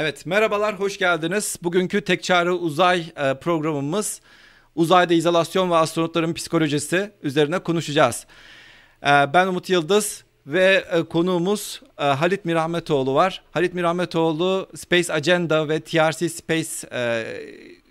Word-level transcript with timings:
Evet, 0.00 0.26
merhabalar, 0.26 0.80
hoş 0.80 0.98
geldiniz. 0.98 1.56
Bugünkü 1.62 2.00
Tek 2.00 2.22
Çare 2.22 2.50
Uzay 2.50 3.00
e, 3.16 3.34
programımız 3.34 4.20
uzayda 4.74 5.14
izolasyon 5.14 5.70
ve 5.70 5.76
astronotların 5.76 6.34
psikolojisi 6.34 7.10
üzerine 7.22 7.58
konuşacağız. 7.58 8.26
E, 9.02 9.06
ben 9.06 9.46
Umut 9.46 9.70
Yıldız 9.70 10.24
ve 10.46 10.84
e, 10.92 11.02
konuğumuz 11.02 11.82
Halit 11.96 12.44
Mirahmetoğlu 12.44 13.14
var. 13.14 13.42
Halit 13.50 13.74
Mirahmetoğlu 13.74 14.68
Space 14.76 15.12
Agenda 15.12 15.68
ve 15.68 15.80
TRC 15.80 16.28
Space 16.28 16.70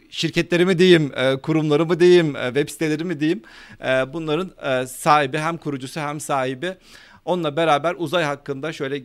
şirketleri 0.10 0.66
mi 0.66 0.80
diyeyim, 0.80 1.12
kurumları 1.44 1.86
mı 1.86 2.00
diyeyim, 2.00 2.34
web 2.34 2.70
siteleri 2.70 3.04
mi 3.04 3.20
diyeyim. 3.20 3.42
Bunların 4.14 4.86
sahibi 4.86 5.38
hem 5.38 5.58
kurucusu 5.58 6.00
hem 6.00 6.20
sahibi. 6.20 6.78
Onunla 7.26 7.56
beraber 7.56 7.96
uzay 7.98 8.24
hakkında 8.24 8.74
şöyle 8.74 9.02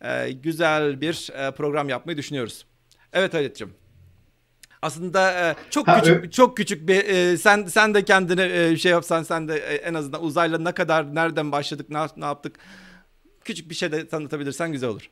e, 0.00 0.32
güzel 0.32 1.00
bir 1.00 1.30
e, 1.34 1.50
program 1.50 1.88
yapmayı 1.88 2.18
düşünüyoruz. 2.18 2.66
Evet 3.12 3.34
Halit'ciğim. 3.34 3.74
Aslında 4.82 5.32
e, 5.32 5.54
çok 5.70 5.88
ha, 5.88 6.00
küçük 6.00 6.16
evet. 6.20 6.32
çok 6.32 6.56
küçük 6.56 6.88
bir 6.88 7.04
e, 7.04 7.36
sen 7.36 7.64
sen 7.64 7.94
de 7.94 8.04
kendine 8.04 8.44
e, 8.44 8.76
şey 8.76 8.92
yapsan 8.92 9.22
sen 9.22 9.48
de 9.48 9.56
e, 9.56 9.74
en 9.74 9.94
azından 9.94 10.24
uzayla 10.24 10.58
ne 10.58 10.72
kadar 10.72 11.14
nereden 11.14 11.52
başladık 11.52 11.86
ne, 11.90 11.98
ne 12.16 12.24
yaptık 12.24 12.58
küçük 13.46 13.70
bir 13.70 13.74
şey 13.74 13.92
de 13.92 14.08
tanıtabilirsen 14.08 14.72
güzel 14.72 14.90
olur. 14.90 15.10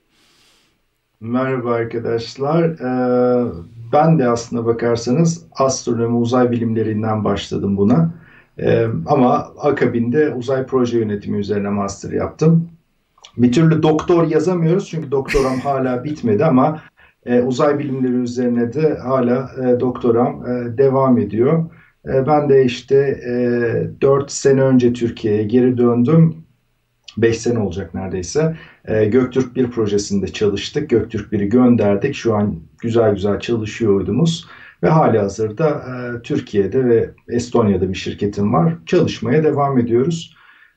Merhaba 1.21 1.73
arkadaşlar. 1.73 2.65
Ee, 2.65 3.53
ben 3.93 4.19
de 4.19 4.29
aslında 4.29 4.67
bakarsanız 4.67 5.47
astronomi 5.53 6.17
uzay 6.17 6.51
bilimlerinden 6.51 7.25
başladım 7.25 7.77
buna. 7.77 8.15
Ee, 8.59 8.87
ama 9.07 9.35
akabinde 9.61 10.35
uzay 10.35 10.67
proje 10.67 10.99
yönetimi 10.99 11.39
üzerine 11.39 11.69
master 11.69 12.13
yaptım. 12.13 12.69
Bir 13.37 13.53
türlü 13.53 13.83
doktor 13.83 14.27
yazamıyoruz 14.27 14.89
çünkü 14.89 15.11
doktoram 15.11 15.61
hala 15.61 16.05
bitmedi 16.05 16.45
ama 16.45 16.81
e, 17.27 17.41
uzay 17.41 17.79
bilimleri 17.79 18.13
üzerine 18.13 18.73
de 18.73 18.95
hala 18.95 19.51
e, 19.63 19.81
doktoram 19.81 20.47
e, 20.47 20.79
devam 20.79 21.19
ediyor. 21.19 21.71
E, 22.07 22.27
ben 22.27 22.49
de 22.49 22.65
işte 22.65 22.97
e, 23.27 24.01
4 24.01 24.31
sene 24.31 24.63
önce 24.63 24.93
Türkiye'ye 24.93 25.45
geri 25.45 25.79
döndüm. 25.79 26.35
5 27.17 27.39
sene 27.39 27.59
olacak 27.59 27.95
neredeyse. 27.95 28.57
E, 28.85 29.05
Göktürk 29.05 29.57
1 29.57 29.71
projesinde 29.71 30.27
çalıştık. 30.29 30.91
Göktürk 30.91 31.33
1'i 31.33 31.49
gönderdik. 31.49 32.15
Şu 32.15 32.35
an 32.35 32.57
güzel 32.83 33.15
güzel 33.15 33.41
çalışıyor 33.41 33.95
uydumuz. 33.95 34.49
Ve 34.83 34.89
hali 34.89 35.19
hazırda 35.19 35.69
e, 35.69 36.23
Türkiye'de 36.23 36.85
ve 36.85 37.11
Estonya'da 37.29 37.89
bir 37.89 37.95
şirketim 37.95 38.53
var. 38.53 38.75
Çalışmaya 38.87 39.45
devam 39.45 39.79
ediyoruz 39.79 40.37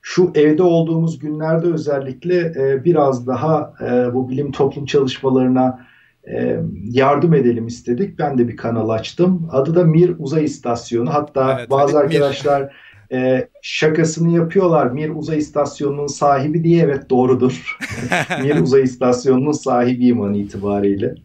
şu 0.10 0.32
evde 0.36 0.64
olduğumuz 0.64 1.20
günlerde 1.20 1.68
özellikle 1.68 2.40
e, 2.40 2.84
biraz 2.84 3.28
daha 3.28 3.74
e, 3.82 4.14
bu 4.14 4.30
bilim 4.30 4.52
toplum 4.52 4.86
çalışmalarına 4.86 5.88
e, 6.28 6.60
yardım 6.84 7.34
edelim 7.34 7.68
istedik. 7.68 8.20
Ben 8.20 8.38
de 8.38 8.48
bir 8.48 8.58
kanal 8.58 8.90
açtım. 8.90 9.50
Adı 9.52 9.76
da 9.76 9.84
Mir 9.84 10.16
Uzay 10.20 10.44
İstasyonu. 10.44 11.14
Hatta 11.14 11.56
evet, 11.60 11.70
bazı 11.70 12.00
arkadaşlar 12.00 12.74
e, 13.12 13.48
şakasını 13.62 14.32
yapıyorlar. 14.32 14.92
Mir 14.92 15.10
Uzay 15.10 15.38
İstasyonu'nun 15.38 16.08
sahibi 16.08 16.64
diye 16.64 16.84
evet 16.84 17.10
doğrudur. 17.10 17.78
Mir 18.44 18.62
Uzay 18.62 18.84
İstasyonu'nun 18.84 19.52
sahibiyim 19.52 20.22
an 20.22 20.34
itibariyle. 20.34 21.16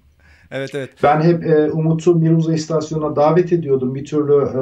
Evet 0.52 0.74
evet. 0.74 0.90
Ben 1.02 1.20
hep 1.20 1.46
e, 1.46 1.70
Umut'u 1.70 2.14
Miruza 2.14 2.54
istasyonuna 2.54 3.16
davet 3.16 3.52
ediyordum. 3.52 3.94
Bir 3.94 4.04
türlü 4.04 4.32
e, 4.32 4.60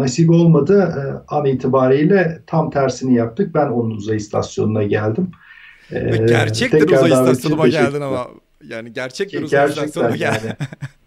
nasip 0.00 0.30
olmadı. 0.30 0.78
E, 0.80 1.34
an 1.34 1.46
itibariyle 1.46 2.42
tam 2.46 2.70
tersini 2.70 3.14
yaptık. 3.14 3.54
Ben 3.54 3.66
onun 3.66 3.90
uzay 3.90 4.16
istasyonuna 4.16 4.82
geldim. 4.82 5.30
E, 5.92 6.00
gerçekten 6.28 6.86
uzay 6.86 7.10
istasyonuma 7.10 7.68
geldin 7.68 8.00
ama. 8.00 8.28
Yani 8.68 8.92
gerçekten 8.92 9.42
uzay 9.42 9.68
istasyonuna 9.68 10.16
geldin. 10.16 10.46
Yani. 10.46 10.56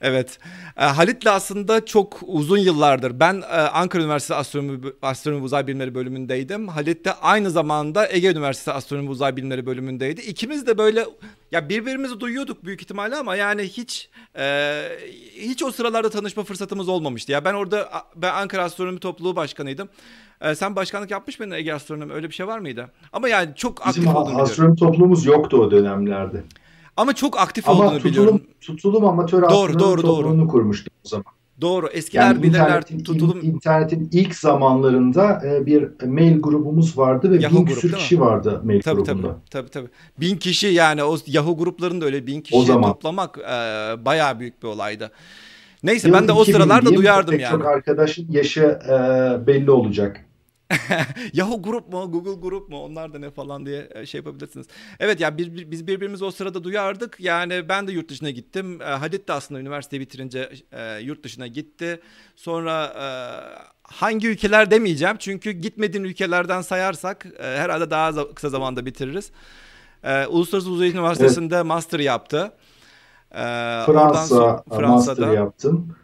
Evet. 0.00 0.38
E, 0.76 0.84
Halit'le 0.84 1.26
aslında 1.26 1.84
çok 1.84 2.20
uzun 2.26 2.58
yıllardır. 2.58 3.20
Ben 3.20 3.42
e, 3.42 3.56
Ankara 3.56 4.02
Üniversitesi 4.02 4.34
Astronomi, 4.34 4.80
Astronomi 5.02 5.42
Uzay 5.42 5.66
Bilimleri 5.66 5.94
bölümündeydim. 5.94 6.68
Halit 6.68 7.04
de 7.04 7.12
aynı 7.12 7.50
zamanda 7.50 8.08
Ege 8.12 8.30
Üniversitesi 8.30 8.72
Astronomi 8.72 9.10
Uzay 9.10 9.36
Bilimleri 9.36 9.66
bölümündeydi. 9.66 10.20
İkimiz 10.20 10.66
de 10.66 10.78
böyle 10.78 11.06
ya 11.52 11.68
birbirimizi 11.68 12.20
duyuyorduk 12.20 12.64
büyük 12.64 12.82
ihtimalle 12.82 13.16
ama 13.16 13.36
yani 13.36 13.62
hiç 13.62 14.08
e, 14.38 14.82
hiç 15.36 15.62
o 15.62 15.72
sıralarda 15.72 16.10
tanışma 16.10 16.44
fırsatımız 16.44 16.88
olmamıştı. 16.88 17.32
Ya 17.32 17.44
ben 17.44 17.54
orada 17.54 17.88
ben 18.16 18.34
Ankara 18.34 18.62
Astronomi 18.64 18.98
Topluluğu 18.98 19.36
Başkanıydım. 19.36 19.88
E, 20.40 20.54
sen 20.54 20.76
başkanlık 20.76 21.10
yapmış 21.10 21.40
mıydın 21.40 21.54
Ege 21.54 21.74
Astronomi? 21.74 22.12
Öyle 22.12 22.28
bir 22.28 22.34
şey 22.34 22.46
var 22.46 22.58
mıydı? 22.58 22.90
Ama 23.12 23.28
yani 23.28 23.50
çok 23.56 23.86
Bizim 23.86 24.08
aktif 24.08 24.16
olduğunu 24.16 24.42
astronomi 24.42 24.76
topluluğumuz 24.76 25.26
yoktu 25.26 25.56
o 25.56 25.70
dönemlerde. 25.70 26.44
Ama 26.96 27.12
çok 27.12 27.40
aktif 27.40 27.68
ama 27.68 27.78
olduğunu 27.78 27.96
tutulum, 27.96 28.12
biliyorum. 28.12 28.42
Tutulum 28.60 29.04
amatör 29.04 29.42
doğru, 29.50 29.78
doğru, 29.78 30.02
doğru. 30.02 30.48
kurmuştuk 30.48 30.92
o 31.04 31.08
zaman. 31.08 31.36
Doğru. 31.60 31.86
Eskiler 31.88 32.22
yani 32.22 32.42
bilirler 32.42 32.82
tutulum. 32.82 33.40
İnternetin 33.42 34.08
ilk 34.12 34.34
zamanlarında 34.34 35.42
e, 35.46 35.66
bir 35.66 36.06
mail 36.06 36.40
grubumuz 36.40 36.98
vardı 36.98 37.30
ve 37.30 37.42
Yahoo 37.42 37.60
bin 37.60 37.64
küsür 37.64 37.92
kişi 37.92 38.20
vardı 38.20 38.60
mail 38.64 38.82
tabii, 38.82 39.02
grubunda. 39.02 39.28
Tabii, 39.28 39.50
tabii 39.50 39.70
tabii. 39.70 39.88
Bin 40.20 40.36
kişi 40.36 40.66
yani 40.66 41.04
o 41.04 41.16
Yahoo 41.26 41.56
gruplarında 41.56 42.04
öyle 42.04 42.26
bin 42.26 42.40
kişi 42.40 42.66
toplamak 42.66 43.38
e, 43.38 43.44
bayağı 44.04 44.40
büyük 44.40 44.62
bir 44.62 44.68
olaydı. 44.68 45.10
Neyse 45.82 46.08
Yıl 46.08 46.14
ben 46.14 46.28
de 46.28 46.32
o 46.32 46.44
sıralarda 46.44 46.94
duyardım 46.94 47.38
yani. 47.38 47.52
Çok 47.52 47.66
arkadaşın 47.66 48.32
yaşı 48.32 48.78
e, 48.88 49.46
belli 49.46 49.70
olacak. 49.70 50.25
Yahoo 51.32 51.62
grup 51.62 51.92
mu, 51.92 52.10
Google 52.12 52.40
grup 52.40 52.68
mu 52.68 52.84
onlar 52.84 53.14
da 53.14 53.18
ne 53.18 53.30
falan 53.30 53.66
diye 53.66 53.88
e, 53.94 54.06
şey 54.06 54.18
yapabilirsiniz. 54.18 54.66
Evet 55.00 55.20
ya 55.20 55.38
biz, 55.38 55.70
biz 55.70 55.86
birbirimizi 55.86 56.24
o 56.24 56.30
sırada 56.30 56.64
duyardık. 56.64 57.16
Yani 57.20 57.68
ben 57.68 57.88
de 57.88 57.92
yurt 57.92 58.08
dışına 58.08 58.30
gittim. 58.30 58.82
E, 58.82 58.84
Halit 58.84 59.28
de 59.28 59.32
aslında 59.32 59.60
üniversiteyi 59.60 60.00
bitirince 60.00 60.50
e, 60.72 60.98
yurt 60.98 61.24
dışına 61.24 61.46
gitti. 61.46 62.00
Sonra 62.36 62.84
e, 62.84 63.06
hangi 63.82 64.28
ülkeler 64.28 64.70
demeyeceğim. 64.70 65.16
Çünkü 65.18 65.50
gitmediğin 65.50 66.04
ülkelerden 66.04 66.60
sayarsak 66.60 67.26
e, 67.38 67.42
herhalde 67.42 67.90
daha 67.90 68.34
kısa 68.34 68.48
zamanda 68.48 68.86
bitiririz. 68.86 69.30
E, 70.04 70.26
Uluslararası 70.26 70.70
Uzay 70.70 70.90
Üniversitesi'nde 70.90 71.56
evet. 71.56 71.66
master 71.66 72.00
yaptı. 72.00 72.52
E, 73.30 73.42
Fransa, 73.86 74.26
sonra, 74.26 74.62
Fransa'da 74.70 75.20
master 75.20 75.32
yaptım. 75.32 75.96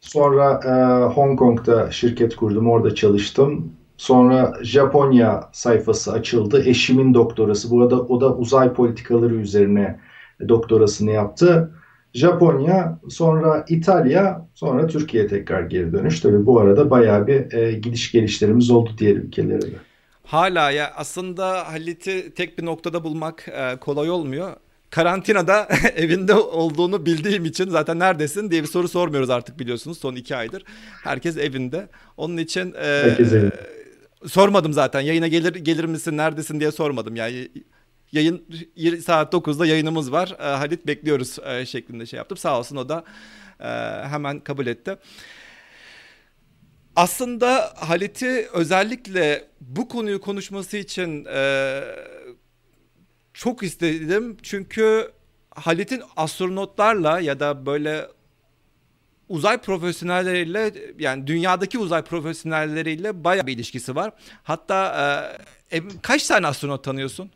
Sonra 0.00 0.60
e, 0.64 1.04
Hong 1.14 1.38
Kong'da 1.38 1.90
şirket 1.90 2.36
kurdum, 2.36 2.70
orada 2.70 2.94
çalıştım. 2.94 3.72
Sonra 3.96 4.52
Japonya 4.62 5.48
sayfası 5.52 6.12
açıldı. 6.12 6.62
Eşimin 6.66 7.14
doktorası. 7.14 7.70
Bu 7.70 7.82
arada 7.82 8.00
o 8.00 8.20
da 8.20 8.36
uzay 8.36 8.72
politikaları 8.72 9.34
üzerine 9.34 10.00
doktorasını 10.48 11.10
yaptı. 11.10 11.72
Japonya, 12.14 12.98
sonra 13.08 13.64
İtalya, 13.68 14.48
sonra 14.54 14.86
Türkiye 14.86 15.26
tekrar 15.26 15.62
geri 15.62 15.92
dönüş. 15.92 16.20
Tabii 16.20 16.46
bu 16.46 16.60
arada 16.60 16.90
bayağı 16.90 17.26
bir 17.26 17.52
e, 17.52 17.72
gidiş 17.72 18.12
gelişlerimiz 18.12 18.70
oldu 18.70 18.90
diğer 18.98 19.16
ülkelere 19.16 19.62
de. 19.62 19.76
Hala 20.24 20.70
ya 20.70 20.92
aslında 20.96 21.72
Halit'i 21.72 22.34
tek 22.34 22.58
bir 22.58 22.64
noktada 22.64 23.04
bulmak 23.04 23.48
e, 23.48 23.76
kolay 23.76 24.10
olmuyor. 24.10 24.52
Karantinada 24.90 25.68
evinde 25.96 26.34
olduğunu 26.34 27.06
bildiğim 27.06 27.44
için 27.44 27.68
zaten 27.68 27.98
neredesin 27.98 28.50
diye 28.50 28.62
bir 28.62 28.68
soru 28.68 28.88
sormuyoruz 28.88 29.30
artık 29.30 29.58
biliyorsunuz 29.58 29.98
son 29.98 30.14
iki 30.14 30.36
aydır. 30.36 30.64
Herkes 31.04 31.36
evinde. 31.36 31.88
Onun 32.16 32.36
için 32.36 32.74
e, 32.74 33.02
Herkes 33.02 33.32
evinde 33.32 33.76
sormadım 34.28 34.72
zaten. 34.72 35.00
Yayına 35.00 35.28
gelir 35.28 35.54
gelir 35.54 35.84
misin, 35.84 36.16
neredesin 36.16 36.60
diye 36.60 36.72
sormadım. 36.72 37.16
Yani 37.16 37.48
yayın 38.12 38.46
saat 39.00 39.32
9'da 39.32 39.66
yayınımız 39.66 40.12
var. 40.12 40.36
E, 40.38 40.42
Halit 40.42 40.86
bekliyoruz 40.86 41.38
e, 41.38 41.66
şeklinde 41.66 42.06
şey 42.06 42.16
yaptım. 42.16 42.38
Sağ 42.38 42.58
olsun 42.58 42.76
o 42.76 42.88
da 42.88 43.04
e, 43.60 43.66
hemen 44.08 44.40
kabul 44.40 44.66
etti. 44.66 44.96
Aslında 46.96 47.74
Halit'i 47.76 48.48
özellikle 48.52 49.44
bu 49.60 49.88
konuyu 49.88 50.20
konuşması 50.20 50.76
için 50.76 51.24
e, 51.24 51.80
çok 53.34 53.62
istedim. 53.62 54.36
Çünkü 54.42 55.10
Halit'in 55.54 56.02
astronotlarla 56.16 57.20
ya 57.20 57.40
da 57.40 57.66
böyle 57.66 58.08
uzay 59.28 59.58
profesyonelleriyle 59.58 60.72
yani 60.98 61.26
dünyadaki 61.26 61.78
uzay 61.78 62.02
profesyonelleriyle 62.02 63.24
bayağı 63.24 63.46
bir 63.46 63.52
ilişkisi 63.52 63.96
var. 63.96 64.12
Hatta 64.42 64.92
e, 65.72 65.82
kaç 66.02 66.26
tane 66.26 66.46
astronot 66.46 66.84
tanıyorsun? 66.84 67.30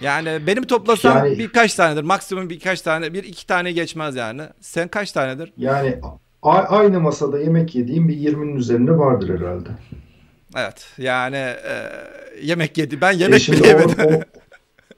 Yani 0.00 0.46
benim 0.46 0.62
toplasam 0.62 1.16
yani, 1.16 1.38
birkaç 1.38 1.74
tanedir. 1.74 2.02
Maksimum 2.02 2.50
birkaç 2.50 2.82
tane, 2.82 3.14
bir 3.14 3.24
iki 3.24 3.46
tane 3.46 3.72
geçmez 3.72 4.16
yani. 4.16 4.42
Sen 4.60 4.88
kaç 4.88 5.12
tanedir? 5.12 5.52
Yani 5.56 6.00
aynı 6.42 7.00
masada 7.00 7.38
yemek 7.38 7.74
yediğim 7.74 8.08
bir 8.08 8.16
20'nin 8.16 8.56
üzerinde 8.56 8.98
vardır 8.98 9.40
herhalde. 9.40 9.68
Evet 10.56 10.86
yani 10.98 11.36
e, 11.36 11.90
yemek 12.42 12.78
yedi. 12.78 13.00
Ben 13.00 13.12
yemek 13.12 13.48
e 13.48 13.52
bile 13.52 13.68
yemedim. 13.68 14.20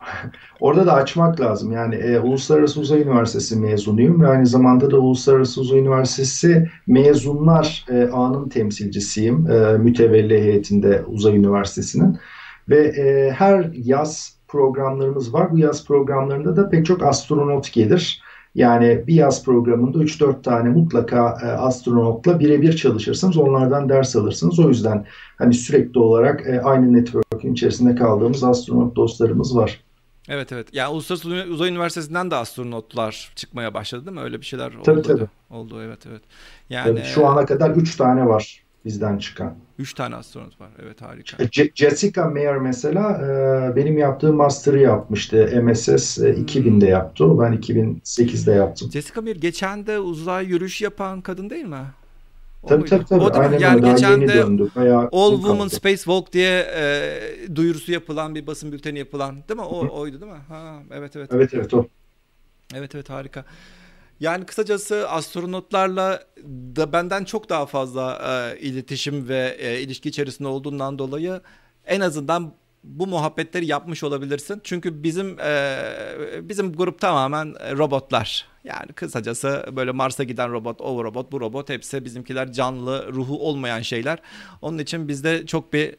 Orada 0.61 0.87
da 0.87 0.93
açmak 0.93 1.41
lazım. 1.41 1.73
Yani 1.73 1.94
e, 1.94 2.19
Uluslararası 2.19 2.81
Uzay 2.81 3.02
Üniversitesi 3.02 3.56
mezunuyum 3.56 4.23
ve 4.23 4.29
aynı 4.29 4.47
zamanda 4.47 4.91
da 4.91 4.99
Uluslararası 4.99 5.61
Uzay 5.61 5.79
Üniversitesi 5.79 6.70
mezunlar 6.87 7.85
e, 7.91 8.08
ağının 8.12 8.49
temsilcisiyim. 8.49 9.50
E, 9.50 9.79
mütevelli 9.79 10.41
heyetinde 10.41 11.05
Uzay 11.06 11.37
Üniversitesi'nin. 11.37 12.19
Ve 12.69 12.79
e, 12.79 13.31
her 13.31 13.70
yaz 13.73 14.37
programlarımız 14.49 15.35
var. 15.35 15.52
Bu 15.52 15.58
yaz 15.58 15.87
programlarında 15.87 16.56
da 16.56 16.69
pek 16.69 16.87
çok 16.87 17.02
astronot 17.02 17.73
gelir. 17.73 18.23
Yani 18.55 19.05
bir 19.06 19.14
yaz 19.14 19.44
programında 19.44 19.99
3-4 19.99 20.43
tane 20.43 20.69
mutlaka 20.69 21.38
e, 21.43 21.47
astronotla 21.47 22.41
birebir 22.41 22.76
çalışırsınız. 22.76 23.37
Onlardan 23.37 23.88
ders 23.88 24.17
alırsınız. 24.17 24.58
O 24.58 24.69
yüzden 24.69 25.06
hani 25.38 25.55
sürekli 25.55 26.00
olarak 26.00 26.47
e, 26.47 26.61
aynı 26.61 26.93
network'ün 26.93 27.52
içerisinde 27.52 27.94
kaldığımız 27.94 28.44
astronot 28.44 28.97
dostlarımız 28.97 29.56
var. 29.56 29.81
Evet 30.30 30.52
evet. 30.52 30.68
Yani 30.72 30.88
Uluslararası 30.92 31.52
Uzay 31.52 31.70
Üniversitesi'nden 31.70 32.30
de 32.30 32.36
astronotlar 32.36 33.32
çıkmaya 33.36 33.74
başladı 33.74 34.06
değil 34.06 34.16
mi? 34.16 34.22
Öyle 34.22 34.40
bir 34.40 34.46
şeyler 34.46 34.74
oldu. 34.74 34.82
Tabii 34.84 35.02
tabii. 35.02 35.26
Oldu 35.50 35.82
evet 35.82 35.98
evet. 36.10 36.22
Yani 36.70 36.98
tabii, 36.98 37.06
şu 37.06 37.26
ana 37.26 37.46
kadar 37.46 37.70
3 37.70 37.96
tane 37.96 38.26
var 38.26 38.62
bizden 38.84 39.18
çıkan. 39.18 39.54
Üç 39.78 39.94
tane 39.94 40.16
astronot 40.16 40.60
var. 40.60 40.68
Evet 40.84 41.02
harika. 41.02 41.42
E, 41.42 41.70
Jessica 41.74 42.24
Mayer 42.24 42.56
mesela 42.56 43.10
e, 43.12 43.76
benim 43.76 43.98
yaptığım 43.98 44.36
master'ı 44.36 44.78
yapmıştı. 44.78 45.62
MSS 45.64 46.18
e, 46.18 46.34
2000'de 46.34 46.86
hmm. 46.86 46.92
yaptı. 46.92 47.24
Ben 47.40 47.52
2008'de 47.52 48.52
yaptım. 48.52 48.90
Jessica 48.92 49.22
Mayer 49.22 49.36
geçen 49.36 49.86
de 49.86 49.98
uzay 49.98 50.46
yürüyüş 50.46 50.82
yapan 50.82 51.20
kadın 51.20 51.50
değil 51.50 51.64
mi? 51.64 51.86
Tabii, 52.68 52.88
tabii 52.88 53.04
tabii 53.04 53.24
O 53.24 53.40
Aynen 53.40 53.58
yani 53.58 53.76
öyle. 53.76 53.92
geçen 53.92 54.28
de 54.28 54.42
All 55.12 55.34
Women 55.36 55.68
Space 55.68 55.96
Walk 55.96 56.32
diye 56.32 56.66
e, 56.76 57.20
duyurusu 57.56 57.92
yapılan 57.92 58.34
bir 58.34 58.46
basın 58.46 58.72
bülteni 58.72 58.98
yapılan 58.98 59.34
değil 59.48 59.60
mi? 59.60 59.66
O 59.66 60.00
oydu 60.00 60.20
değil 60.20 60.32
mi? 60.32 60.38
Ha 60.48 60.82
evet 60.90 61.16
evet. 61.16 61.30
Evet 61.32 61.54
evet 61.54 61.74
o. 61.74 61.86
Evet 62.74 62.94
evet 62.94 63.10
harika. 63.10 63.44
Yani 64.20 64.44
kısacası 64.44 65.08
astronotlarla 65.10 66.22
da 66.76 66.92
benden 66.92 67.24
çok 67.24 67.48
daha 67.48 67.66
fazla 67.66 68.18
e, 68.54 68.60
iletişim 68.60 69.28
ve 69.28 69.56
e, 69.58 69.80
ilişki 69.80 70.08
içerisinde 70.08 70.48
olduğundan 70.48 70.98
dolayı 70.98 71.40
en 71.86 72.00
azından 72.00 72.52
bu 72.84 73.06
muhabbetleri 73.06 73.66
yapmış 73.66 74.04
olabilirsin. 74.04 74.60
Çünkü 74.64 75.02
bizim 75.02 75.40
e, 75.40 75.78
bizim 76.42 76.72
grup 76.72 77.00
tamamen 77.00 77.54
robotlar. 77.78 78.46
Yani 78.64 78.92
kısacası 78.92 79.66
böyle 79.76 79.90
Mars'a 79.90 80.24
giden 80.24 80.52
robot, 80.52 80.80
o 80.80 81.04
robot, 81.04 81.32
bu 81.32 81.40
robot 81.40 81.68
hepsi 81.68 82.04
bizimkiler 82.04 82.52
canlı, 82.52 83.12
ruhu 83.12 83.48
olmayan 83.48 83.82
şeyler. 83.82 84.18
Onun 84.62 84.78
için 84.78 85.08
bizde 85.08 85.46
çok 85.46 85.72
bir 85.72 85.96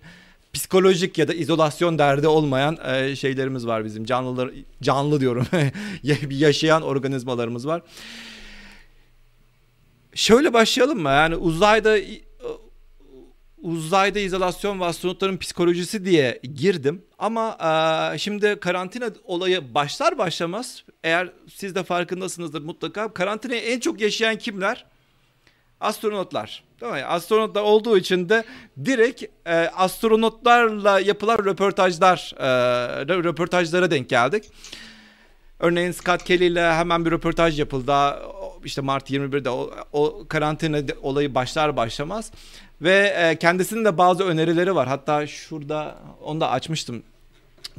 psikolojik 0.53 1.17
ya 1.17 1.27
da 1.27 1.33
izolasyon 1.33 1.99
derdi 1.99 2.27
olmayan 2.27 2.77
e, 2.85 3.15
şeylerimiz 3.15 3.67
var 3.67 3.85
bizim. 3.85 4.05
Canlılar 4.05 4.51
canlı 4.81 5.19
diyorum. 5.19 5.47
yaşayan 6.29 6.81
organizmalarımız 6.81 7.67
var. 7.67 7.81
Şöyle 10.15 10.53
başlayalım 10.53 11.01
mı? 11.01 11.09
Yani 11.09 11.35
uzayda 11.35 11.97
uzayda 13.61 14.19
izolasyon 14.19 14.79
ve 14.79 14.85
astronotların 14.85 15.37
psikolojisi 15.37 16.05
diye 16.05 16.39
girdim. 16.55 17.01
Ama 17.19 17.57
e, 18.13 18.17
şimdi 18.17 18.59
karantina 18.59 19.09
olayı 19.23 19.73
başlar 19.73 20.17
başlamaz 20.17 20.83
eğer 21.03 21.29
siz 21.53 21.75
de 21.75 21.83
farkındasınızdır 21.83 22.61
mutlaka 22.61 23.13
karantinayı 23.13 23.61
en 23.61 23.79
çok 23.79 24.01
yaşayan 24.01 24.37
kimler? 24.37 24.85
Astronotlar. 25.79 26.63
Değil 26.81 26.93
mi? 26.93 27.03
Astronotlar 27.03 27.61
olduğu 27.61 27.97
için 27.97 28.29
de 28.29 28.43
direkt 28.85 29.23
e, 29.45 29.53
astronotlarla 29.55 30.99
yapılan 30.99 31.37
röportajlar 31.37 32.33
e, 32.37 32.47
röportajlara 33.05 33.91
denk 33.91 34.09
geldik. 34.09 34.43
Örneğin 35.59 35.91
Scott 35.91 36.23
Kelly 36.23 36.45
ile 36.45 36.73
hemen 36.73 37.05
bir 37.05 37.11
röportaj 37.11 37.59
yapıldı. 37.59 37.93
İşte 38.65 38.81
Mart 38.81 39.11
21'de 39.11 39.49
o, 39.49 39.71
o 39.93 40.25
karantina 40.29 40.79
olayı 41.01 41.35
başlar 41.35 41.75
başlamaz. 41.75 42.31
Ve 42.81 43.13
e, 43.17 43.35
kendisinin 43.39 43.85
de 43.85 43.97
bazı 43.97 44.23
önerileri 44.23 44.75
var. 44.75 44.87
Hatta 44.87 45.27
şurada 45.27 45.97
onu 46.23 46.41
da 46.41 46.49
açmıştım. 46.49 47.03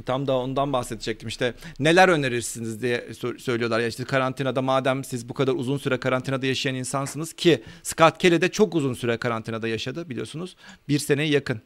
Tam 0.05 0.27
da 0.27 0.37
ondan 0.37 0.73
bahsedecektim 0.73 1.29
işte 1.29 1.53
neler 1.79 2.09
önerirsiniz 2.09 2.81
diye 2.81 3.07
söylüyorlar 3.37 3.79
ya 3.79 3.87
işte 3.87 4.03
karantinada 4.03 4.61
madem 4.61 5.03
siz 5.03 5.29
bu 5.29 5.33
kadar 5.33 5.53
uzun 5.53 5.77
süre 5.77 5.97
karantinada 5.99 6.45
yaşayan 6.45 6.75
insansınız 6.75 7.33
ki 7.33 7.63
Scott 7.83 8.17
Kelly 8.17 8.41
de 8.41 8.51
çok 8.51 8.75
uzun 8.75 8.93
süre 8.93 9.17
karantinada 9.17 9.67
yaşadı 9.67 10.09
biliyorsunuz 10.09 10.55
bir 10.87 10.99
seneye 10.99 11.29
yakın. 11.29 11.61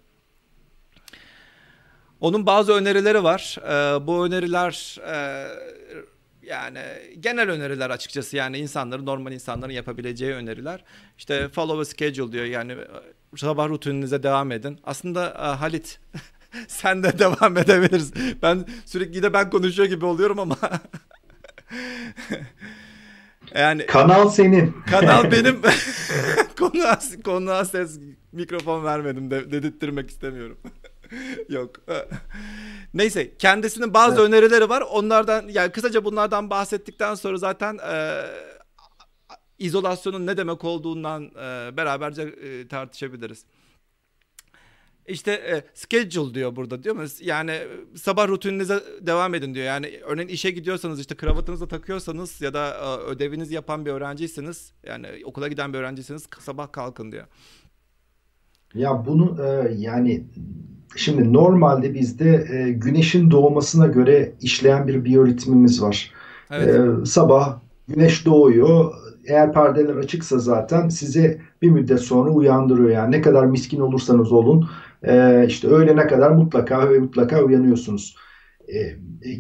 Onun 2.19 2.45
bazı 2.45 2.73
önerileri 2.73 3.23
var. 3.23 3.57
Ee, 3.63 4.07
bu 4.07 4.25
öneriler 4.25 4.97
e, 5.07 5.47
yani 6.47 6.79
genel 7.19 7.49
öneriler 7.49 7.89
açıkçası 7.89 8.37
yani 8.37 8.57
insanların 8.57 9.05
normal 9.05 9.31
insanların 9.31 9.71
yapabileceği 9.71 10.33
öneriler. 10.33 10.83
İşte 11.17 11.49
follow 11.49 11.81
a 11.81 11.85
schedule 11.85 12.31
diyor 12.31 12.45
yani 12.45 12.77
sabah 13.35 13.69
rutininize 13.69 14.23
devam 14.23 14.51
edin. 14.51 14.79
Aslında 14.83 15.29
e, 15.29 15.55
Halit 15.57 15.99
sen 16.67 17.03
de 17.03 17.19
devam 17.19 17.57
edebiliriz. 17.57 18.13
Ben 18.41 18.65
sürekli 18.85 19.23
de 19.23 19.33
ben 19.33 19.49
konuşuyor 19.49 19.89
gibi 19.89 20.05
oluyorum 20.05 20.39
ama 20.39 20.57
yani 23.55 23.85
kanal 23.85 24.29
senin. 24.29 24.75
Kanal 24.89 25.31
benim. 25.31 25.61
konuğa, 26.59 26.99
konuğa 27.25 27.65
ses 27.65 27.99
mikrofon 28.31 28.83
vermedim 28.83 29.31
de 29.31 29.51
dedirttirmek 29.51 30.09
istemiyorum. 30.09 30.57
Yok. 31.49 31.75
Neyse 32.93 33.37
kendisinin 33.37 33.93
bazı 33.93 34.21
evet. 34.21 34.29
önerileri 34.29 34.69
var. 34.69 34.81
Onlardan 34.81 35.47
yani 35.47 35.71
kısaca 35.71 36.05
bunlardan 36.05 36.49
bahsettikten 36.49 37.15
sonra 37.15 37.37
zaten 37.37 37.77
e, 37.91 38.23
izolasyonun 39.59 40.27
ne 40.27 40.37
demek 40.37 40.63
olduğundan 40.63 41.23
e, 41.23 41.77
beraberce 41.77 42.21
e, 42.21 42.67
tartışabiliriz. 42.67 43.45
İşte 45.07 45.31
e, 45.31 45.63
schedule 45.73 46.33
diyor 46.33 46.55
burada 46.55 46.83
diyor 46.83 46.95
mu? 46.95 47.03
Yani 47.21 47.51
e, 47.51 47.67
sabah 47.95 48.27
rutininize 48.27 48.83
devam 49.01 49.35
edin 49.35 49.55
diyor. 49.55 49.65
Yani 49.65 50.01
örneğin 50.03 50.27
işe 50.29 50.51
gidiyorsanız 50.51 50.99
işte 50.99 51.15
kravatınızı 51.15 51.67
takıyorsanız 51.67 52.41
ya 52.41 52.53
da 52.53 52.69
e, 52.69 53.09
ödevinizi 53.09 53.53
yapan 53.53 53.85
bir 53.85 53.91
öğrenciyseniz 53.91 54.73
yani 54.83 55.07
okula 55.25 55.47
giden 55.47 55.73
bir 55.73 55.77
öğrenciyseniz 55.77 56.27
sabah 56.39 56.71
kalkın 56.71 57.11
diyor. 57.11 57.27
Ya 58.73 59.03
bunu 59.05 59.37
e, 59.43 59.73
yani 59.77 60.23
şimdi 60.95 61.33
normalde 61.33 61.93
bizde 61.93 62.45
e, 62.53 62.71
güneşin 62.71 63.31
doğmasına 63.31 63.87
göre 63.87 64.33
işleyen 64.41 64.87
bir 64.87 65.05
biyoritmimiz 65.05 65.81
var. 65.81 66.11
Evet. 66.51 66.75
E, 66.75 67.05
sabah 67.05 67.59
güneş 67.87 68.25
doğuyor. 68.25 68.93
Eğer 69.27 69.53
perdeler 69.53 69.95
açıksa 69.95 70.39
zaten 70.39 70.89
size 70.89 71.41
bir 71.61 71.69
müddet 71.69 71.99
sonra 71.99 72.29
uyandırıyor. 72.29 72.89
Yani 72.89 73.11
ne 73.11 73.21
kadar 73.21 73.45
miskin 73.45 73.79
olursanız 73.79 74.31
olun 74.31 74.69
e, 75.03 75.45
işte 75.47 75.67
öğlene 75.67 76.07
kadar 76.07 76.31
mutlaka 76.31 76.89
ve 76.89 76.99
mutlaka 76.99 77.43
uyanıyorsunuz. 77.43 78.15
E, 78.67 78.79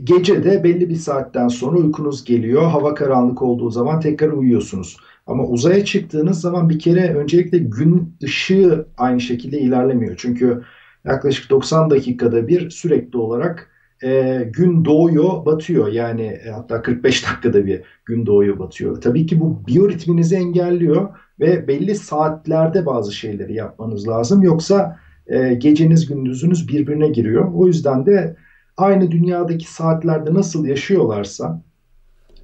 gece 0.03 0.43
de 0.43 0.63
belli 0.63 0.89
bir 0.89 0.95
saatten 0.95 1.47
sonra 1.47 1.77
uykunuz 1.77 2.23
geliyor. 2.23 2.63
Hava 2.63 2.93
karanlık 2.93 3.41
olduğu 3.41 3.69
zaman 3.69 3.99
tekrar 3.99 4.29
uyuyorsunuz. 4.29 4.97
Ama 5.27 5.45
uzaya 5.45 5.85
çıktığınız 5.85 6.41
zaman 6.41 6.69
bir 6.69 6.79
kere 6.79 7.13
öncelikle 7.13 7.57
gün 7.57 8.15
ışığı 8.23 8.87
aynı 8.97 9.21
şekilde 9.21 9.59
ilerlemiyor. 9.59 10.15
Çünkü 10.17 10.63
yaklaşık 11.05 11.49
90 11.49 11.89
dakikada 11.89 12.47
bir 12.47 12.69
sürekli 12.69 13.17
olarak 13.17 13.69
e, 14.03 14.43
gün 14.53 14.85
doğuyor, 14.85 15.45
batıyor. 15.45 15.87
Yani 15.87 16.25
e, 16.25 16.49
hatta 16.49 16.81
45 16.81 17.25
dakikada 17.29 17.65
bir 17.65 17.81
gün 18.05 18.25
doğuyor, 18.25 18.59
batıyor. 18.59 19.01
Tabii 19.01 19.25
ki 19.25 19.39
bu 19.39 19.67
biyoritminizi 19.67 20.35
engelliyor 20.35 21.09
ve 21.39 21.67
belli 21.67 21.95
saatlerde 21.95 22.85
bazı 22.85 23.11
şeyleri 23.13 23.53
yapmanız 23.53 24.07
lazım. 24.07 24.43
Yoksa 24.43 24.99
e, 25.27 25.53
geceniz 25.53 26.07
gündüzünüz 26.07 26.67
birbirine 26.67 27.09
giriyor. 27.09 27.51
O 27.53 27.67
yüzden 27.67 28.05
de 28.05 28.35
aynı 28.77 29.11
dünyadaki 29.11 29.71
saatlerde 29.71 30.33
nasıl 30.33 30.65
yaşıyorlarsa 30.65 31.61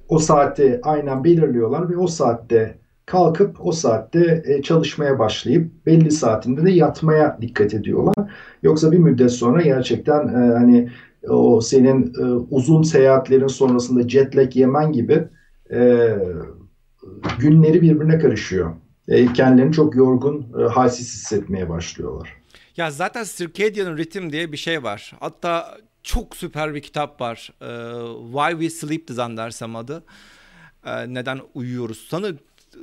o 0.08 0.18
saati 0.18 0.80
aynen 0.82 1.24
belirliyorlar 1.24 1.90
ve 1.90 1.96
o 1.96 2.06
saatte 2.06 2.78
kalkıp 3.06 3.66
o 3.66 3.72
saatte 3.72 4.42
e, 4.46 4.62
çalışmaya 4.62 5.18
başlayıp 5.18 5.86
belli 5.86 6.10
saatinde 6.10 6.64
de 6.64 6.70
yatmaya 6.70 7.38
dikkat 7.40 7.74
ediyorlar. 7.74 8.14
Yoksa 8.62 8.92
bir 8.92 8.98
müddet 8.98 9.32
sonra 9.32 9.62
gerçekten 9.62 10.28
e, 10.28 10.54
hani 10.54 10.90
o 11.28 11.60
senin 11.60 12.14
e, 12.20 12.24
uzun 12.50 12.82
seyahatlerin 12.82 13.46
sonrasında 13.46 14.08
jet 14.08 14.36
lag 14.36 14.56
yemen 14.56 14.92
gibi 14.92 15.28
günleri 17.38 17.82
birbirine 17.82 18.18
karışıyor. 18.18 18.70
Kendilerini 19.34 19.72
çok 19.72 19.96
yorgun, 19.96 20.46
halsiz 20.70 21.14
hissetmeye 21.14 21.68
başlıyorlar. 21.68 22.28
Ya 22.76 22.90
zaten 22.90 23.24
Circadian 23.36 23.96
Rhythm 23.96 24.30
diye 24.30 24.52
bir 24.52 24.56
şey 24.56 24.82
var. 24.82 25.12
Hatta 25.20 25.78
çok 26.04 26.36
süper 26.36 26.74
bir 26.74 26.82
kitap 26.82 27.20
var. 27.20 27.50
Ee, 27.62 27.66
Why 28.32 28.50
We 28.50 28.70
Sleep 28.70 29.04
zannedersem 29.10 29.76
adı. 29.76 30.04
Ee, 30.86 31.14
neden 31.14 31.40
uyuyoruz? 31.54 32.06
Sanı 32.08 32.38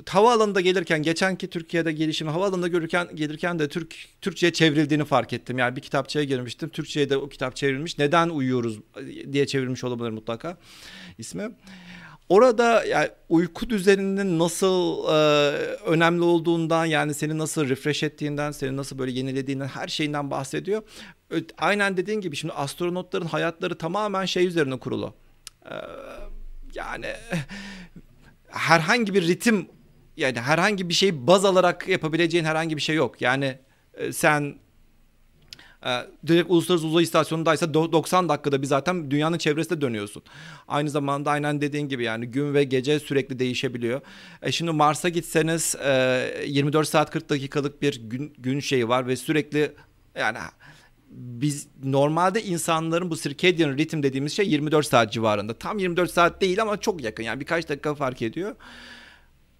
havaalanında 0.09 0.61
gelirken 0.61 1.03
geçenki 1.03 1.49
Türkiye'de 1.49 1.91
gelişimi 1.91 2.31
havaalanında 2.31 2.67
görürken 2.67 3.07
gelirken 3.15 3.59
de 3.59 3.67
Türk 3.67 3.95
Türkçe'ye 4.21 4.53
çevrildiğini 4.53 5.05
fark 5.05 5.33
ettim. 5.33 5.57
Yani 5.57 5.75
bir 5.75 5.81
kitapçıya 5.81 6.23
girmiştim. 6.23 6.69
Türkçe'ye 6.69 7.09
de 7.09 7.17
o 7.17 7.29
kitap 7.29 7.55
çevrilmiş. 7.55 7.97
Neden 7.97 8.29
uyuyoruz 8.29 8.79
diye 9.31 9.47
çevrilmiş 9.47 9.83
olabilir 9.83 10.09
mutlaka 10.09 10.57
ismi. 11.17 11.51
Orada 12.29 12.83
yani 12.85 13.09
uyku 13.29 13.69
düzeninin 13.69 14.39
nasıl 14.39 15.03
e, 15.07 15.17
önemli 15.85 16.23
olduğundan 16.23 16.85
yani 16.85 17.13
seni 17.13 17.37
nasıl 17.37 17.69
refresh 17.69 18.03
ettiğinden, 18.03 18.51
seni 18.51 18.77
nasıl 18.77 18.99
böyle 18.99 19.11
yenilediğinden 19.11 19.67
her 19.67 19.87
şeyinden 19.87 20.31
bahsediyor. 20.31 20.81
Aynen 21.57 21.97
dediğin 21.97 22.21
gibi 22.21 22.35
şimdi 22.35 22.53
astronotların 22.53 23.25
hayatları 23.25 23.77
tamamen 23.77 24.25
şey 24.25 24.47
üzerine 24.47 24.79
kurulu. 24.79 25.13
Ee, 25.65 25.75
yani 26.75 27.07
herhangi 28.47 29.13
bir 29.13 29.27
ritim 29.27 29.67
yani 30.17 30.39
herhangi 30.39 30.89
bir 30.89 30.93
şeyi 30.93 31.27
baz 31.27 31.45
alarak 31.45 31.87
yapabileceğin 31.87 32.45
herhangi 32.45 32.77
bir 32.77 32.81
şey 32.81 32.95
yok. 32.95 33.21
Yani 33.21 33.57
e, 33.93 34.13
sen 34.13 34.55
e, 35.85 35.89
direkt 36.27 36.51
Uluslararası 36.51 36.87
Uzay 36.87 37.03
İstasyonu'ndaysa 37.03 37.73
90 37.73 38.29
dakikada 38.29 38.61
bir 38.61 38.67
zaten 38.67 39.11
dünyanın 39.11 39.37
çevresinde 39.37 39.81
dönüyorsun. 39.81 40.23
Aynı 40.67 40.89
zamanda 40.89 41.31
aynen 41.31 41.61
dediğin 41.61 41.89
gibi 41.89 42.03
yani 42.03 42.25
gün 42.25 42.53
ve 42.53 42.63
gece 42.63 42.99
sürekli 42.99 43.39
değişebiliyor. 43.39 44.01
E 44.41 44.51
şimdi 44.51 44.71
Mars'a 44.71 45.09
gitseniz 45.09 45.75
e, 45.75 46.43
24 46.47 46.87
saat 46.87 47.11
40 47.11 47.29
dakikalık 47.29 47.81
bir 47.81 48.01
gün, 48.09 48.33
gün 48.37 48.59
şeyi 48.59 48.87
var 48.87 49.07
ve 49.07 49.15
sürekli 49.15 49.71
yani 50.15 50.37
biz 51.11 51.67
normalde 51.83 52.43
insanların 52.43 53.09
bu 53.09 53.17
circadian 53.17 53.77
ritim 53.77 54.03
dediğimiz 54.03 54.33
şey 54.33 54.49
24 54.49 54.85
saat 54.85 55.13
civarında. 55.13 55.53
Tam 55.53 55.79
24 55.79 56.11
saat 56.11 56.41
değil 56.41 56.61
ama 56.61 56.77
çok 56.77 57.03
yakın 57.03 57.23
yani 57.23 57.39
birkaç 57.39 57.69
dakika 57.69 57.95
fark 57.95 58.21
ediyor. 58.21 58.55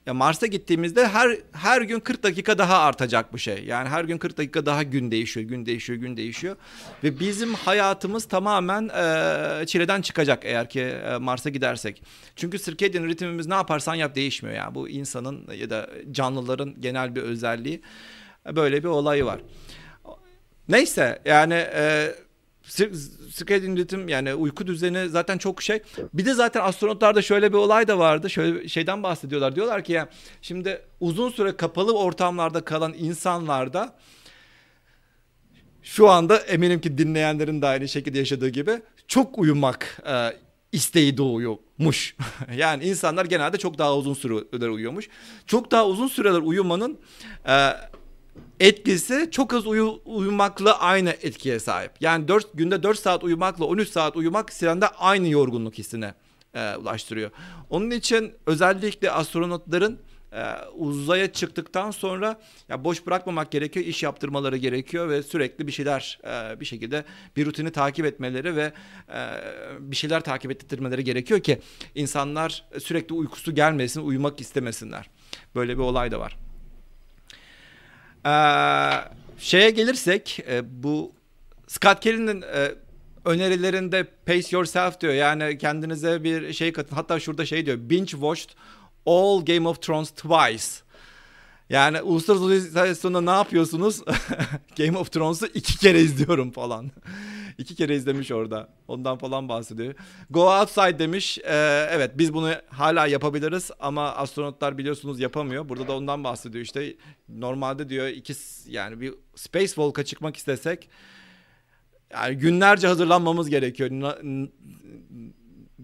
Ya 0.06 0.14
Mars'a 0.14 0.48
gittiğimizde 0.48 1.08
her 1.08 1.38
her 1.52 1.82
gün 1.82 2.00
40 2.00 2.24
dakika 2.24 2.58
daha 2.58 2.80
artacak 2.80 3.34
bu 3.34 3.38
şey. 3.38 3.64
Yani 3.66 3.90
her 3.90 4.04
gün 4.04 4.18
40 4.18 4.38
dakika 4.38 4.66
daha 4.66 4.84
gün 4.84 5.12
değişiyor, 5.12 5.48
gün 5.50 5.66
değişiyor, 5.66 6.00
gün 6.00 6.18
değişiyor. 6.18 6.56
Ve 7.04 7.20
bizim 7.20 7.54
hayatımız 7.54 8.26
tamamen 8.26 8.90
e, 8.90 9.66
çileden 9.66 10.02
çıkacak 10.02 10.46
eğer 10.46 10.70
ki 10.70 10.82
e, 10.82 11.18
Mars'a 11.18 11.50
gidersek. 11.50 12.04
Çünkü 12.36 12.60
circadian 12.60 13.04
ritmimiz 13.04 13.48
ne 13.48 13.54
yaparsan 13.54 13.96
yap 13.96 14.16
değişmiyor 14.16 14.58
yani. 14.58 14.76
Bu 14.76 14.90
insanın 14.90 15.48
ya 15.56 15.70
da 15.70 15.90
canlıların 16.12 16.82
genel 16.82 17.16
bir 17.16 17.22
özelliği. 17.22 17.82
Böyle 18.56 18.84
bir 18.84 18.88
olayı 18.88 19.26
var. 19.26 19.40
Neyse 20.72 21.22
yani 21.26 21.54
e, 21.54 22.16
circadian 23.38 23.76
ritim 23.76 24.08
yani 24.08 24.34
uyku 24.34 24.68
düzeni 24.68 25.10
zaten 25.10 25.38
çok 25.38 25.62
şey. 25.62 25.82
Bir 26.14 26.26
de 26.26 26.34
zaten 26.34 26.62
astronotlarda 26.62 27.22
şöyle 27.22 27.54
bir 27.54 27.58
olay 27.58 27.88
da 27.88 28.00
vardı. 28.00 28.30
Şöyle 28.30 28.68
şeyden 28.68 29.04
bahsediyorlar. 29.04 29.56
Diyorlar 29.56 29.84
ki 29.84 29.94
ya 29.94 30.10
şimdi 30.42 30.82
uzun 31.00 31.30
süre 31.30 31.58
kapalı 31.58 31.98
ortamlarda 31.98 32.62
kalan 32.62 32.94
insanlarda 32.98 33.96
şu 35.84 36.10
anda 36.10 36.38
eminim 36.38 36.82
ki 36.82 36.98
dinleyenlerin 36.98 37.62
de 37.62 37.68
aynı 37.68 37.88
şekilde 37.88 38.20
yaşadığı 38.20 38.50
gibi 38.50 38.82
çok 39.08 39.38
uyumak 39.38 40.02
e, 40.08 40.38
isteği 40.72 41.18
doğuyormuş. 41.18 42.16
yani 42.56 42.84
insanlar 42.84 43.26
genelde 43.26 43.58
çok 43.58 43.78
daha 43.78 43.98
uzun 43.98 44.14
süreler 44.14 44.70
uyuyormuş. 44.70 45.10
Çok 45.48 45.72
daha 45.72 45.88
uzun 45.88 46.08
süreler 46.08 46.40
uyumanın 46.40 47.00
e, 47.48 47.72
etkisi 48.60 49.30
çok 49.32 49.54
az 49.54 49.68
uyu, 49.68 50.02
uyumakla 50.06 50.80
aynı 50.80 51.10
etkiye 51.10 51.60
sahip. 51.60 51.92
Yani 52.00 52.28
4 52.28 52.48
günde 52.54 52.84
4 52.84 53.00
saat 53.00 53.24
uyumakla 53.24 53.66
13 53.66 53.90
saat 53.90 54.16
uyumak 54.16 54.54
sende 54.54 54.88
aynı 54.88 55.28
yorgunluk 55.30 55.78
hissine 55.78 56.14
e, 56.54 56.76
ulaştırıyor. 56.76 57.32
Onun 57.70 57.92
için 57.92 58.34
özellikle 58.46 59.12
astronotların 59.12 60.00
e, 60.34 60.44
uzaya 60.76 61.34
çıktıktan 61.34 61.92
sonra 61.92 62.42
ya 62.70 62.84
boş 62.84 63.06
bırakmamak 63.06 63.52
gerekiyor, 63.52 63.86
iş 63.86 64.04
yaptırmaları 64.04 64.58
gerekiyor 64.58 65.10
ve 65.10 65.24
sürekli 65.24 65.68
bir 65.68 65.72
şeyler 65.72 66.20
e, 66.24 66.60
bir 66.60 66.66
şekilde 66.66 67.06
bir 67.36 67.46
rutini 67.46 67.72
takip 67.72 68.06
etmeleri 68.06 68.56
ve 68.56 68.74
e, 69.14 69.20
bir 69.80 69.96
şeyler 69.96 70.22
takip 70.22 70.52
ettirmeleri 70.52 71.04
gerekiyor 71.04 71.40
ki 71.40 71.60
insanlar 71.96 72.66
sürekli 72.80 73.14
uykusu 73.16 73.56
gelmesin, 73.56 74.02
uyumak 74.02 74.42
istemesinler. 74.42 75.10
Böyle 75.56 75.74
bir 75.78 75.84
olay 75.84 76.12
da 76.12 76.20
var. 76.20 76.38
Ee, 78.26 78.32
şeye 79.38 79.70
gelirsek 79.70 80.40
e, 80.50 80.84
bu 80.84 81.12
Scott 81.68 82.00
Kelly'nin 82.00 82.42
e, 82.42 82.76
önerilerinde 83.26 84.08
pace 84.26 84.48
yourself 84.52 85.02
diyor. 85.02 85.14
Yani 85.14 85.58
kendinize 85.58 86.24
bir 86.24 86.54
şey 86.54 86.74
katın. 86.74 86.96
Hatta 86.96 87.20
şurada 87.20 87.46
şey 87.46 87.66
diyor. 87.66 87.78
Binge 87.82 88.12
watched 88.12 88.50
all 89.06 89.46
Game 89.46 89.68
of 89.68 89.82
Thrones 89.82 90.10
twice. 90.12 90.66
Yani 91.70 92.02
uluslararası 92.02 93.02
sonunda 93.02 93.32
ne 93.32 93.38
yapıyorsunuz? 93.38 94.02
Game 94.78 94.98
of 94.98 95.12
Thrones'u 95.12 95.46
iki 95.46 95.78
kere 95.78 96.02
izliyorum 96.02 96.52
falan. 96.52 96.92
İki 97.62 97.76
kere 97.76 97.96
izlemiş 97.96 98.32
orada. 98.32 98.70
Ondan 98.88 99.18
falan 99.18 99.50
bahsediyor. 99.50 99.94
Go 100.30 100.60
outside 100.60 101.00
demiş. 101.00 101.38
Ee, 101.38 101.88
evet 101.92 102.12
biz 102.18 102.34
bunu 102.34 102.54
hala 102.70 103.08
yapabiliriz 103.08 103.72
ama 103.80 104.12
astronotlar 104.12 104.78
biliyorsunuz 104.78 105.20
yapamıyor. 105.20 105.70
Burada 105.70 105.88
da 105.88 105.98
ondan 105.98 106.24
bahsediyor 106.24 106.64
işte. 106.64 106.96
Normalde 107.30 107.90
diyor 107.90 108.08
iki 108.08 108.34
yani 108.68 109.02
bir 109.02 109.14
space 109.36 109.68
walk'a 109.68 110.06
çıkmak 110.06 110.38
istesek 110.38 110.90
yani 112.12 112.38
günlerce 112.38 112.88
hazırlanmamız 112.88 113.50
gerekiyor. 113.50 113.90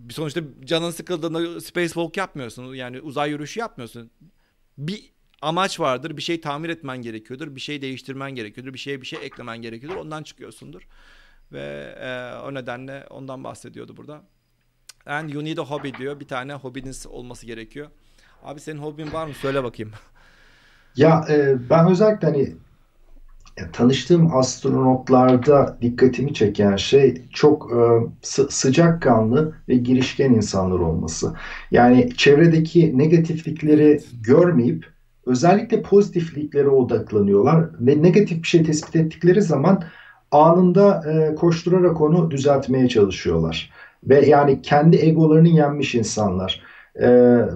Sonuçta 0.09 0.41
canın 0.65 0.91
sıkıldığında 0.91 1.61
space 1.61 1.87
walk 1.87 2.17
yapmıyorsun. 2.17 2.73
Yani 2.73 3.01
uzay 3.01 3.29
yürüyüşü 3.29 3.59
yapmıyorsun. 3.59 4.11
Bir 4.77 5.11
amaç 5.41 5.79
vardır. 5.79 6.17
Bir 6.17 6.21
şey 6.21 6.41
tamir 6.41 6.69
etmen 6.69 7.01
gerekiyordur. 7.01 7.55
Bir 7.55 7.61
şey 7.61 7.81
değiştirmen 7.81 8.31
gerekiyordur. 8.31 8.73
Bir 8.73 8.79
şeye 8.79 9.01
bir 9.01 9.07
şey 9.07 9.19
eklemen 9.25 9.61
gerekiyordur. 9.61 9.97
Ondan 9.97 10.23
çıkıyorsundur. 10.23 10.87
Ve 11.51 11.95
e, 11.99 12.41
o 12.47 12.53
nedenle 12.53 13.05
ondan 13.09 13.43
bahsediyordu 13.43 13.97
burada. 13.97 14.21
And 15.05 15.29
you 15.29 15.43
need 15.45 15.57
a 15.57 15.65
hobby 15.65 15.89
diyor. 15.99 16.19
Bir 16.19 16.27
tane 16.27 16.53
hobiniz 16.53 17.07
olması 17.07 17.45
gerekiyor. 17.45 17.87
Abi 18.43 18.59
senin 18.59 18.79
hobin 18.79 19.13
var 19.13 19.27
mı? 19.27 19.33
Söyle 19.33 19.63
bakayım. 19.63 19.91
Ya 20.95 21.25
e, 21.29 21.69
ben 21.69 21.89
özellikle 21.91 22.27
hani 22.27 22.57
tanıştığım 23.73 24.35
astronotlarda 24.37 25.77
dikkatimi 25.81 26.33
çeken 26.33 26.75
şey 26.75 27.29
çok 27.33 27.71
e, 27.71 27.77
sı- 28.21 28.49
sıcakkanlı 28.51 29.55
ve 29.69 29.75
girişken 29.75 30.33
insanlar 30.33 30.79
olması. 30.79 31.33
Yani 31.71 32.09
çevredeki 32.17 32.97
negatiflikleri 32.97 34.01
görmeyip 34.21 34.85
özellikle 35.25 35.81
pozitifliklere 35.81 36.69
odaklanıyorlar 36.69 37.69
ve 37.79 38.01
negatif 38.03 38.43
bir 38.43 38.47
şey 38.47 38.63
tespit 38.63 38.95
ettikleri 38.95 39.41
zaman 39.41 39.83
anında 40.31 41.03
e, 41.11 41.35
koşturarak 41.35 42.01
onu 42.01 42.31
düzeltmeye 42.31 42.89
çalışıyorlar. 42.89 43.71
Ve 44.03 44.25
yani 44.25 44.61
kendi 44.61 44.97
egolarını 44.97 45.47
yenmiş 45.47 45.95
insanlar. 45.95 46.61
E, 47.01 47.07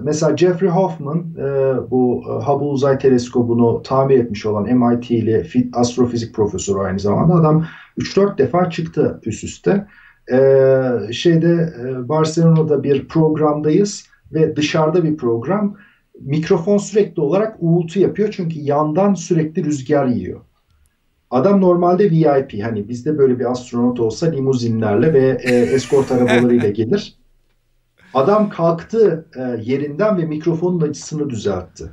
mesela 0.02 0.36
Jeffrey 0.36 0.70
Hoffman 0.70 1.18
e, 1.38 1.74
bu 1.90 2.22
e, 2.28 2.44
Hubble 2.44 2.66
Uzay 2.66 2.98
Teleskobu'nu 2.98 3.82
tamir 3.82 4.18
etmiş 4.18 4.46
olan 4.46 4.78
MIT'li 4.78 5.46
astrofizik 5.72 6.34
profesörü 6.34 6.78
aynı 6.78 6.98
zamanda 6.98 7.34
adam 7.34 7.66
3-4 7.98 8.38
defa 8.38 8.70
çıktı 8.70 9.20
üst 9.26 9.44
üste. 9.44 9.86
E, 10.32 10.38
şeyde 11.12 11.74
e, 11.82 12.08
Barcelona'da 12.08 12.82
bir 12.82 13.08
programdayız 13.08 14.06
ve 14.32 14.56
dışarıda 14.56 15.04
bir 15.04 15.16
program. 15.16 15.76
Mikrofon 16.20 16.78
sürekli 16.78 17.22
olarak 17.22 17.56
uğultu 17.60 18.00
yapıyor 18.00 18.34
çünkü 18.36 18.58
yandan 18.58 19.14
sürekli 19.14 19.64
rüzgar 19.64 20.06
yiyor. 20.06 20.40
Adam 21.32 21.60
normalde 21.60 22.10
VIP. 22.10 22.64
Hani 22.64 22.88
bizde 22.88 23.18
böyle 23.18 23.38
bir 23.38 23.50
astronot 23.50 24.00
olsa 24.00 24.26
limuzinlerle 24.26 25.12
ve 25.12 25.38
e, 25.42 25.54
eskort 25.54 26.12
arabalarıyla 26.12 26.68
gelir. 26.70 27.16
Adam 28.14 28.50
kalktı 28.50 29.26
e, 29.36 29.40
yerinden 29.62 30.18
ve 30.18 30.24
mikrofonun 30.24 30.80
açısını 30.80 31.30
düzeltti. 31.30 31.84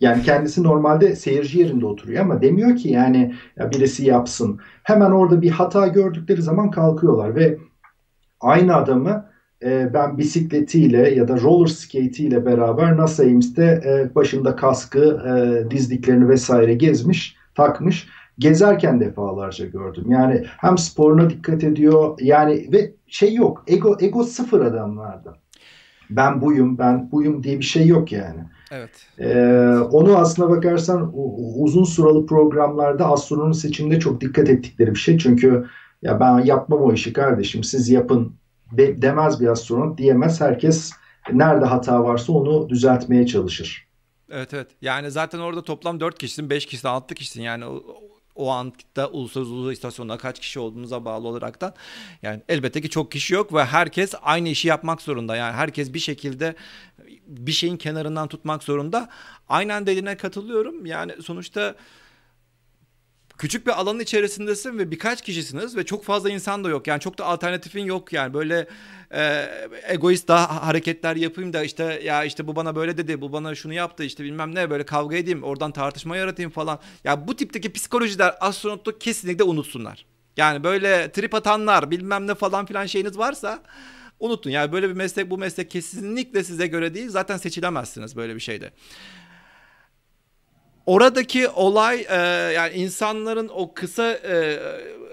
Yani 0.00 0.22
kendisi 0.22 0.62
normalde 0.62 1.16
seyirci 1.16 1.58
yerinde 1.58 1.86
oturuyor 1.86 2.22
ama 2.22 2.42
demiyor 2.42 2.76
ki 2.76 2.88
yani 2.88 3.34
ya 3.56 3.70
birisi 3.70 4.06
yapsın. 4.06 4.60
Hemen 4.82 5.10
orada 5.10 5.42
bir 5.42 5.50
hata 5.50 5.86
gördükleri 5.86 6.42
zaman 6.42 6.70
kalkıyorlar 6.70 7.34
ve 7.34 7.58
aynı 8.40 8.76
adamı 8.76 9.26
e, 9.62 9.94
ben 9.94 10.18
bisikletiyle 10.18 11.14
ya 11.14 11.28
da 11.28 11.40
roller 11.40 11.66
skate 11.66 12.22
ile 12.22 12.46
beraber 12.46 12.96
NASA 12.96 13.22
Ames'te 13.22 13.64
e, 13.64 14.14
başında 14.14 14.56
kaskı, 14.56 15.22
e, 15.28 15.70
dizliklerini 15.70 16.28
vesaire 16.28 16.74
gezmiş, 16.74 17.36
takmış 17.54 18.08
gezerken 18.38 19.00
defalarca 19.00 19.66
gördüm. 19.66 20.04
Yani 20.08 20.44
hem 20.46 20.78
sporuna 20.78 21.30
dikkat 21.30 21.64
ediyor 21.64 22.18
yani 22.20 22.68
ve 22.72 22.92
şey 23.06 23.34
yok 23.34 23.64
ego 23.66 23.96
ego 24.00 24.24
sıfır 24.24 24.60
adamlarda. 24.60 25.36
Ben 26.10 26.40
buyum 26.40 26.78
ben 26.78 27.12
buyum 27.12 27.42
diye 27.42 27.58
bir 27.58 27.64
şey 27.64 27.86
yok 27.86 28.12
yani. 28.12 28.40
Evet. 28.70 29.06
Ee, 29.18 29.38
onu 29.90 30.16
aslına 30.16 30.50
bakarsan 30.50 31.12
uzun 31.58 31.84
suralı 31.84 32.26
programlarda 32.26 33.06
astronot 33.06 33.56
seçiminde 33.56 34.00
çok 34.00 34.20
dikkat 34.20 34.48
ettikleri 34.48 34.90
bir 34.90 34.98
şey. 34.98 35.18
Çünkü 35.18 35.66
ya 36.02 36.20
ben 36.20 36.38
yapmam 36.38 36.82
o 36.82 36.92
işi 36.92 37.12
kardeşim 37.12 37.64
siz 37.64 37.88
yapın 37.88 38.36
de, 38.72 39.02
demez 39.02 39.40
bir 39.40 39.46
astronot 39.46 39.98
diyemez. 39.98 40.40
Herkes 40.40 40.92
nerede 41.32 41.64
hata 41.64 42.04
varsa 42.04 42.32
onu 42.32 42.68
düzeltmeye 42.68 43.26
çalışır. 43.26 43.88
Evet 44.30 44.54
evet. 44.54 44.68
Yani 44.82 45.10
zaten 45.10 45.38
orada 45.38 45.62
toplam 45.62 46.00
4 46.00 46.18
kişisin, 46.18 46.50
5 46.50 46.66
kişisin, 46.66 46.88
6 46.88 47.14
kişisin. 47.14 47.42
Yani 47.42 47.64
o 48.38 48.50
anda 48.50 49.08
uluslararası 49.10 49.54
uzay 49.54 49.72
istasyonunda 49.72 50.18
kaç 50.18 50.40
kişi 50.40 50.60
olduğunuza 50.60 51.04
bağlı 51.04 51.28
olaraktan 51.28 51.74
yani 52.22 52.42
elbette 52.48 52.80
ki 52.80 52.90
çok 52.90 53.12
kişi 53.12 53.34
yok 53.34 53.54
ve 53.54 53.64
herkes 53.64 54.14
aynı 54.22 54.48
işi 54.48 54.68
yapmak 54.68 55.02
zorunda. 55.02 55.36
Yani 55.36 55.52
herkes 55.56 55.94
bir 55.94 55.98
şekilde 55.98 56.54
bir 57.26 57.52
şeyin 57.52 57.76
kenarından 57.76 58.28
tutmak 58.28 58.62
zorunda. 58.62 59.08
Aynen 59.48 59.86
dediğine 59.86 60.16
katılıyorum. 60.16 60.86
Yani 60.86 61.12
sonuçta 61.22 61.74
küçük 63.38 63.66
bir 63.66 63.80
alanın 63.80 64.00
içerisindesin 64.00 64.78
ve 64.78 64.90
birkaç 64.90 65.22
kişisiniz 65.22 65.76
ve 65.76 65.84
çok 65.84 66.04
fazla 66.04 66.30
insan 66.30 66.64
da 66.64 66.68
yok. 66.68 66.86
Yani 66.86 67.00
çok 67.00 67.18
da 67.18 67.24
alternatifin 67.24 67.84
yok 67.84 68.12
yani 68.12 68.34
böyle 68.34 68.68
e, 69.14 69.48
egoist 69.88 70.28
daha 70.28 70.66
hareketler 70.66 71.16
yapayım 71.16 71.52
da 71.52 71.62
işte 71.62 72.00
ya 72.04 72.24
işte 72.24 72.46
bu 72.46 72.56
bana 72.56 72.76
böyle 72.76 72.96
dedi, 72.96 73.20
bu 73.20 73.32
bana 73.32 73.54
şunu 73.54 73.72
yaptı 73.72 74.04
işte 74.04 74.24
bilmem 74.24 74.54
ne 74.54 74.70
böyle 74.70 74.84
kavga 74.84 75.16
edeyim, 75.16 75.42
oradan 75.42 75.72
tartışma 75.72 76.16
yaratayım 76.16 76.50
falan. 76.50 76.78
Ya 77.04 77.28
bu 77.28 77.36
tipteki 77.36 77.72
psikolojiler 77.72 78.34
astronotu 78.40 78.98
kesinlikle 78.98 79.44
unutsunlar. 79.44 80.06
Yani 80.36 80.64
böyle 80.64 81.12
trip 81.12 81.34
atanlar 81.34 81.90
bilmem 81.90 82.26
ne 82.26 82.34
falan 82.34 82.66
filan 82.66 82.86
şeyiniz 82.86 83.18
varsa 83.18 83.62
unutun. 84.20 84.50
Yani 84.50 84.72
böyle 84.72 84.88
bir 84.88 84.94
meslek 84.94 85.30
bu 85.30 85.38
meslek 85.38 85.70
kesinlikle 85.70 86.44
size 86.44 86.66
göre 86.66 86.94
değil. 86.94 87.08
Zaten 87.08 87.36
seçilemezsiniz 87.36 88.16
böyle 88.16 88.34
bir 88.34 88.40
şeyde. 88.40 88.72
Oradaki 90.88 91.48
olay 91.48 92.06
e, 92.08 92.16
yani 92.52 92.74
insanların 92.74 93.50
o 93.54 93.74
kısa 93.74 94.12
e, 94.12 94.58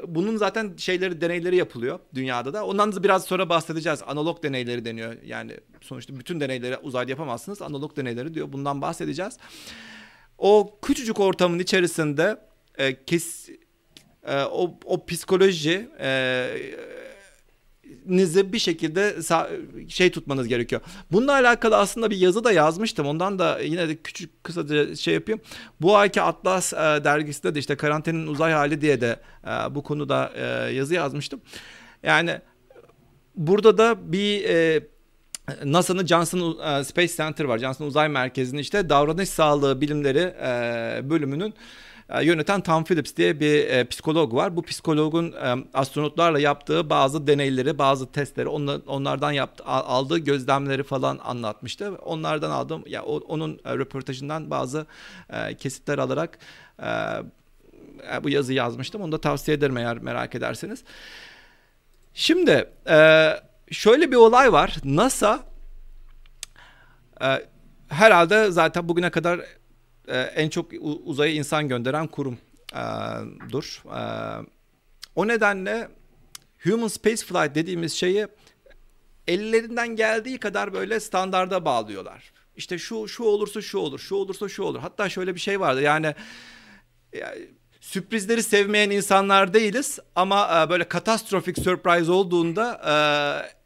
bunun 0.07 0.37
zaten 0.37 0.73
şeyleri 0.77 1.21
deneyleri 1.21 1.55
yapılıyor 1.55 1.99
dünyada 2.13 2.53
da. 2.53 2.65
Ondan 2.65 2.91
da 2.91 3.03
biraz 3.03 3.25
sonra 3.25 3.49
bahsedeceğiz. 3.49 3.99
Analog 4.07 4.43
deneyleri 4.43 4.85
deniyor. 4.85 5.15
Yani 5.25 5.57
sonuçta 5.81 6.19
bütün 6.19 6.39
deneyleri 6.39 6.77
uzayda 6.77 7.11
yapamazsınız. 7.11 7.61
Analog 7.61 7.97
deneyleri 7.97 8.33
diyor. 8.33 8.53
Bundan 8.53 8.81
bahsedeceğiz. 8.81 9.37
O 10.37 10.79
küçücük 10.81 11.19
ortamın 11.19 11.59
içerisinde 11.59 12.37
e, 12.77 13.03
kes 13.03 13.49
e, 14.23 14.43
o, 14.43 14.79
o 14.85 15.05
psikoloji 15.05 15.89
e, 15.99 16.07
nizi 18.05 18.53
bir 18.53 18.59
şekilde 18.59 19.15
şey 19.89 20.11
tutmanız 20.11 20.47
gerekiyor. 20.47 20.81
Bununla 21.11 21.33
alakalı 21.33 21.77
aslında 21.77 22.11
bir 22.11 22.17
yazı 22.17 22.43
da 22.43 22.51
yazmıştım. 22.51 23.07
Ondan 23.07 23.39
da 23.39 23.59
yine 23.59 23.89
de 23.89 23.95
küçük 23.95 24.43
kısaca 24.43 24.95
şey 24.95 25.13
yapayım. 25.13 25.41
Bu 25.81 25.97
ayki 25.97 26.21
Atlas 26.21 26.73
e, 26.73 26.77
dergisinde 26.77 27.55
de 27.55 27.59
işte 27.59 27.75
karantinanın 27.75 28.27
uzay 28.27 28.53
hali 28.53 28.81
diye 28.81 29.01
de 29.01 29.19
e, 29.43 29.75
bu 29.75 29.83
konuda 29.83 30.31
e, 30.35 30.73
yazı 30.73 30.93
yazmıştım. 30.93 31.41
Yani 32.03 32.39
burada 33.35 33.77
da 33.77 34.11
bir 34.11 34.43
e, 34.43 34.87
NASA'nın 35.63 36.05
Johnson 36.05 36.59
e, 36.59 36.83
Space 36.83 37.13
Center 37.15 37.45
var. 37.45 37.57
Johnson 37.57 37.85
Uzay 37.85 38.09
Merkezi'nin 38.09 38.61
işte 38.61 38.89
davranış 38.89 39.29
sağlığı 39.29 39.81
bilimleri 39.81 40.33
e, 40.41 41.09
bölümünün 41.09 41.53
e, 42.09 42.25
yöneten 42.25 42.61
Tom 42.61 42.83
Phillips 42.83 43.15
diye 43.15 43.39
bir 43.39 43.67
e, 43.67 43.85
psikolog 43.85 44.33
var. 44.33 44.55
Bu 44.55 44.61
psikologun 44.61 45.31
e, 45.31 45.55
astronotlarla 45.73 46.39
yaptığı 46.39 46.89
bazı 46.89 47.27
deneyleri, 47.27 47.77
bazı 47.77 48.11
testleri, 48.11 48.47
onlar, 48.47 48.81
onlardan 48.87 49.31
yaptı, 49.31 49.63
aldığı 49.65 50.17
gözlemleri 50.17 50.83
falan 50.83 51.19
anlatmıştı. 51.23 51.95
Onlardan 51.95 52.51
aldım, 52.51 52.83
ya 52.87 53.03
o, 53.03 53.17
onun 53.17 53.59
e, 53.65 53.77
röportajından 53.77 54.49
bazı 54.49 54.85
e, 55.29 55.55
kesitler 55.55 55.97
alarak 55.97 56.39
e, 56.79 56.87
e, 58.13 58.23
bu 58.23 58.29
yazı 58.29 58.53
yazmıştım. 58.53 59.01
Onu 59.01 59.11
da 59.11 59.21
tavsiye 59.21 59.57
ederim 59.57 59.77
eğer 59.77 59.97
merak 59.97 60.35
ederseniz. 60.35 60.83
Şimdi 62.13 62.69
e, 62.89 63.29
şöyle 63.71 64.11
bir 64.11 64.15
olay 64.15 64.53
var. 64.53 64.75
NASA 64.83 65.39
e, 67.21 67.45
herhalde 67.87 68.51
zaten 68.51 68.89
bugüne 68.89 69.09
kadar 69.09 69.41
e, 70.07 70.17
en 70.19 70.49
çok 70.49 70.71
uzaya 71.05 71.31
insan 71.33 71.67
gönderen 71.67 72.07
kurumdur. 72.07 73.83
E, 73.85 74.01
o 75.15 75.27
nedenle 75.27 75.89
Human 76.63 76.87
Space 76.87 77.25
Flight 77.25 77.55
dediğimiz 77.55 77.93
şeyi 77.93 78.27
ellerinden 79.27 79.95
geldiği 79.95 80.37
kadar 80.37 80.73
böyle 80.73 80.99
standarda 80.99 81.65
bağlıyorlar. 81.65 82.31
İşte 82.55 82.77
şu 82.77 83.07
şu 83.07 83.23
olursa 83.23 83.61
şu 83.61 83.77
olur, 83.77 83.99
şu 83.99 84.15
olursa 84.15 84.49
şu 84.49 84.63
olur. 84.63 84.79
Hatta 84.79 85.09
şöyle 85.09 85.35
bir 85.35 85.39
şey 85.39 85.59
vardı. 85.59 85.81
Yani, 85.81 86.15
yani 87.13 87.47
sürprizleri 87.81 88.43
sevmeyen 88.43 88.89
insanlar 88.89 89.53
değiliz 89.53 89.99
ama 90.15 90.63
e, 90.63 90.69
böyle 90.69 90.83
katastrofik 90.83 91.57
surprise 91.57 92.11
olduğunda 92.11 92.81
e, 92.85 92.95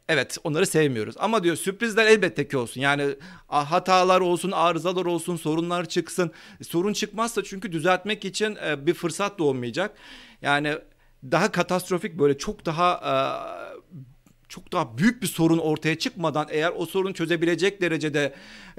Evet 0.09 0.37
onları 0.43 0.65
sevmiyoruz 0.65 1.15
ama 1.19 1.43
diyor 1.43 1.55
sürprizler 1.55 2.05
elbette 2.05 2.47
ki 2.47 2.57
olsun. 2.57 2.81
Yani 2.81 3.15
hatalar 3.47 4.21
olsun, 4.21 4.51
arızalar 4.51 5.05
olsun, 5.05 5.35
sorunlar 5.35 5.85
çıksın. 5.85 6.31
Sorun 6.61 6.93
çıkmazsa 6.93 7.43
çünkü 7.43 7.71
düzeltmek 7.71 8.25
için 8.25 8.57
e, 8.65 8.85
bir 8.85 8.93
fırsat 8.93 9.39
doğmayacak. 9.39 9.95
Yani 10.41 10.75
daha 11.31 11.51
katastrofik 11.51 12.19
böyle 12.19 12.37
çok 12.37 12.65
daha 12.65 12.93
e, 12.93 13.15
çok 14.47 14.71
daha 14.71 14.97
büyük 14.97 15.21
bir 15.21 15.27
sorun 15.27 15.57
ortaya 15.57 15.99
çıkmadan 15.99 16.47
eğer 16.49 16.71
o 16.75 16.85
sorunu 16.85 17.13
çözebilecek 17.13 17.81
derecede 17.81 18.33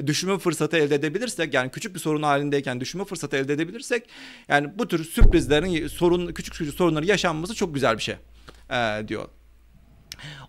düşünme 0.07 0.39
fırsatı 0.39 0.77
elde 0.77 0.95
edebilirsek 0.95 1.55
yani 1.55 1.71
küçük 1.71 1.95
bir 1.95 2.01
sorun 2.01 2.23
halindeyken 2.23 2.81
düşünme 2.81 3.05
fırsatı 3.05 3.37
elde 3.37 3.53
edebilirsek 3.53 4.09
yani 4.49 4.79
bu 4.79 4.89
tür 4.89 5.05
sürprizlerin 5.05 5.87
sorun 5.87 6.33
küçük 6.33 6.55
küçük 6.55 6.75
sorunları 6.75 7.07
yaşanması 7.07 7.55
çok 7.55 7.75
güzel 7.75 7.97
bir 7.97 8.03
şey 8.03 8.17
e, 8.71 9.09
diyor. 9.09 9.29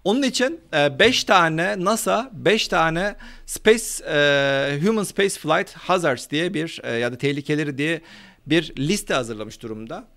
Onun 0.03 0.23
için 0.23 0.61
5 0.99 1.23
e, 1.23 1.25
tane 1.25 1.75
NASA 1.85 2.29
5 2.33 2.67
tane 2.67 3.15
Space 3.45 3.85
e, 4.07 4.79
Human 4.85 5.03
Space 5.03 5.39
Flight 5.39 5.73
Hazards 5.73 6.29
diye 6.29 6.53
bir 6.53 6.79
e, 6.83 6.91
ya 6.91 7.11
da 7.11 7.17
tehlikeleri 7.17 7.77
diye 7.77 8.01
bir 8.45 8.75
liste 8.77 9.13
hazırlamış 9.13 9.61
durumda. 9.61 10.07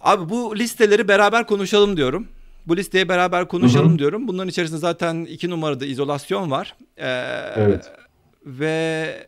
Abi 0.00 0.28
bu 0.28 0.56
listeleri 0.58 1.08
beraber 1.08 1.46
konuşalım 1.46 1.96
diyorum. 1.96 2.28
Bu 2.66 2.76
listeye 2.76 3.08
beraber 3.08 3.48
konuşalım 3.48 3.90
hı 3.90 3.94
hı. 3.94 3.98
diyorum. 3.98 4.28
Bunların 4.28 4.48
içerisinde 4.48 4.78
zaten 4.78 5.24
iki 5.24 5.50
numarada 5.50 5.86
izolasyon 5.86 6.50
var. 6.50 6.76
Ee, 6.96 7.08
evet. 7.56 7.92
Ve 8.46 9.26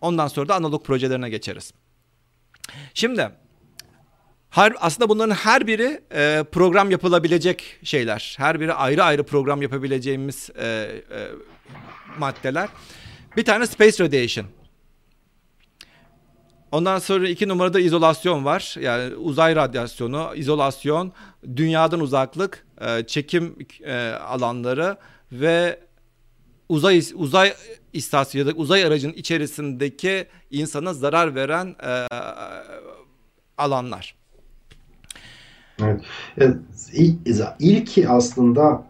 ondan 0.00 0.28
sonra 0.28 0.48
da 0.48 0.54
analog 0.54 0.84
projelerine 0.84 1.30
geçeriz. 1.30 1.72
Şimdi 2.94 3.30
her, 4.54 4.72
aslında 4.80 5.08
bunların 5.08 5.34
her 5.34 5.66
biri 5.66 6.00
e, 6.14 6.44
program 6.52 6.90
yapılabilecek 6.90 7.78
şeyler. 7.82 8.34
Her 8.38 8.60
biri 8.60 8.72
ayrı 8.72 9.04
ayrı 9.04 9.24
program 9.24 9.62
yapabileceğimiz 9.62 10.50
e, 10.56 10.64
e, 10.64 11.28
maddeler. 12.18 12.68
Bir 13.36 13.44
tane 13.44 13.66
space 13.66 14.04
radiation. 14.04 14.46
Ondan 16.72 16.98
sonra 16.98 17.28
iki 17.28 17.48
numarada 17.48 17.80
izolasyon 17.80 18.44
var. 18.44 18.76
Yani 18.80 19.14
uzay 19.14 19.56
radyasyonu, 19.56 20.32
izolasyon, 20.34 21.12
dünyadan 21.56 22.00
uzaklık, 22.00 22.66
e, 22.80 23.06
çekim 23.06 23.56
e, 23.84 23.96
alanları 24.08 24.96
ve 25.32 25.80
uzay 26.68 27.02
uzay 27.14 27.54
istasyonu 27.92 28.48
ya 28.48 28.54
da 28.54 28.58
uzay 28.58 28.84
aracının 28.84 29.12
içerisindeki 29.12 30.26
insana 30.50 30.94
zarar 30.94 31.34
veren 31.34 31.76
e, 31.82 32.08
alanlar. 33.58 34.23
Evet. 35.82 36.00
İlki 37.58 38.08
aslında 38.08 38.84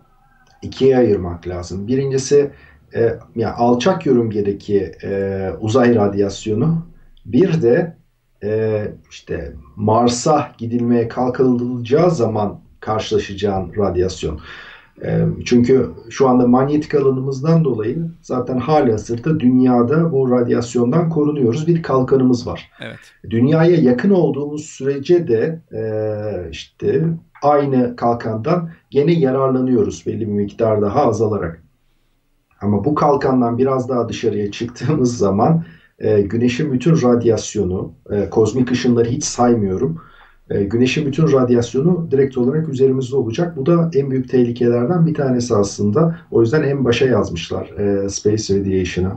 ikiye 0.62 0.98
ayırmak 0.98 1.48
lazım. 1.48 1.88
Birincisi 1.88 2.50
e, 2.94 3.14
yani 3.36 3.52
alçak 3.52 4.06
yörüngedeki 4.06 4.92
e, 5.02 5.50
uzay 5.60 5.94
radyasyonu 5.94 6.86
bir 7.26 7.62
de 7.62 7.96
e, 8.42 8.82
işte 9.10 9.52
Mars'a 9.76 10.52
gidilmeye 10.58 11.08
kalkılacağı 11.08 12.10
zaman 12.10 12.60
karşılaşacağın 12.80 13.72
radyasyon. 13.76 14.40
Çünkü 15.44 15.90
şu 16.10 16.28
anda 16.28 16.46
manyetik 16.46 16.94
alanımızdan 16.94 17.64
dolayı 17.64 18.10
zaten 18.22 18.58
hali 18.58 18.90
hazırda 18.90 19.40
dünyada 19.40 20.12
bu 20.12 20.30
radyasyondan 20.30 21.08
korunuyoruz. 21.08 21.66
Bir 21.66 21.82
kalkanımız 21.82 22.46
var. 22.46 22.70
Evet. 22.80 22.98
Dünyaya 23.30 23.76
yakın 23.76 24.10
olduğumuz 24.10 24.64
sürece 24.64 25.28
de 25.28 25.60
işte 26.50 27.04
aynı 27.42 27.96
kalkandan 27.96 28.70
gene 28.90 29.12
yararlanıyoruz 29.12 30.04
belli 30.06 30.20
bir 30.20 30.32
miktar 30.32 30.82
daha 30.82 31.06
azalarak. 31.06 31.62
Ama 32.60 32.84
bu 32.84 32.94
kalkandan 32.94 33.58
biraz 33.58 33.88
daha 33.88 34.08
dışarıya 34.08 34.50
çıktığımız 34.50 35.18
zaman 35.18 35.64
güneşin 36.24 36.72
bütün 36.72 37.02
radyasyonu, 37.02 37.92
kozmik 38.30 38.70
ışınları 38.70 39.08
hiç 39.08 39.24
saymıyorum 39.24 40.00
e, 40.50 40.64
güneşin 40.64 41.06
bütün 41.06 41.32
radyasyonu 41.32 42.08
direkt 42.10 42.38
olarak 42.38 42.68
üzerimizde 42.68 43.16
olacak. 43.16 43.56
Bu 43.56 43.66
da 43.66 43.90
en 43.94 44.10
büyük 44.10 44.28
tehlikelerden 44.28 45.06
bir 45.06 45.14
tanesi 45.14 45.54
aslında. 45.54 46.18
O 46.30 46.40
yüzden 46.40 46.62
en 46.62 46.84
başa 46.84 47.06
yazmışlar 47.06 47.66
e, 47.68 48.08
Space 48.08 48.60
Radiation'ı. 48.60 49.12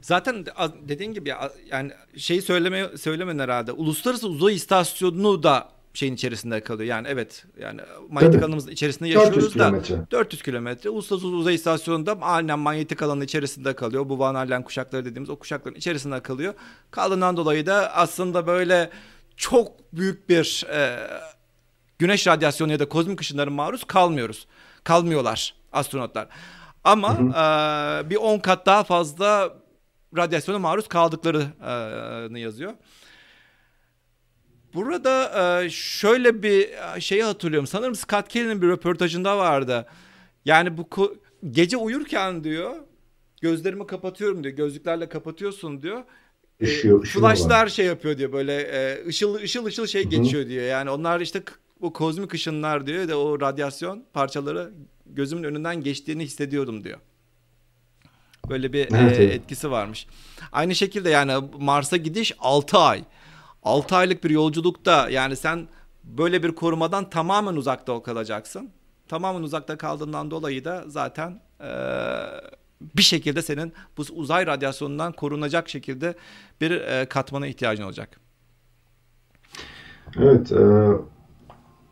Zaten 0.00 0.44
dediğin 0.88 1.12
gibi 1.12 1.32
yani 1.70 1.90
şeyi 2.16 2.42
söyleme 2.42 2.88
söylemen 2.96 3.38
herhalde. 3.38 3.72
Uluslararası 3.72 4.28
Uzay 4.28 4.54
İstasyonu 4.54 5.42
da 5.42 5.68
şeyin 5.94 6.14
içerisinde 6.14 6.60
kalıyor. 6.60 6.88
Yani 6.88 7.08
evet 7.10 7.44
yani 7.60 7.80
manyetik 8.10 8.42
alanımızın 8.42 8.70
içerisinde 8.70 9.08
yaşıyoruz 9.08 9.34
400 9.36 9.54
da 9.54 9.64
kilometre. 9.64 9.96
400 10.10 10.42
kilometre. 10.42 10.90
Uluslararası 10.90 11.28
Uzay 11.28 11.54
İstasyonu'nda 11.54 12.18
aynen 12.20 12.58
manyetik 12.58 13.02
alanın 13.02 13.20
içerisinde 13.20 13.72
kalıyor. 13.72 14.08
Bu 14.08 14.18
Van 14.18 14.34
Allen 14.34 14.62
kuşakları 14.62 15.04
dediğimiz 15.04 15.30
o 15.30 15.36
kuşakların 15.36 15.76
içerisinde 15.76 16.20
kalıyor. 16.20 16.54
Kaldığından 16.90 17.36
dolayı 17.36 17.66
da 17.66 17.94
aslında 17.94 18.46
böyle 18.46 18.90
çok 19.38 19.92
büyük 19.92 20.28
bir 20.28 20.66
e, 20.72 21.08
güneş 21.98 22.26
radyasyonu 22.26 22.72
ya 22.72 22.78
da 22.78 22.88
kozmik 22.88 23.20
ışınlara 23.20 23.50
maruz 23.50 23.84
kalmıyoruz. 23.84 24.46
Kalmıyorlar 24.84 25.54
astronotlar. 25.72 26.28
Ama 26.84 27.18
hı 27.18 27.22
hı. 27.22 27.28
E, 28.06 28.10
bir 28.10 28.16
10 28.16 28.38
kat 28.38 28.66
daha 28.66 28.84
fazla 28.84 29.54
radyasyona 30.16 30.58
maruz 30.58 30.88
kaldıklarını 30.88 32.38
yazıyor. 32.38 32.72
burada 34.74 35.32
e, 35.64 35.70
şöyle 35.70 36.42
bir 36.42 36.70
şeyi 37.00 37.24
hatırlıyorum. 37.24 37.66
Sanırım 37.66 37.94
Scott 37.94 38.28
Kelly'nin 38.28 38.62
bir 38.62 38.68
röportajında 38.68 39.38
vardı. 39.38 39.86
Yani 40.44 40.76
bu 40.76 40.88
gece 41.50 41.76
uyurken 41.76 42.44
diyor 42.44 42.76
gözlerimi 43.42 43.86
kapatıyorum 43.86 44.44
diyor. 44.44 44.56
Gözlüklerle 44.56 45.08
kapatıyorsun 45.08 45.82
diyor. 45.82 46.04
Işıyor, 46.60 47.04
flashlar 47.04 47.68
şey 47.68 47.86
yapıyor 47.86 48.18
diyor 48.18 48.32
böyle 48.32 48.60
e, 48.60 49.06
ışıl 49.06 49.34
ışıl 49.34 49.64
ışıl 49.64 49.86
şey 49.86 50.02
Hı-hı. 50.02 50.10
geçiyor 50.10 50.48
diyor. 50.48 50.64
Yani 50.64 50.90
onlar 50.90 51.20
işte 51.20 51.42
bu 51.80 51.92
kozmik 51.92 52.34
ışınlar 52.34 52.86
diyor 52.86 53.08
da 53.08 53.18
o 53.18 53.40
radyasyon 53.40 54.04
parçaları 54.12 54.70
gözümün 55.06 55.42
önünden 55.42 55.82
geçtiğini 55.82 56.24
hissediyordum 56.24 56.84
diyor. 56.84 56.98
Böyle 58.48 58.72
bir 58.72 58.88
evet, 58.94 59.20
e, 59.20 59.24
etkisi 59.24 59.70
varmış. 59.70 60.06
Aynı 60.52 60.74
şekilde 60.74 61.10
yani 61.10 61.48
Mars'a 61.58 61.96
gidiş 61.96 62.32
6 62.38 62.78
ay. 62.78 63.04
6 63.62 63.96
aylık 63.96 64.24
bir 64.24 64.30
yolculukta 64.30 65.10
yani 65.10 65.36
sen 65.36 65.68
böyle 66.04 66.42
bir 66.42 66.52
korumadan 66.52 67.10
tamamen 67.10 67.56
uzakta 67.56 68.02
kalacaksın. 68.02 68.70
Tamamen 69.08 69.42
uzakta 69.42 69.78
kaldığından 69.78 70.30
dolayı 70.30 70.64
da 70.64 70.84
zaten 70.86 71.40
e, 71.60 71.70
bir 72.80 73.02
şekilde 73.02 73.42
senin 73.42 73.72
bu 73.96 74.02
uzay 74.12 74.46
radyasyonundan 74.46 75.12
korunacak 75.12 75.68
şekilde 75.68 76.14
bir 76.60 76.70
e, 76.70 77.06
katmana 77.06 77.46
ihtiyacın 77.46 77.82
olacak. 77.82 78.20
Evet, 80.18 80.52
e, 80.52 80.62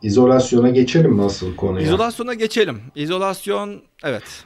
izolasyona 0.01 0.69
geçelim 0.69 1.11
mi 1.11 1.23
asıl 1.23 1.55
konuya? 1.55 1.85
İzolasyona 1.85 2.33
geçelim. 2.33 2.81
İzolasyon, 2.95 3.81
evet. 4.03 4.45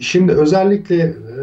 Şimdi 0.00 0.32
özellikle 0.32 0.96
e, 0.96 1.40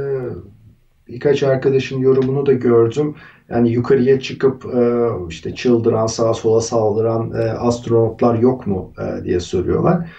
birkaç 1.08 1.44
arkadaşın 1.44 2.00
yorumunu 2.00 2.46
da 2.46 2.54
gördüm. 2.54 3.16
Yani 3.50 3.72
yukarıya 3.72 4.20
çıkıp 4.20 4.66
e, 4.66 5.08
işte 5.30 5.56
çıldıran, 5.56 6.08
sağa 6.08 6.34
sola 6.34 6.62
saldıran 6.62 7.32
e, 7.32 7.52
astronotlar 7.52 8.40
yok 8.40 8.68
mu 8.68 8.94
e, 9.00 9.24
diye 9.24 9.40
soruyorlar. 9.40 10.10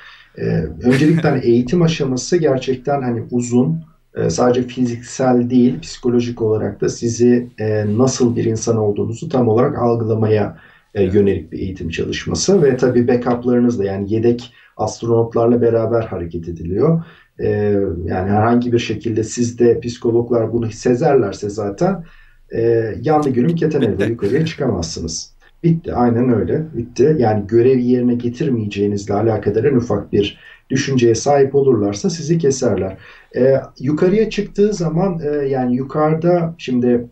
E, 0.40 0.44
öncelikle 0.82 1.28
hani 1.28 1.44
eğitim 1.44 1.82
aşaması 1.82 2.36
gerçekten 2.36 3.02
hani 3.02 3.22
uzun. 3.30 3.84
E, 4.14 4.30
sadece 4.30 4.62
fiziksel 4.62 5.50
değil, 5.50 5.80
psikolojik 5.80 6.42
olarak 6.42 6.80
da 6.80 6.88
sizi 6.88 7.48
e, 7.58 7.84
nasıl 7.98 8.36
bir 8.36 8.44
insan 8.44 8.76
olduğunuzu 8.76 9.28
tam 9.28 9.48
olarak 9.48 9.78
algılamaya 9.78 10.58
e, 10.94 11.02
yönelik 11.02 11.52
bir 11.52 11.58
eğitim 11.58 11.88
çalışması 11.88 12.62
ve 12.62 12.76
tabii 12.76 13.08
backup'larınız 13.08 13.78
da 13.78 13.84
yani 13.84 14.14
yedek 14.14 14.52
astronotlarla 14.76 15.62
beraber 15.62 16.02
hareket 16.02 16.48
ediliyor. 16.48 17.04
E, 17.40 17.48
yani 18.04 18.30
herhangi 18.30 18.72
bir 18.72 18.78
şekilde 18.78 19.24
sizde 19.24 19.80
psikologlar 19.80 20.52
bunu 20.52 20.70
sezerlerse 20.70 21.50
zaten 21.50 22.04
e, 22.54 22.94
yandı 23.02 23.30
gülüm 23.30 23.54
keten 23.54 23.82
elde 23.82 24.04
yukarıya 24.04 24.46
çıkamazsınız. 24.46 25.37
Bitti 25.62 25.94
aynen 25.94 26.32
öyle 26.32 26.64
bitti. 26.74 27.16
Yani 27.18 27.46
görev 27.46 27.78
yerine 27.78 28.14
getirmeyeceğinizle 28.14 29.14
alakadar 29.14 29.64
en 29.64 29.76
ufak 29.76 30.12
bir 30.12 30.38
düşünceye 30.70 31.14
sahip 31.14 31.54
olurlarsa 31.54 32.10
sizi 32.10 32.38
keserler. 32.38 32.98
E, 33.36 33.54
yukarıya 33.80 34.30
çıktığı 34.30 34.72
zaman 34.72 35.20
e, 35.20 35.48
yani 35.48 35.76
yukarıda 35.76 36.54
şimdi 36.58 37.08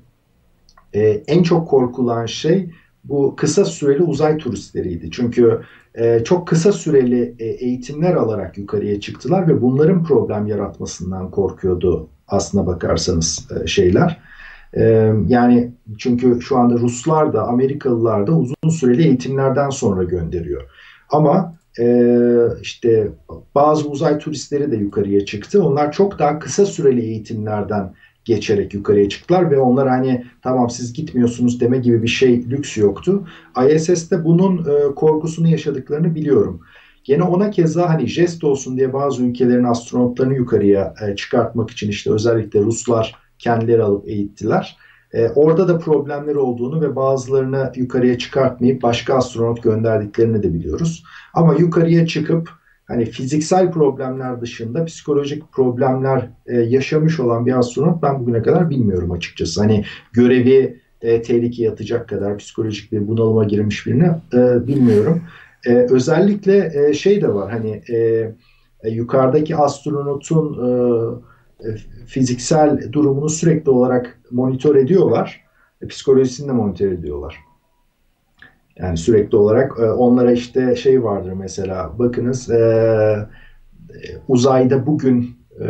e, 0.92 1.00
en 1.26 1.42
çok 1.42 1.68
korkulan 1.68 2.26
şey 2.26 2.70
bu 3.04 3.37
kısa 3.37 3.64
süreli 3.64 4.02
uzay 4.02 4.38
turistleriydi. 4.38 5.11
Çünkü 5.11 5.61
e, 5.94 6.24
çok 6.24 6.48
kısa 6.48 6.72
süreli 6.72 7.35
e, 7.38 7.44
eğitimler 7.44 8.14
alarak 8.14 8.59
yukarıya 8.59 9.00
çıktılar 9.00 9.48
ve 9.48 9.62
bunların 9.62 10.04
problem 10.04 10.46
yaratmasından 10.46 11.30
korkuyordu 11.30 12.09
aslına 12.28 12.66
bakarsanız 12.66 13.48
e, 13.62 13.66
şeyler. 13.66 14.20
E, 14.76 15.12
yani 15.28 15.72
çünkü 15.98 16.40
şu 16.40 16.56
anda 16.56 16.74
Ruslar 16.74 17.32
da 17.32 17.46
Amerikalılar 17.46 18.26
da 18.26 18.32
uzun 18.32 18.70
süreli 18.70 19.02
eğitimlerden 19.02 19.70
sonra 19.70 20.04
gönderiyor. 20.04 20.62
Ama 21.10 21.56
e, 21.80 22.08
işte 22.62 23.08
bazı 23.54 23.88
uzay 23.88 24.18
turistleri 24.18 24.72
de 24.72 24.76
yukarıya 24.76 25.24
çıktı. 25.24 25.64
Onlar 25.64 25.92
çok 25.92 26.18
daha 26.18 26.38
kısa 26.38 26.66
süreli 26.66 27.00
eğitimlerden 27.00 27.92
geçerek 28.24 28.74
yukarıya 28.74 29.08
çıktılar 29.08 29.50
ve 29.50 29.58
onlar 29.58 29.88
hani 29.88 30.24
tamam 30.42 30.70
siz 30.70 30.92
gitmiyorsunuz 30.92 31.60
deme 31.60 31.78
gibi 31.78 32.02
bir 32.02 32.08
şey 32.08 32.50
lüks 32.50 32.76
yoktu. 32.76 33.26
ISS'te 33.70 34.24
bunun 34.24 34.58
e, 34.58 34.94
korkusunu 34.94 35.48
yaşadıklarını 35.48 36.14
biliyorum. 36.14 36.60
Gene 37.04 37.22
ona 37.22 37.50
keza 37.50 37.88
hani 37.88 38.06
jest 38.06 38.44
olsun 38.44 38.76
diye 38.76 38.92
bazı 38.92 39.22
ülkelerin 39.22 39.64
astronotlarını 39.64 40.34
yukarıya 40.34 40.94
e, 41.08 41.16
çıkartmak 41.16 41.70
için 41.70 41.88
işte 41.88 42.12
özellikle 42.12 42.60
Ruslar 42.60 43.25
kendileri 43.38 43.83
alıp 43.83 44.09
eğittiler. 44.09 44.77
E, 45.12 45.29
orada 45.29 45.68
da 45.68 45.79
problemler 45.79 46.35
olduğunu 46.35 46.81
ve 46.81 46.96
bazılarını 46.96 47.72
yukarıya 47.77 48.18
çıkartmayıp 48.18 48.83
başka 48.83 49.14
astronot 49.14 49.62
gönderdiklerini 49.62 50.42
de 50.42 50.55
biliyoruz. 50.55 51.05
Ama 51.35 51.55
yukarıya 51.55 52.07
çıkıp 52.07 52.51
hani 52.87 53.05
fiziksel 53.05 53.72
problemler 53.72 54.40
dışında 54.40 54.85
psikolojik 54.85 55.53
problemler 55.53 56.31
e, 56.46 56.57
yaşamış 56.57 57.20
olan 57.20 57.46
bir 57.46 57.59
astronot 57.59 58.03
ben 58.03 58.20
bugüne 58.20 58.42
kadar 58.42 58.70
bilmiyorum 58.70 59.12
açıkçası. 59.12 59.61
Hani 59.61 59.85
görevi 60.12 60.81
e, 61.03 61.22
tehlikeye 61.22 61.70
atacak 61.70 62.09
kadar 62.09 62.38
psikolojik 62.38 62.92
bir 62.92 63.09
bunalıma 63.09 63.44
girmiş 63.44 63.87
birini 63.87 64.11
e, 64.35 64.66
bilmiyorum. 64.66 65.22
E, 65.66 65.72
özellikle 65.72 66.72
e, 66.75 66.94
şey 66.94 67.22
de 67.22 67.35
var 67.35 67.53
hani 67.53 67.83
e, 67.92 67.96
e, 68.83 68.90
yukarıdaki 68.90 69.57
astronotun 69.57 70.53
e, 70.53 70.68
fiziksel 72.06 72.92
durumunu 72.92 73.28
sürekli 73.28 73.70
olarak 73.70 74.18
monitör 74.30 74.76
ediyorlar. 74.76 75.44
E, 75.82 75.86
psikolojisini 75.86 76.48
de 76.48 76.52
monitör 76.52 76.92
ediyorlar. 76.92 77.36
Yani 78.76 78.96
sürekli 78.96 79.36
olarak 79.36 79.78
e, 79.78 79.82
onlara 79.82 80.32
işte 80.32 80.76
şey 80.76 81.02
vardır 81.02 81.32
mesela 81.32 81.98
bakınız 81.98 82.50
e, 82.50 83.28
uzayda 84.28 84.86
bugün 84.86 85.36
e, 85.60 85.66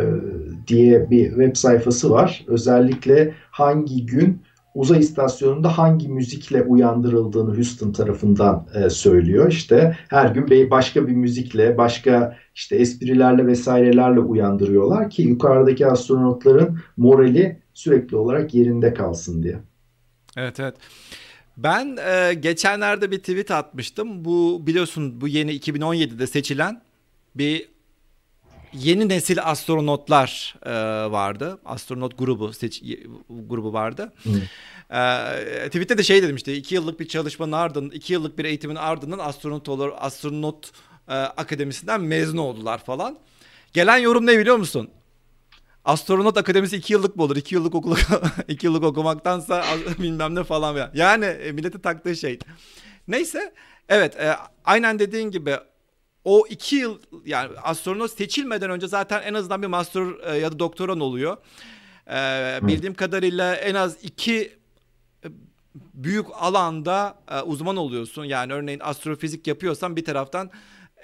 diye 0.67 1.09
bir 1.09 1.29
web 1.29 1.55
sayfası 1.55 2.11
var. 2.11 2.45
Özellikle 2.47 3.33
hangi 3.51 4.05
gün 4.05 4.41
uzay 4.77 4.99
istasyonunda 4.99 5.77
hangi 5.77 6.09
müzikle 6.09 6.63
uyandırıldığını 6.63 7.55
Houston 7.55 7.91
tarafından 7.91 8.67
e, 8.73 8.89
söylüyor. 8.89 9.51
İşte 9.51 9.97
her 10.07 10.29
gün 10.29 10.71
başka 10.71 11.07
bir 11.07 11.11
müzikle, 11.11 11.77
başka 11.77 12.37
işte 12.55 12.75
esprilerle 12.75 13.47
vesairelerle 13.47 14.19
uyandırıyorlar 14.19 15.09
ki 15.09 15.21
yukarıdaki 15.21 15.87
astronotların 15.87 16.79
morali 16.97 17.61
sürekli 17.73 18.17
olarak 18.17 18.53
yerinde 18.53 18.93
kalsın 18.93 19.43
diye. 19.43 19.59
Evet 20.37 20.59
evet. 20.59 20.75
Ben 21.57 21.97
e, 22.09 22.33
geçenlerde 22.33 23.11
bir 23.11 23.19
tweet 23.19 23.51
atmıştım. 23.51 24.25
Bu 24.25 24.67
biliyorsun 24.67 25.21
bu 25.21 25.27
yeni 25.27 25.51
2017'de 25.51 26.27
seçilen 26.27 26.81
bir 27.35 27.69
yeni 28.73 29.09
nesil 29.09 29.43
astronotlar 29.43 30.55
e, 30.65 30.71
vardı. 31.11 31.59
Astronot 31.65 32.17
grubu 32.17 32.53
seç, 32.53 32.83
grubu 33.29 33.73
vardı. 33.73 34.13
E, 34.89 35.67
tweette 35.67 35.97
de 35.97 36.03
şey 36.03 36.23
dedim 36.23 36.35
işte 36.35 36.55
iki 36.55 36.75
yıllık 36.75 36.99
bir 36.99 37.07
çalışmanın 37.07 37.51
ardından, 37.51 37.91
iki 37.91 38.13
yıllık 38.13 38.37
bir 38.37 38.45
eğitimin 38.45 38.75
ardından 38.75 39.19
astronot 39.19 39.69
olur, 39.69 39.91
astronot 39.97 40.71
e, 41.07 41.13
akademisinden 41.13 42.01
mezun 42.01 42.37
oldular 42.37 42.77
falan. 42.77 43.17
Gelen 43.73 43.97
yorum 43.97 44.25
ne 44.25 44.39
biliyor 44.39 44.57
musun? 44.57 44.89
astronot 45.87 46.37
akademisi 46.37 46.77
iki 46.77 46.93
yıllık 46.93 47.15
mı 47.15 47.23
olur? 47.23 47.35
İki 47.35 47.55
yıllık 47.55 47.75
okul 47.75 47.95
iki 48.47 48.65
yıllık 48.65 48.83
okumaktansa 48.83 49.65
bilmem 49.99 50.35
ne 50.35 50.43
falan. 50.43 50.89
Yani 50.93 51.25
e, 51.25 51.51
millete 51.51 51.81
taktığı 51.81 52.15
şey. 52.15 52.39
Neyse 53.07 53.53
evet 53.89 54.15
e, 54.19 54.35
aynen 54.65 54.99
dediğin 54.99 55.31
gibi 55.31 55.57
o 56.27 56.47
iki 56.49 56.75
yıl 56.75 56.99
yani 57.25 57.59
astronot 57.59 58.11
seçilmeden 58.11 58.69
önce 58.69 58.87
zaten 58.87 59.21
en 59.21 59.33
azından 59.33 59.61
bir 59.61 59.67
master 59.67 60.33
e, 60.33 60.37
ya 60.37 60.51
da 60.51 60.59
doktoran 60.59 60.99
oluyor. 60.99 61.37
E, 62.07 62.59
bildiğim 62.61 62.93
kadarıyla 62.93 63.55
en 63.55 63.75
az 63.75 63.97
iki 64.03 64.57
e, 65.23 65.27
büyük 65.73 66.25
alanda 66.33 67.19
e, 67.31 67.41
uzman 67.41 67.77
oluyorsun. 67.77 68.23
Yani 68.23 68.53
örneğin 68.53 68.79
astrofizik 68.79 69.47
yapıyorsan 69.47 69.95
bir 69.95 70.05
taraftan 70.05 70.51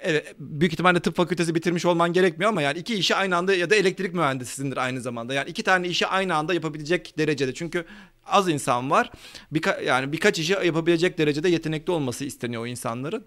Evet, 0.02 0.34
büyük 0.38 0.72
ihtimalle 0.72 1.00
tıp 1.00 1.16
fakültesi 1.16 1.54
bitirmiş 1.54 1.84
olman 1.84 2.12
gerekmiyor 2.12 2.48
ama 2.48 2.62
yani 2.62 2.78
iki 2.78 2.94
işi 2.94 3.14
aynı 3.14 3.36
anda 3.36 3.54
ya 3.54 3.70
da 3.70 3.74
elektrik 3.74 4.14
mühendisisindir 4.14 4.76
aynı 4.76 5.00
zamanda. 5.00 5.34
Yani 5.34 5.50
iki 5.50 5.62
tane 5.62 5.88
işi 5.88 6.06
aynı 6.06 6.34
anda 6.34 6.54
yapabilecek 6.54 7.18
derecede. 7.18 7.54
Çünkü 7.54 7.84
az 8.26 8.48
insan 8.48 8.90
var. 8.90 9.10
Birka 9.52 9.80
yani 9.80 10.12
birkaç 10.12 10.38
işi 10.38 10.52
yapabilecek 10.52 11.18
derecede 11.18 11.48
yetenekli 11.48 11.90
olması 11.90 12.24
isteniyor 12.24 12.62
o 12.62 12.66
insanların. 12.66 13.24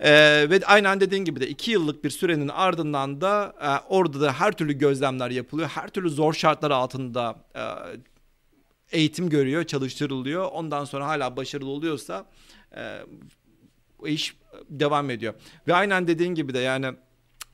Ee, 0.00 0.46
ve 0.50 0.60
aynen 0.66 1.00
dediğin 1.00 1.24
gibi 1.24 1.40
de 1.40 1.48
iki 1.48 1.70
yıllık 1.70 2.04
bir 2.04 2.10
sürenin 2.10 2.48
ardından 2.48 3.20
da 3.20 3.54
e, 3.60 3.88
orada 3.88 4.20
da 4.20 4.32
her 4.32 4.52
türlü 4.52 4.72
gözlemler 4.72 5.30
yapılıyor. 5.30 5.68
Her 5.68 5.88
türlü 5.88 6.10
zor 6.10 6.32
şartlar 6.32 6.70
altında 6.70 7.36
e, 7.54 7.62
eğitim 8.92 9.28
görüyor, 9.28 9.64
çalıştırılıyor. 9.64 10.48
Ondan 10.52 10.84
sonra 10.84 11.06
hala 11.06 11.36
başarılı 11.36 11.70
oluyorsa 11.70 12.26
e, 12.76 13.00
iş 14.04 14.36
devam 14.70 15.10
ediyor. 15.10 15.34
Ve 15.68 15.74
aynen 15.74 16.08
dediğin 16.08 16.34
gibi 16.34 16.54
de 16.54 16.58
yani 16.58 16.86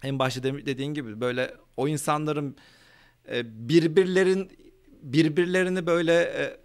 en 0.03 0.19
başta 0.19 0.43
dediğin 0.43 0.95
gibi 0.95 1.21
böyle 1.21 1.55
o 1.77 1.89
insanların 1.89 2.57
e, 3.31 3.69
birbirlerin 3.69 4.51
birbirlerini 5.03 5.87
böyle 5.87 6.13
e, 6.23 6.63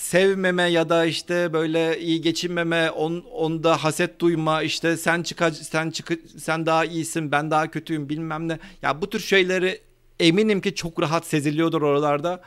sevmeme 0.00 0.62
ya 0.62 0.88
da 0.88 1.04
işte 1.04 1.52
böyle 1.52 2.00
iyi 2.00 2.20
geçinmeme, 2.20 2.90
on, 2.90 3.24
onda 3.32 3.84
haset 3.84 4.20
duyma, 4.20 4.62
işte 4.62 4.96
sen 4.96 5.22
çıka 5.22 5.50
sen 5.50 5.90
çık 5.90 6.12
sen 6.38 6.66
daha 6.66 6.84
iyisin, 6.84 7.32
ben 7.32 7.50
daha 7.50 7.70
kötüyüm 7.70 8.08
bilmem 8.08 8.48
ne. 8.48 8.58
Ya 8.82 9.02
bu 9.02 9.10
tür 9.10 9.20
şeyleri 9.20 9.78
eminim 10.20 10.60
ki 10.60 10.74
çok 10.74 11.02
rahat 11.02 11.26
seziliyordur 11.26 11.82
oralarda 11.82 12.40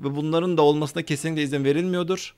ve 0.00 0.16
bunların 0.16 0.56
da 0.56 0.62
olmasına 0.62 1.02
kesinlikle 1.02 1.42
izin 1.42 1.64
verilmiyordur. 1.64 2.34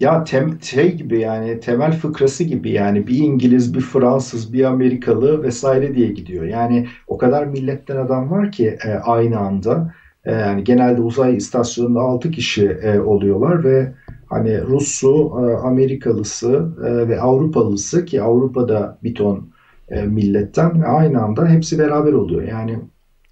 Ya 0.00 0.24
tem, 0.24 0.62
şey 0.62 0.94
gibi 0.94 1.20
yani 1.20 1.60
temel 1.60 1.92
fıkrası 1.92 2.44
gibi 2.44 2.70
yani 2.70 3.06
bir 3.06 3.18
İngiliz, 3.18 3.74
bir 3.74 3.80
Fransız, 3.80 4.52
bir 4.52 4.64
Amerikalı 4.64 5.42
vesaire 5.42 5.94
diye 5.94 6.08
gidiyor. 6.08 6.44
Yani 6.44 6.88
o 7.06 7.18
kadar 7.18 7.44
milletten 7.46 7.96
adam 7.96 8.30
var 8.30 8.52
ki 8.52 8.78
e, 8.84 8.90
aynı 8.90 9.38
anda. 9.38 9.94
E, 10.24 10.32
yani 10.32 10.64
genelde 10.64 11.00
uzay 11.00 11.36
istasyonunda 11.36 12.00
6 12.00 12.30
kişi 12.30 12.68
e, 12.68 13.00
oluyorlar 13.00 13.64
ve 13.64 13.94
hani 14.26 14.62
Rus'u, 14.62 15.32
e, 15.40 15.54
Amerikalısı 15.66 16.68
e, 16.86 17.08
ve 17.08 17.20
Avrupalısı 17.20 18.04
ki 18.04 18.22
Avrupa'da 18.22 18.98
bir 19.02 19.14
ton 19.14 19.50
e, 19.88 20.02
milletten 20.02 20.80
aynı 20.80 21.22
anda 21.22 21.48
hepsi 21.48 21.78
beraber 21.78 22.12
oluyor. 22.12 22.42
Yani 22.42 22.78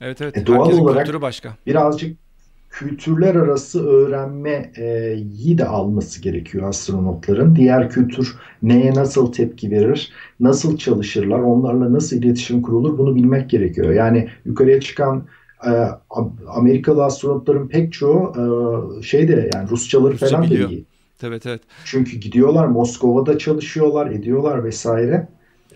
Evet 0.01 0.21
evet. 0.21 0.37
E, 0.37 0.47
doğal 0.47 0.65
Herkesin 0.65 0.83
olarak 0.83 1.23
başka. 1.23 1.57
birazcık 1.67 2.19
kültürler 2.71 3.35
arası 3.35 3.87
öğrenmeyi 3.89 5.59
de 5.59 5.65
alması 5.65 6.23
gerekiyor 6.23 6.69
astronotların. 6.69 7.57
Diğer 7.57 7.91
kültür 7.91 8.37
neye 8.63 8.95
nasıl 8.95 9.33
tepki 9.33 9.71
verir, 9.71 10.13
nasıl 10.41 10.77
çalışırlar, 10.77 11.39
onlarla 11.39 11.93
nasıl 11.93 12.17
iletişim 12.17 12.63
kurulur 12.63 12.99
bunu 12.99 13.15
bilmek 13.15 13.51
gerekiyor. 13.51 13.93
Yani 13.93 14.29
yukarıya 14.45 14.81
çıkan 14.81 15.19
e, 15.19 15.23
Amerikalı 16.47 17.05
astronotların 17.05 17.69
pek 17.69 17.93
çoğu 17.93 18.33
e, 18.99 19.03
şeyde 19.03 19.51
yani 19.55 19.71
Rusçaları 19.71 20.13
Rusça 20.13 20.27
falan 20.27 20.43
biliyor. 20.43 20.69
da 20.69 20.73
iyi. 20.73 20.85
Evet 21.23 21.47
evet. 21.47 21.63
Çünkü 21.85 22.17
gidiyorlar 22.17 22.67
Moskova'da 22.67 23.39
çalışıyorlar, 23.39 24.11
ediyorlar 24.11 24.65
vesaire. 24.65 25.29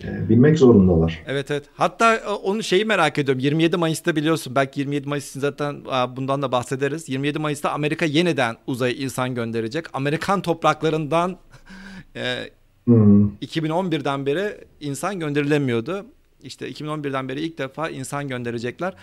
E, 0.03 0.29
bilmek 0.29 0.59
zorundalar. 0.59 1.23
Evet 1.27 1.51
evet. 1.51 1.63
Hatta 1.73 2.15
e, 2.15 2.27
onu 2.27 2.63
şeyi 2.63 2.85
merak 2.85 3.17
ediyorum. 3.17 3.39
27 3.39 3.77
Mayıs'ta 3.77 4.15
biliyorsun. 4.15 4.55
Belki 4.55 4.79
27 4.79 5.09
Mayıs'ın 5.09 5.39
zaten 5.39 5.75
bundan 6.15 6.41
da 6.41 6.51
bahsederiz. 6.51 7.09
27 7.09 7.39
Mayıs'ta 7.39 7.71
Amerika 7.71 8.05
yeniden 8.05 8.55
uzaya 8.67 8.93
insan 8.93 9.35
gönderecek. 9.35 9.85
Amerikan 9.93 10.41
topraklarından 10.41 11.37
e, 12.15 12.49
hmm. 12.85 13.27
2011'den 13.27 14.25
beri 14.25 14.57
insan 14.79 15.19
gönderilemiyordu. 15.19 16.05
İşte 16.43 16.71
2011'den 16.71 17.29
beri 17.29 17.41
ilk 17.41 17.57
defa 17.57 17.89
insan 17.89 18.27
gönderecekler. 18.27 18.93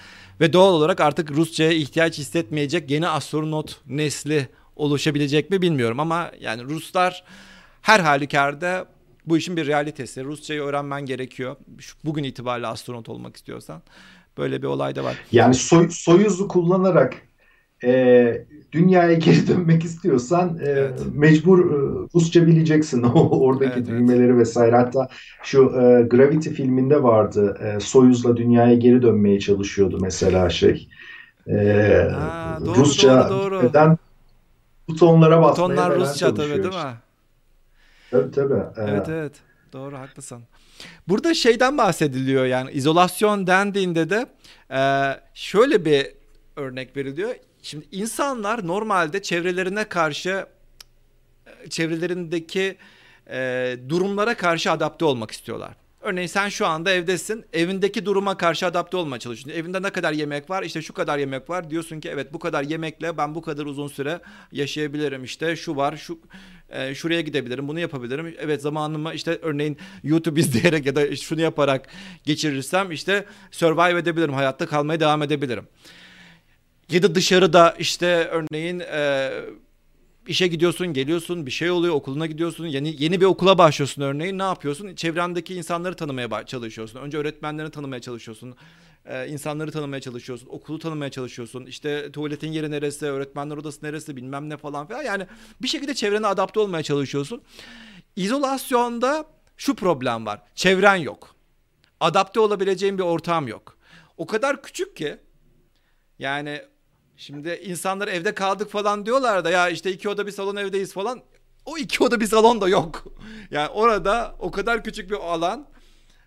Ve 0.40 0.53
doğal 0.53 0.72
olarak 0.72 1.00
artık 1.00 1.31
Rusça'ya 1.31 1.72
ihtiyaç 1.72 2.18
hissetmeyecek 2.18 2.90
yeni 2.90 3.09
astronot 3.09 3.81
nesli 3.87 4.48
oluşabilecek 4.76 5.50
mi 5.50 5.62
bilmiyorum. 5.62 6.00
Ama 6.00 6.31
yani 6.40 6.64
Ruslar 6.64 7.24
her 7.83 8.00
halükarda 8.00 8.87
bu 9.26 9.37
işin 9.37 9.57
bir 9.57 9.66
realitesi. 9.66 10.24
Rusçayı 10.24 10.61
öğrenmen 10.61 11.07
gerekiyor. 11.07 11.57
Bugün 12.05 12.24
itibariyle 12.24 12.66
astronot 12.66 13.09
olmak 13.09 13.37
istiyorsan. 13.37 13.83
Böyle 14.38 14.62
bir 14.62 14.66
olay 14.66 14.96
da 14.96 15.05
var. 15.05 15.16
Yani 15.33 15.55
soy, 15.55 15.90
Soyuz'u 15.90 16.48
kullanarak 16.48 17.30
e, 17.85 18.45
dünyaya 18.73 19.14
geri 19.14 19.49
dönmek 19.49 19.85
istiyorsan 19.85 20.59
e, 20.62 20.69
evet. 20.69 21.01
mecbur 21.14 21.59
e, 21.59 22.09
Rusça 22.14 22.47
bileceksin 22.47 23.03
oradaki 23.31 23.79
evet, 23.79 23.87
düğmeleri 23.87 24.27
evet. 24.27 24.38
vesaire. 24.38 24.77
Hatta 24.77 25.09
şu 25.43 25.62
e, 25.62 26.03
Gravity 26.03 26.51
filminde 26.51 27.03
vardı. 27.03 27.59
E, 27.64 27.81
Soyuz'la 27.81 28.37
dünyaya 28.37 28.75
geri 28.75 29.03
dönmeye 29.03 29.40
çalışıyordu 29.40 29.99
mesela 30.01 30.51
şey. 30.51 30.88
E, 31.47 31.55
doğru, 32.64 32.75
Rusça 32.75 33.31
doğru, 33.31 33.51
doğru. 33.51 33.64
neden 33.64 33.99
butonlara 34.88 35.43
basmaya 35.43 35.69
Butonlar 35.69 36.01
Rusça 36.01 36.35
tabii 36.35 36.49
değil 36.49 36.75
mi? 36.75 36.95
Tabii 38.11 38.31
tabii. 38.31 38.55
Ee... 38.55 38.90
Evet 38.90 39.09
evet. 39.09 39.33
Doğru 39.73 39.99
haklısın. 39.99 40.43
Burada 41.09 41.35
şeyden 41.35 41.79
bahsediliyor 41.79 42.47
yani 42.47 42.71
izolasyon 42.71 43.47
dendiğinde 43.47 44.11
de 44.11 44.27
e, 44.71 44.81
şöyle 45.35 45.85
bir 45.85 46.07
örnek 46.57 46.97
veriliyor. 46.97 47.31
Şimdi 47.62 47.87
insanlar 47.92 48.66
normalde 48.66 49.23
çevrelerine 49.23 49.85
karşı 49.85 50.46
çevrelerindeki 51.70 52.77
e, 53.31 53.77
durumlara 53.88 54.37
karşı 54.37 54.70
adapte 54.70 55.05
olmak 55.05 55.31
istiyorlar. 55.31 55.77
Örneğin 56.01 56.27
sen 56.27 56.49
şu 56.49 56.66
anda 56.66 56.90
evdesin. 56.90 57.44
Evindeki 57.53 58.07
duruma 58.07 58.37
karşı 58.37 58.66
adapte 58.66 58.96
olmaya 58.96 59.18
çalışıyorsun. 59.18 59.61
Evinde 59.61 59.83
ne 59.83 59.90
kadar 59.90 60.12
yemek 60.12 60.51
var? 60.51 60.62
İşte 60.62 60.83
şu 60.83 60.92
kadar 60.92 61.18
yemek 61.18 61.51
var. 61.51 61.70
Diyorsun 61.70 62.01
ki 62.01 62.09
evet 62.09 62.33
bu 62.33 62.38
kadar 62.38 62.62
yemekle 62.62 63.16
ben 63.16 63.35
bu 63.35 63.42
kadar 63.42 63.66
uzun 63.66 63.88
süre 63.88 64.20
yaşayabilirim. 64.53 65.25
İşte 65.25 65.57
şu 65.57 65.77
var, 65.77 65.96
şu 65.96 66.18
e, 66.68 66.94
şuraya 66.94 67.20
gidebilirim, 67.20 67.68
bunu 67.68 67.81
yapabilirim. 67.81 68.35
Evet 68.38 68.62
zamanımı 68.62 69.14
işte 69.14 69.38
örneğin 69.42 69.79
YouTube 70.03 70.40
izleyerek 70.44 70.87
ya 70.87 70.96
da 70.96 71.16
şunu 71.16 71.40
yaparak 71.40 71.88
geçirirsem 72.25 72.92
işte 72.92 73.25
survive 73.51 73.99
edebilirim, 73.99 74.35
hayatta 74.35 74.66
kalmaya 74.66 75.01
devam 75.01 75.23
edebilirim. 75.23 75.66
Ya 76.90 77.03
da 77.03 77.14
dışarıda 77.14 77.74
işte 77.79 78.07
örneğin 78.07 78.81
e, 78.81 79.31
işe 80.26 80.46
gidiyorsun, 80.46 80.87
geliyorsun, 80.87 81.46
bir 81.46 81.50
şey 81.50 81.70
oluyor, 81.70 81.94
okuluna 81.94 82.26
gidiyorsun, 82.26 82.66
yeni 82.66 83.03
yeni 83.03 83.20
bir 83.20 83.26
okula 83.26 83.59
başlıyorsun 83.59 84.03
örneğin. 84.03 84.38
Ne 84.38 84.42
yapıyorsun? 84.42 84.94
Çevrendeki 84.94 85.55
insanları 85.55 85.96
tanımaya 85.96 86.46
çalışıyorsun. 86.46 87.00
Önce 87.00 87.18
öğretmenlerini 87.18 87.70
tanımaya 87.70 88.00
çalışıyorsun. 88.00 88.55
Ee, 89.05 89.29
insanları 89.29 89.72
tanımaya 89.72 90.00
çalışıyorsun, 90.00 90.48
okulu 90.50 90.79
tanımaya 90.79 91.11
çalışıyorsun. 91.11 91.66
İşte 91.66 92.12
tuvaletin 92.12 92.53
yeri 92.53 92.70
neresi, 92.70 93.07
öğretmenler 93.07 93.57
odası 93.57 93.87
neresi, 93.87 94.16
bilmem 94.16 94.48
ne 94.48 94.57
falan 94.57 94.87
filan. 94.87 95.03
Yani 95.03 95.26
bir 95.62 95.68
şekilde 95.68 95.94
çevrene 95.94 96.26
adapte 96.26 96.61
olmaya 96.61 96.83
çalışıyorsun. 96.83 97.42
İzolasyonda 98.16 99.24
şu 99.57 99.74
problem 99.74 100.26
var. 100.26 100.42
Çevren 100.55 100.96
yok. 100.96 101.37
Adapte 102.00 102.40
olabileceğin 102.40 102.98
bir 102.98 103.03
ortam 103.03 103.48
yok. 103.48 103.76
O 104.16 104.26
kadar 104.26 104.62
küçük 104.62 104.96
ki 104.96 105.18
yani 106.18 106.62
Şimdi 107.20 107.61
insanlar 107.64 108.09
evde 108.09 108.35
kaldık 108.35 108.70
falan 108.70 109.06
diyorlar 109.06 109.44
da 109.44 109.50
ya 109.50 109.68
işte 109.68 109.92
iki 109.92 110.09
oda 110.09 110.26
bir 110.26 110.33
salon 110.33 110.56
evdeyiz 110.56 110.92
falan. 110.92 111.22
O 111.66 111.78
iki 111.78 112.04
oda 112.04 112.20
bir 112.20 112.26
salon 112.26 112.61
da 112.61 112.68
yok. 112.68 113.04
Yani 113.50 113.68
orada 113.68 114.37
o 114.38 114.50
kadar 114.50 114.85
küçük 114.85 115.11
bir 115.11 115.16
alan. 115.16 115.66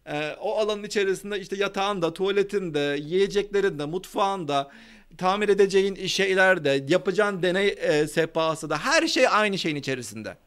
E, 0.05 0.35
o 0.41 0.57
alanın 0.57 0.83
içerisinde 0.83 1.39
işte 1.39 1.55
yatağında, 1.55 2.13
tuvaletinde, 2.13 2.97
yiyeceklerinde, 3.01 3.85
mutfağında, 3.85 4.71
tamir 5.17 5.49
edeceğin 5.49 6.07
şeylerde, 6.07 6.85
yapacağın 6.89 7.43
deney 7.43 7.75
e, 7.79 8.07
sehpası 8.07 8.69
da 8.69 8.77
her 8.77 9.07
şey 9.07 9.27
aynı 9.27 9.57
şeyin 9.57 9.75
içerisinde. 9.75 10.37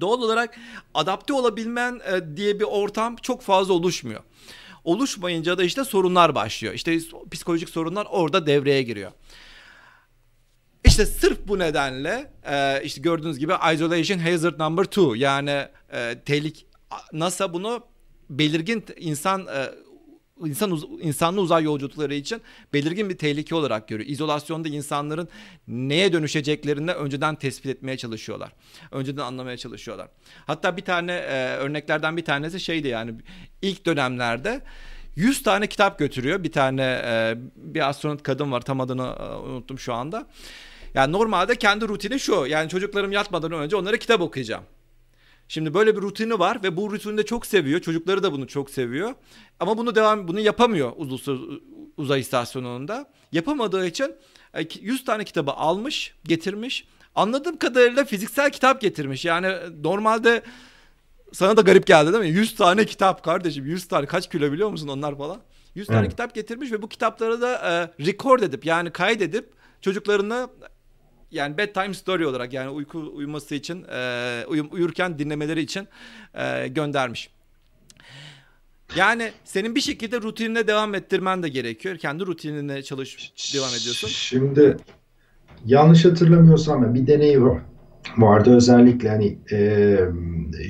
Doğal 0.00 0.22
olarak 0.22 0.58
adapte 0.94 1.32
olabilmen 1.32 2.00
e, 2.12 2.36
diye 2.36 2.60
bir 2.60 2.64
ortam 2.64 3.16
çok 3.16 3.42
fazla 3.42 3.74
oluşmuyor. 3.74 4.20
Oluşmayınca 4.84 5.58
da 5.58 5.64
işte 5.64 5.84
sorunlar 5.84 6.34
başlıyor. 6.34 6.74
İşte 6.74 6.98
psikolojik 7.30 7.68
sorunlar 7.68 8.06
orada 8.10 8.46
devreye 8.46 8.82
giriyor. 8.82 9.12
İşte 10.98 11.12
sırf 11.12 11.38
bu 11.48 11.58
nedenle 11.58 12.30
e, 12.50 12.82
işte 12.84 13.00
gördüğünüz 13.00 13.38
gibi 13.38 13.52
isolation 13.74 14.18
hazard 14.18 14.60
number 14.60 14.84
two 14.84 15.16
yani 15.16 15.66
e, 15.92 16.18
tehlike 16.24 16.60
NASA 17.12 17.52
bunu 17.52 17.84
belirgin 18.30 18.84
insan 18.96 19.46
e, 19.46 19.70
insan 20.48 20.70
uz, 20.70 20.84
insanlı 21.00 21.40
uzay 21.40 21.64
yolculukları 21.64 22.14
için 22.14 22.42
belirgin 22.72 23.10
bir 23.10 23.18
tehlike 23.18 23.54
olarak 23.54 23.88
görüyor. 23.88 24.10
İzolasyonda 24.10 24.68
insanların 24.68 25.28
neye 25.68 26.12
dönüşeceklerini 26.12 26.92
önceden 26.92 27.34
tespit 27.34 27.66
etmeye 27.66 27.96
çalışıyorlar. 27.96 28.52
Önceden 28.90 29.22
anlamaya 29.22 29.56
çalışıyorlar. 29.56 30.08
Hatta 30.46 30.76
bir 30.76 30.84
tane 30.84 31.12
e, 31.12 31.56
örneklerden 31.56 32.16
bir 32.16 32.24
tanesi 32.24 32.60
şeydi 32.60 32.88
yani 32.88 33.14
ilk 33.62 33.86
dönemlerde 33.86 34.60
100 35.16 35.42
tane 35.42 35.66
kitap 35.66 35.98
götürüyor. 35.98 36.42
Bir 36.42 36.52
tane 36.52 37.02
e, 37.04 37.34
bir 37.56 37.88
astronot 37.88 38.22
kadın 38.22 38.52
var 38.52 38.60
tam 38.60 38.80
adını 38.80 39.16
e, 39.20 39.22
unuttum 39.22 39.78
şu 39.78 39.94
anda. 39.94 40.26
Yani 40.94 41.12
normalde 41.12 41.56
kendi 41.56 41.88
rutini 41.88 42.20
şu. 42.20 42.46
Yani 42.46 42.68
çocuklarım 42.68 43.12
yatmadan 43.12 43.52
önce 43.52 43.76
onlara 43.76 43.96
kitap 43.96 44.20
okuyacağım. 44.20 44.64
Şimdi 45.48 45.74
böyle 45.74 45.96
bir 45.96 46.02
rutini 46.02 46.38
var 46.38 46.62
ve 46.62 46.76
bu 46.76 46.90
rutini 46.92 47.18
de 47.18 47.26
çok 47.26 47.46
seviyor. 47.46 47.80
Çocukları 47.80 48.22
da 48.22 48.32
bunu 48.32 48.46
çok 48.46 48.70
seviyor. 48.70 49.14
Ama 49.60 49.78
bunu 49.78 49.94
devam 49.94 50.28
bunu 50.28 50.40
yapamıyor 50.40 50.92
uluslararası 50.96 51.60
uzay 51.96 52.20
istasyonunda. 52.20 53.10
Yapamadığı 53.32 53.86
için 53.86 54.14
100 54.80 55.00
e, 55.00 55.04
tane 55.04 55.24
kitabı 55.24 55.50
almış, 55.50 56.14
getirmiş. 56.24 56.88
Anladığım 57.14 57.56
kadarıyla 57.56 58.04
fiziksel 58.04 58.50
kitap 58.50 58.80
getirmiş. 58.80 59.24
Yani 59.24 59.54
normalde 59.84 60.42
sana 61.32 61.56
da 61.56 61.60
garip 61.60 61.86
geldi 61.86 62.12
değil 62.12 62.24
mi? 62.24 62.30
100 62.30 62.54
tane 62.54 62.86
kitap 62.86 63.24
kardeşim. 63.24 63.66
100 63.66 63.88
tane 63.88 64.06
kaç 64.06 64.30
kilo 64.30 64.52
biliyor 64.52 64.70
musun 64.70 64.88
onlar 64.88 65.18
falan? 65.18 65.40
100 65.74 65.86
tane 65.86 66.00
evet. 66.00 66.10
kitap 66.10 66.34
getirmiş 66.34 66.72
ve 66.72 66.82
bu 66.82 66.88
kitapları 66.88 67.40
da 67.40 67.52
e, 67.54 68.04
record 68.06 68.42
edip 68.42 68.66
yani 68.66 68.90
kaydedip 68.90 69.52
çocuklarına 69.80 70.48
yani 71.30 71.58
bedtime 71.58 71.94
story 71.94 72.26
olarak 72.26 72.52
yani 72.52 72.70
uyku 72.70 73.12
uyuması 73.14 73.54
için 73.54 73.84
e, 73.84 74.44
uyum, 74.48 74.68
uyurken 74.72 75.18
dinlemeleri 75.18 75.60
için 75.60 75.88
e, 76.34 76.68
göndermiş. 76.68 77.30
Yani 78.96 79.32
senin 79.44 79.74
bir 79.74 79.80
şekilde 79.80 80.20
rutinine 80.20 80.66
devam 80.66 80.94
ettirmen 80.94 81.42
de 81.42 81.48
gerekiyor. 81.48 81.96
Kendi 81.96 82.26
rutinine 82.26 82.82
çalış 82.82 83.32
devam 83.54 83.70
ediyorsun. 83.70 84.08
Şimdi 84.08 84.76
yanlış 85.64 86.04
hatırlamıyorsam 86.04 86.94
bir 86.94 87.06
deney 87.06 87.42
var 87.42 87.58
vardı 88.16 88.56
özellikle 88.56 89.08
hani 89.08 89.38
e, 89.52 89.98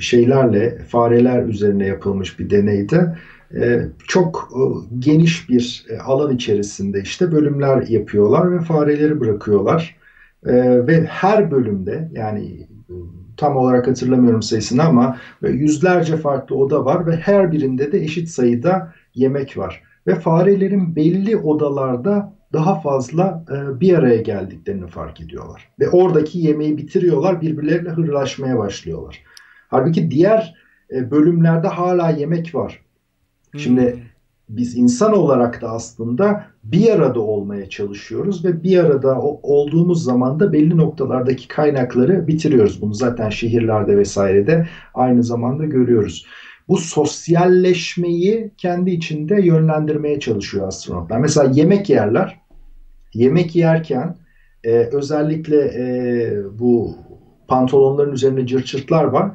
şeylerle 0.01 0.77
fareler 0.87 1.43
üzerine 1.43 1.85
yapılmış 1.85 2.39
bir 2.39 2.49
deneyde 2.49 3.15
e, 3.55 3.81
çok 4.07 4.51
e, 4.53 4.61
geniş 4.99 5.49
bir 5.49 5.85
e, 5.89 5.97
alan 5.97 6.35
içerisinde 6.35 7.01
işte 7.01 7.31
bölümler 7.31 7.87
yapıyorlar 7.87 8.51
ve 8.51 8.59
fareleri 8.59 9.19
bırakıyorlar 9.19 9.98
e, 10.45 10.87
ve 10.87 11.05
her 11.05 11.51
bölümde 11.51 12.09
yani 12.13 12.67
tam 13.37 13.57
olarak 13.57 13.87
hatırlamıyorum 13.87 14.41
sayısını 14.41 14.83
ama 14.83 15.17
yüzlerce 15.41 16.17
farklı 16.17 16.55
oda 16.55 16.85
var 16.85 17.07
ve 17.07 17.15
her 17.15 17.51
birinde 17.51 17.91
de 17.91 17.99
eşit 17.99 18.29
sayıda 18.29 18.93
yemek 19.15 19.57
var 19.57 19.83
ve 20.07 20.15
farelerin 20.15 20.95
belli 20.95 21.37
odalarda 21.37 22.33
daha 22.53 22.79
fazla 22.79 23.45
e, 23.51 23.79
bir 23.79 23.93
araya 23.93 24.21
geldiklerini 24.21 24.87
fark 24.87 25.21
ediyorlar. 25.21 25.69
Ve 25.79 25.89
oradaki 25.89 26.39
yemeği 26.39 26.77
bitiriyorlar, 26.77 27.41
birbirleriyle 27.41 27.89
hırlaşmaya 27.89 28.57
başlıyorlar. 28.57 29.23
Halbuki 29.67 30.11
diğer 30.11 30.55
e, 30.91 31.11
bölümlerde 31.11 31.67
hala 31.67 32.09
yemek 32.09 32.55
var. 32.55 32.81
Hmm. 33.51 33.59
Şimdi 33.59 34.03
biz 34.49 34.77
insan 34.77 35.13
olarak 35.13 35.61
da 35.61 35.71
aslında 35.71 36.45
bir 36.63 36.89
arada 36.89 37.19
olmaya 37.19 37.69
çalışıyoruz 37.69 38.45
ve 38.45 38.63
bir 38.63 38.77
arada 38.77 39.21
olduğumuz 39.21 40.03
zaman 40.03 40.39
da 40.39 40.53
belli 40.53 40.77
noktalardaki 40.77 41.47
kaynakları 41.47 42.27
bitiriyoruz. 42.27 42.81
Bunu 42.81 42.93
zaten 42.93 43.29
şehirlerde 43.29 43.97
vesairede 43.97 44.67
aynı 44.93 45.23
zamanda 45.23 45.65
görüyoruz 45.65 46.25
bu 46.69 46.77
sosyalleşmeyi 46.77 48.51
kendi 48.57 48.91
içinde 48.91 49.41
yönlendirmeye 49.41 50.19
çalışıyor 50.19 50.67
astronotlar. 50.67 51.19
Mesela 51.19 51.51
yemek 51.53 51.89
yerler. 51.89 52.39
Yemek 53.13 53.55
yerken 53.55 54.15
e, 54.63 54.71
özellikle 54.71 55.57
e, 55.57 56.33
bu 56.59 56.95
pantolonların 57.47 58.13
üzerinde 58.13 58.47
cırçırtlar 58.47 59.03
var. 59.03 59.31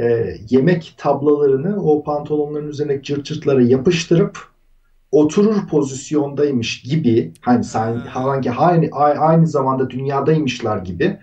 E, 0.00 0.34
yemek 0.50 0.94
tablalarını 0.98 1.82
o 1.82 2.02
pantolonların 2.02 2.68
üzerindeki 2.68 3.02
cırçırtlara 3.02 3.62
yapıştırıp 3.62 4.38
oturur 5.12 5.68
pozisyondaymış 5.68 6.82
gibi 6.82 7.32
hani 7.40 7.64
sanki 7.64 8.50
aynı, 8.50 8.88
aynı 8.96 9.46
zamanda 9.46 9.90
dünyadaymışlar 9.90 10.78
gibi 10.78 11.18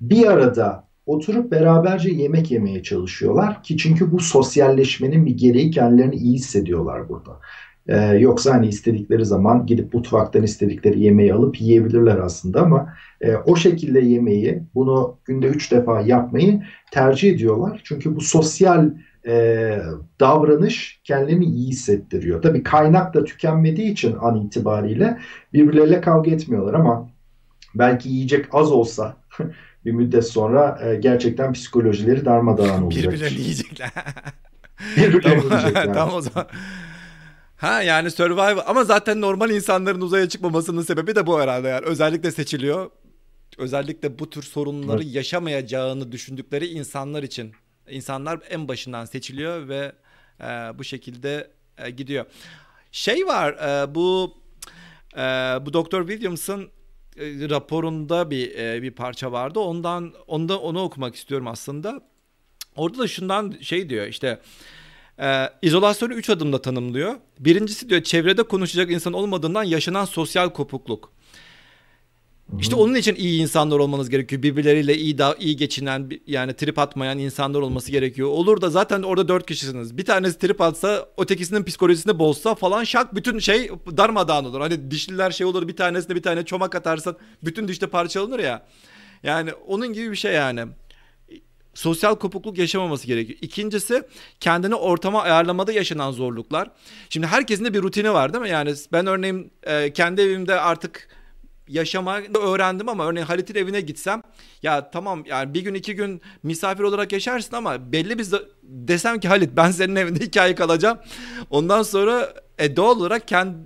bir 0.00 0.26
arada 0.26 0.86
oturup 1.06 1.52
beraberce 1.52 2.10
yemek 2.10 2.50
yemeye 2.50 2.82
çalışıyorlar 2.82 3.62
ki 3.62 3.76
çünkü 3.76 4.12
bu 4.12 4.20
sosyalleşmenin 4.20 5.26
bir 5.26 5.36
gereği 5.36 5.70
kendilerini 5.70 6.14
iyi 6.14 6.34
hissediyorlar 6.34 7.08
burada. 7.08 7.40
Ee, 7.88 7.96
yoksa 8.18 8.54
hani 8.54 8.66
istedikleri 8.66 9.24
zaman 9.24 9.66
gidip 9.66 9.94
mutfaktan 9.94 10.42
istedikleri 10.42 11.00
yemeği 11.00 11.34
alıp 11.34 11.60
yiyebilirler 11.60 12.18
aslında 12.18 12.62
ama 12.62 12.94
e, 13.20 13.36
o 13.36 13.56
şekilde 13.56 14.00
yemeği 14.00 14.62
bunu 14.74 15.18
günde 15.24 15.46
üç 15.46 15.72
defa 15.72 16.00
yapmayı 16.00 16.62
tercih 16.90 17.32
ediyorlar. 17.32 17.80
Çünkü 17.84 18.16
bu 18.16 18.20
sosyal 18.20 18.90
e, 19.26 19.78
davranış 20.20 21.00
kendilerini 21.04 21.44
iyi 21.44 21.68
hissettiriyor. 21.68 22.42
Tabii 22.42 22.62
kaynak 22.62 23.14
da 23.14 23.24
tükenmediği 23.24 23.92
için 23.92 24.16
an 24.20 24.36
itibariyle 24.36 25.18
birbirleriyle 25.52 26.00
kavga 26.00 26.30
etmiyorlar 26.30 26.74
ama 26.74 27.10
belki 27.74 28.08
yiyecek 28.08 28.46
az 28.52 28.72
olsa 28.72 29.16
bir 29.84 29.92
müddet 29.92 30.26
sonra 30.26 30.78
e, 30.84 30.96
gerçekten 30.96 31.52
psikolojileri 31.52 32.24
darmadağın 32.24 32.82
olacak. 32.82 33.04
Birbirlerini 33.04 33.40
yiyecekler. 33.40 33.90
Birbirlerini 34.96 35.40
tamam, 35.42 35.58
yiyecekler. 35.58 35.94
tamam 35.94 36.14
o 36.14 36.20
zaman. 36.20 36.48
Ha 37.56 37.82
yani 37.82 38.10
Survivor 38.10 38.62
ama 38.66 38.84
zaten 38.84 39.20
normal 39.20 39.50
insanların 39.50 40.00
uzaya 40.00 40.28
çıkmamasının 40.28 40.82
sebebi 40.82 41.14
de 41.14 41.26
bu 41.26 41.40
herhalde 41.40 41.68
yani. 41.68 41.86
Özellikle 41.86 42.30
seçiliyor. 42.30 42.90
Özellikle 43.58 44.18
bu 44.18 44.30
tür 44.30 44.42
sorunları 44.42 45.02
evet. 45.02 45.14
yaşamayacağını 45.14 46.12
düşündükleri 46.12 46.66
insanlar 46.66 47.22
için. 47.22 47.52
İnsanlar 47.90 48.40
en 48.50 48.68
başından 48.68 49.04
seçiliyor 49.04 49.68
ve 49.68 49.92
e, 50.40 50.44
bu 50.44 50.84
şekilde 50.84 51.50
e, 51.78 51.90
gidiyor. 51.90 52.24
Şey 52.92 53.26
var 53.26 53.52
e, 53.52 53.94
bu 53.94 54.34
e, 55.16 55.20
bu 55.66 55.72
Dr. 55.72 56.08
Williams'ın 56.08 56.70
e, 57.16 57.48
raporunda 57.50 58.30
bir 58.30 58.54
e, 58.54 58.82
bir 58.82 58.90
parça 58.90 59.32
vardı. 59.32 59.60
Ondan 59.60 60.12
onda 60.26 60.60
onu 60.60 60.82
okumak 60.82 61.14
istiyorum 61.14 61.46
aslında. 61.46 62.00
Orada 62.76 62.98
da 62.98 63.08
şundan 63.08 63.56
şey 63.60 63.88
diyor 63.88 64.06
işte 64.06 64.40
e, 65.20 65.50
izolasyonu 65.62 66.14
3 66.14 66.30
adımda 66.30 66.62
tanımlıyor. 66.62 67.14
Birincisi 67.38 67.88
diyor 67.90 68.02
çevrede 68.02 68.42
konuşacak 68.42 68.90
insan 68.90 69.12
olmadığından 69.12 69.64
yaşanan 69.64 70.04
sosyal 70.04 70.50
kopukluk. 70.50 71.15
İşte 72.60 72.76
onun 72.76 72.94
için 72.94 73.14
iyi 73.14 73.40
insanlar 73.42 73.78
olmanız 73.78 74.10
gerekiyor. 74.10 74.42
Birbirleriyle 74.42 74.96
iyi 74.96 75.18
da 75.18 75.36
iyi 75.38 75.56
geçinen 75.56 76.10
yani 76.26 76.54
trip 76.54 76.78
atmayan 76.78 77.18
insanlar 77.18 77.60
olması 77.60 77.90
gerekiyor. 77.90 78.28
Olur 78.28 78.60
da 78.60 78.70
zaten 78.70 79.02
orada 79.02 79.28
dört 79.28 79.46
kişisiniz. 79.46 79.98
Bir 79.98 80.04
tanesi 80.04 80.38
trip 80.38 80.60
atsa, 80.60 81.08
ötekisinin 81.18 81.64
psikolojisini 81.64 82.18
bozsa 82.18 82.54
falan 82.54 82.84
şak 82.84 83.14
bütün 83.14 83.38
şey 83.38 83.70
darmadağın 83.96 84.44
olur. 84.44 84.60
Hani 84.60 84.90
dişliler 84.90 85.30
şey 85.30 85.46
olur 85.46 85.68
bir 85.68 85.76
tanesine 85.76 86.16
bir 86.16 86.22
tane 86.22 86.44
çomak 86.44 86.74
atarsan 86.74 87.16
bütün 87.44 87.68
dişte 87.68 87.86
parçalanır 87.86 88.38
ya. 88.38 88.66
Yani 89.22 89.52
onun 89.52 89.92
gibi 89.92 90.10
bir 90.10 90.16
şey 90.16 90.32
yani. 90.32 90.64
Sosyal 91.74 92.14
kopukluk 92.14 92.58
yaşamaması 92.58 93.06
gerekiyor. 93.06 93.38
İkincisi 93.42 94.02
kendini 94.40 94.74
ortama 94.74 95.22
ayarlamada 95.22 95.72
yaşanan 95.72 96.12
zorluklar. 96.12 96.70
Şimdi 97.10 97.26
herkesin 97.26 97.64
de 97.64 97.74
bir 97.74 97.82
rutini 97.82 98.12
var 98.12 98.32
değil 98.32 98.42
mi? 98.42 98.50
Yani 98.50 98.74
ben 98.92 99.06
örneğin 99.06 99.52
kendi 99.94 100.20
evimde 100.20 100.60
artık 100.60 101.08
yaşama 101.68 102.20
öğrendim 102.40 102.88
ama 102.88 103.06
örneğin 103.06 103.26
Halit'in 103.26 103.54
evine 103.54 103.80
gitsem 103.80 104.22
ya 104.62 104.90
tamam 104.90 105.24
yani 105.26 105.54
bir 105.54 105.60
gün 105.60 105.74
iki 105.74 105.94
gün 105.94 106.20
misafir 106.42 106.82
olarak 106.82 107.12
yaşarsın 107.12 107.56
ama 107.56 107.92
belli 107.92 108.18
bir 108.18 108.26
desem 108.62 109.20
ki 109.20 109.28
Halit 109.28 109.50
ben 109.56 109.70
senin 109.70 109.96
evinde 109.96 110.24
iki 110.24 110.40
ay 110.40 110.54
kalacağım. 110.54 110.98
Ondan 111.50 111.82
sonra 111.82 112.34
e, 112.58 112.76
doğal 112.76 113.00
olarak 113.00 113.28
kendi 113.28 113.56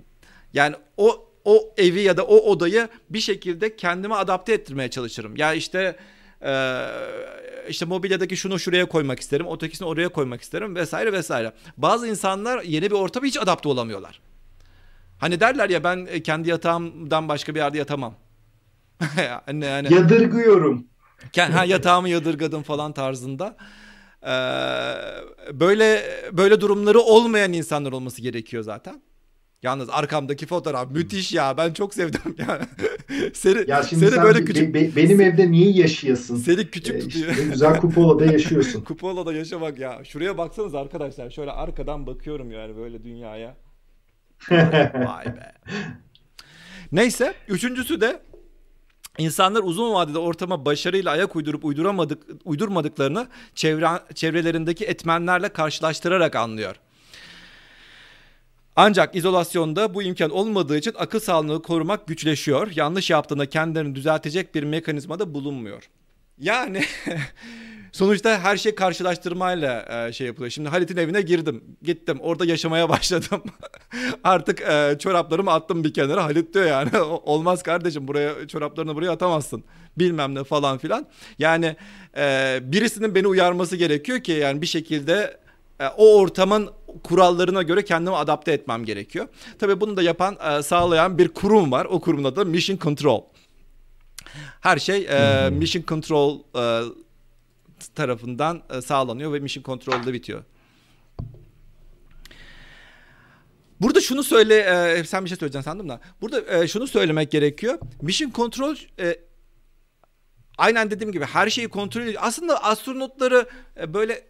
yani 0.53 0.75
o 0.97 1.27
o 1.45 1.73
evi 1.77 2.01
ya 2.01 2.17
da 2.17 2.23
o 2.23 2.37
odayı 2.37 2.87
bir 3.09 3.19
şekilde 3.19 3.75
kendime 3.75 4.15
adapte 4.15 4.53
ettirmeye 4.53 4.89
çalışırım. 4.89 5.35
Ya 5.35 5.53
işte 5.53 5.95
e, 6.41 6.85
işte 7.69 7.85
mobilyadaki 7.85 8.37
şunu 8.37 8.59
şuraya 8.59 8.85
koymak 8.85 9.19
isterim, 9.19 9.47
ötekisini 9.55 9.87
oraya 9.87 10.09
koymak 10.09 10.41
isterim 10.41 10.75
vesaire 10.75 11.13
vesaire. 11.13 11.53
Bazı 11.77 12.07
insanlar 12.07 12.63
yeni 12.63 12.85
bir 12.85 12.95
ortama 12.95 13.25
hiç 13.25 13.37
adapte 13.37 13.69
olamıyorlar. 13.69 14.19
Hani 15.21 15.39
derler 15.39 15.69
ya 15.69 15.83
ben 15.83 16.07
e, 16.09 16.23
kendi 16.23 16.49
yatağımdan 16.49 17.29
başka 17.29 17.55
bir 17.55 17.59
yerde 17.59 17.77
yatamam. 17.77 18.15
yani, 19.17 19.65
yani, 19.65 19.93
Yadırgıyorum. 19.93 20.87
Ha, 21.37 21.65
yatağımı 21.65 22.09
yadırgadım 22.09 22.63
falan 22.63 22.91
tarzında. 22.91 23.57
Ee, 24.23 24.29
böyle 25.59 26.01
böyle 26.31 26.61
durumları 26.61 26.99
olmayan 26.99 27.53
insanlar 27.53 27.91
olması 27.91 28.21
gerekiyor 28.21 28.63
zaten. 28.63 29.01
Yalnız 29.63 29.89
arkamdaki 29.89 30.45
fotoğraf 30.45 30.91
müthiş 30.91 31.33
ya. 31.33 31.57
Ben 31.57 31.73
çok 31.73 31.93
sevdim 31.93 32.35
ya. 32.37 32.61
seni, 33.33 33.69
ya 33.69 33.83
şimdi 33.83 34.05
seni 34.05 34.15
sen 34.15 34.23
böyle 34.23 34.45
küçük... 34.45 34.73
Be, 34.73 34.95
benim 34.95 35.21
evde 35.21 35.51
niye 35.51 35.71
yaşayasın? 35.71 36.35
Seni 36.35 36.67
küçük 36.67 36.95
ee, 36.95 36.99
tutuyor. 36.99 37.31
Işte, 37.31 37.43
güzel 37.51 37.79
Kupola'da 37.79 38.25
yaşıyorsun. 38.25 38.81
Kupola'da 38.81 39.33
yaşamak 39.33 39.79
ya. 39.79 40.01
Şuraya 40.03 40.37
baksanız 40.37 40.75
arkadaşlar. 40.75 41.29
Şöyle 41.29 41.51
arkadan 41.51 42.07
bakıyorum 42.07 42.51
yani 42.51 42.77
böyle 42.77 43.03
dünyaya. 43.03 43.55
Vay 44.93 45.25
be. 45.25 45.53
Neyse 46.91 47.33
üçüncüsü 47.47 48.01
de 48.01 48.21
İnsanlar 49.17 49.63
uzun 49.63 49.93
vadede 49.93 50.19
ortama 50.19 50.65
başarıyla 50.65 51.11
ayak 51.11 51.35
uydurup 51.35 51.65
uyduramadık, 51.65 52.23
uydurmadıklarını 52.45 53.27
çevre, 53.55 53.87
çevrelerindeki 54.15 54.85
etmenlerle 54.85 55.49
karşılaştırarak 55.49 56.35
anlıyor. 56.35 56.75
Ancak 58.75 59.15
izolasyonda 59.15 59.93
bu 59.93 60.03
imkan 60.03 60.29
olmadığı 60.29 60.77
için 60.77 60.93
akıl 60.97 61.19
sağlığını 61.19 61.61
korumak 61.61 62.07
güçleşiyor. 62.07 62.71
Yanlış 62.75 63.09
yaptığında 63.09 63.49
kendilerini 63.49 63.95
düzeltecek 63.95 64.55
bir 64.55 64.63
mekanizma 64.63 65.19
da 65.19 65.33
bulunmuyor. 65.33 65.89
Yani 66.37 66.83
sonuçta 67.91 68.39
her 68.39 68.57
şey 68.57 68.75
karşılaştırmayla 68.75 69.85
e, 70.07 70.13
şey 70.13 70.27
yapılıyor. 70.27 70.51
Şimdi 70.51 70.69
Halit'in 70.69 70.97
evine 70.97 71.21
girdim. 71.21 71.63
Gittim. 71.83 72.19
Orada 72.21 72.45
yaşamaya 72.45 72.89
başladım. 72.89 73.43
Artık 74.23 74.61
e, 74.61 74.97
çoraplarımı 74.99 75.51
attım 75.51 75.83
bir 75.83 75.93
kenara. 75.93 76.23
Halit 76.23 76.53
diyor 76.53 76.65
yani 76.65 76.97
olmaz 77.01 77.63
kardeşim 77.63 78.07
buraya 78.07 78.47
çoraplarını 78.47 78.95
buraya 78.95 79.11
atamazsın. 79.11 79.63
Bilmem 79.97 80.35
ne 80.35 80.43
falan 80.43 80.77
filan. 80.77 81.07
Yani 81.39 81.75
e, 82.17 82.59
birisinin 82.63 83.15
beni 83.15 83.27
uyarması 83.27 83.75
gerekiyor 83.75 84.19
ki 84.19 84.31
yani 84.31 84.61
bir 84.61 84.67
şekilde 84.67 85.37
e, 85.79 85.87
o 85.87 86.19
ortamın 86.19 86.69
kurallarına 87.03 87.61
göre 87.61 87.85
kendimi 87.85 88.15
adapte 88.15 88.51
etmem 88.51 88.85
gerekiyor. 88.85 89.27
Tabii 89.59 89.81
bunu 89.81 89.97
da 89.97 90.01
yapan, 90.01 90.37
e, 90.49 90.63
sağlayan 90.63 91.17
bir 91.17 91.27
kurum 91.27 91.71
var. 91.71 91.85
O 91.85 92.01
kurumun 92.01 92.23
adı 92.23 92.45
Mission 92.45 92.77
Control. 92.77 93.21
Her 94.61 94.77
şey 94.77 95.07
e, 95.09 95.49
Mission 95.49 95.83
Control 95.87 96.39
e, 96.55 96.61
tarafından 97.87 98.63
e, 98.69 98.81
sağlanıyor 98.81 99.33
ve 99.33 99.39
Mission 99.39 99.63
Control'da 99.63 100.13
bitiyor. 100.13 100.43
Burada 103.81 104.01
şunu 104.01 104.23
söyle, 104.23 104.55
e, 104.55 105.03
sen 105.03 105.23
bir 105.23 105.29
şey 105.29 105.37
söyleyeceksin 105.37 105.71
sandım 105.71 105.89
da. 105.89 105.99
Burada 106.21 106.63
e, 106.63 106.67
şunu 106.67 106.87
söylemek 106.87 107.31
gerekiyor. 107.31 107.79
Mission 108.01 108.31
Control 108.31 108.75
e, 108.99 109.19
aynen 110.57 110.91
dediğim 110.91 111.11
gibi 111.11 111.25
her 111.25 111.49
şeyi 111.49 111.69
kontrol 111.69 112.01
ediyor. 112.01 112.21
Aslında 112.25 112.63
astronotları 112.63 113.45
e, 113.79 113.93
böyle 113.93 114.23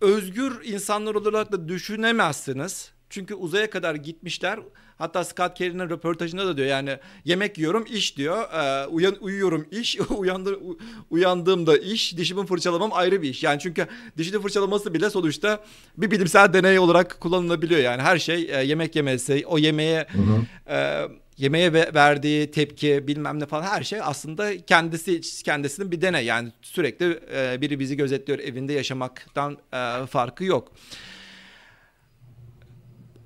özgür 0.00 0.64
insanlar 0.64 1.14
olarak 1.14 1.52
da 1.52 1.68
düşünemezsiniz. 1.68 2.95
Çünkü 3.10 3.34
uzaya 3.34 3.70
kadar 3.70 3.94
gitmişler. 3.94 4.58
Hatta 4.98 5.24
Scott 5.24 5.54
Kelly'nin 5.54 5.90
röportajında 5.90 6.46
da 6.46 6.56
diyor 6.56 6.68
yani 6.68 6.98
yemek 7.24 7.58
yiyorum 7.58 7.84
iş 7.90 8.16
diyor. 8.16 8.52
Ee, 8.52 8.86
uyan 8.86 9.16
uyuyorum 9.20 9.66
iş. 9.70 9.98
Uyandı, 10.10 10.58
uyandığımda 11.10 11.78
iş. 11.78 12.16
Dişimi 12.16 12.46
fırçalamam 12.46 12.92
ayrı 12.92 13.22
bir 13.22 13.28
iş. 13.28 13.42
Yani 13.42 13.60
çünkü 13.60 13.86
dişini 14.18 14.42
fırçalaması 14.42 14.94
bile 14.94 15.10
sonuçta 15.10 15.64
bir 15.96 16.10
bilimsel 16.10 16.52
deney 16.52 16.78
olarak 16.78 17.20
kullanılabiliyor. 17.20 17.80
Yani 17.80 18.02
her 18.02 18.18
şey 18.18 18.48
e, 18.50 18.64
yemek 18.64 18.96
yemesi, 18.96 19.44
o 19.46 19.58
yemeğe 19.58 20.06
E, 20.68 21.04
yemeğe 21.38 21.72
verdiği 21.72 22.50
tepki 22.50 23.08
bilmem 23.08 23.40
ne 23.40 23.46
falan 23.46 23.62
her 23.62 23.82
şey 23.82 24.00
aslında 24.02 24.66
kendisi 24.66 25.20
kendisinin 25.44 25.92
bir 25.92 26.00
deney. 26.00 26.24
Yani 26.24 26.52
sürekli 26.62 27.20
e, 27.34 27.60
biri 27.60 27.80
bizi 27.80 27.96
gözetliyor 27.96 28.38
evinde 28.38 28.72
yaşamaktan 28.72 29.58
e, 29.72 30.06
farkı 30.06 30.44
yok. 30.44 30.72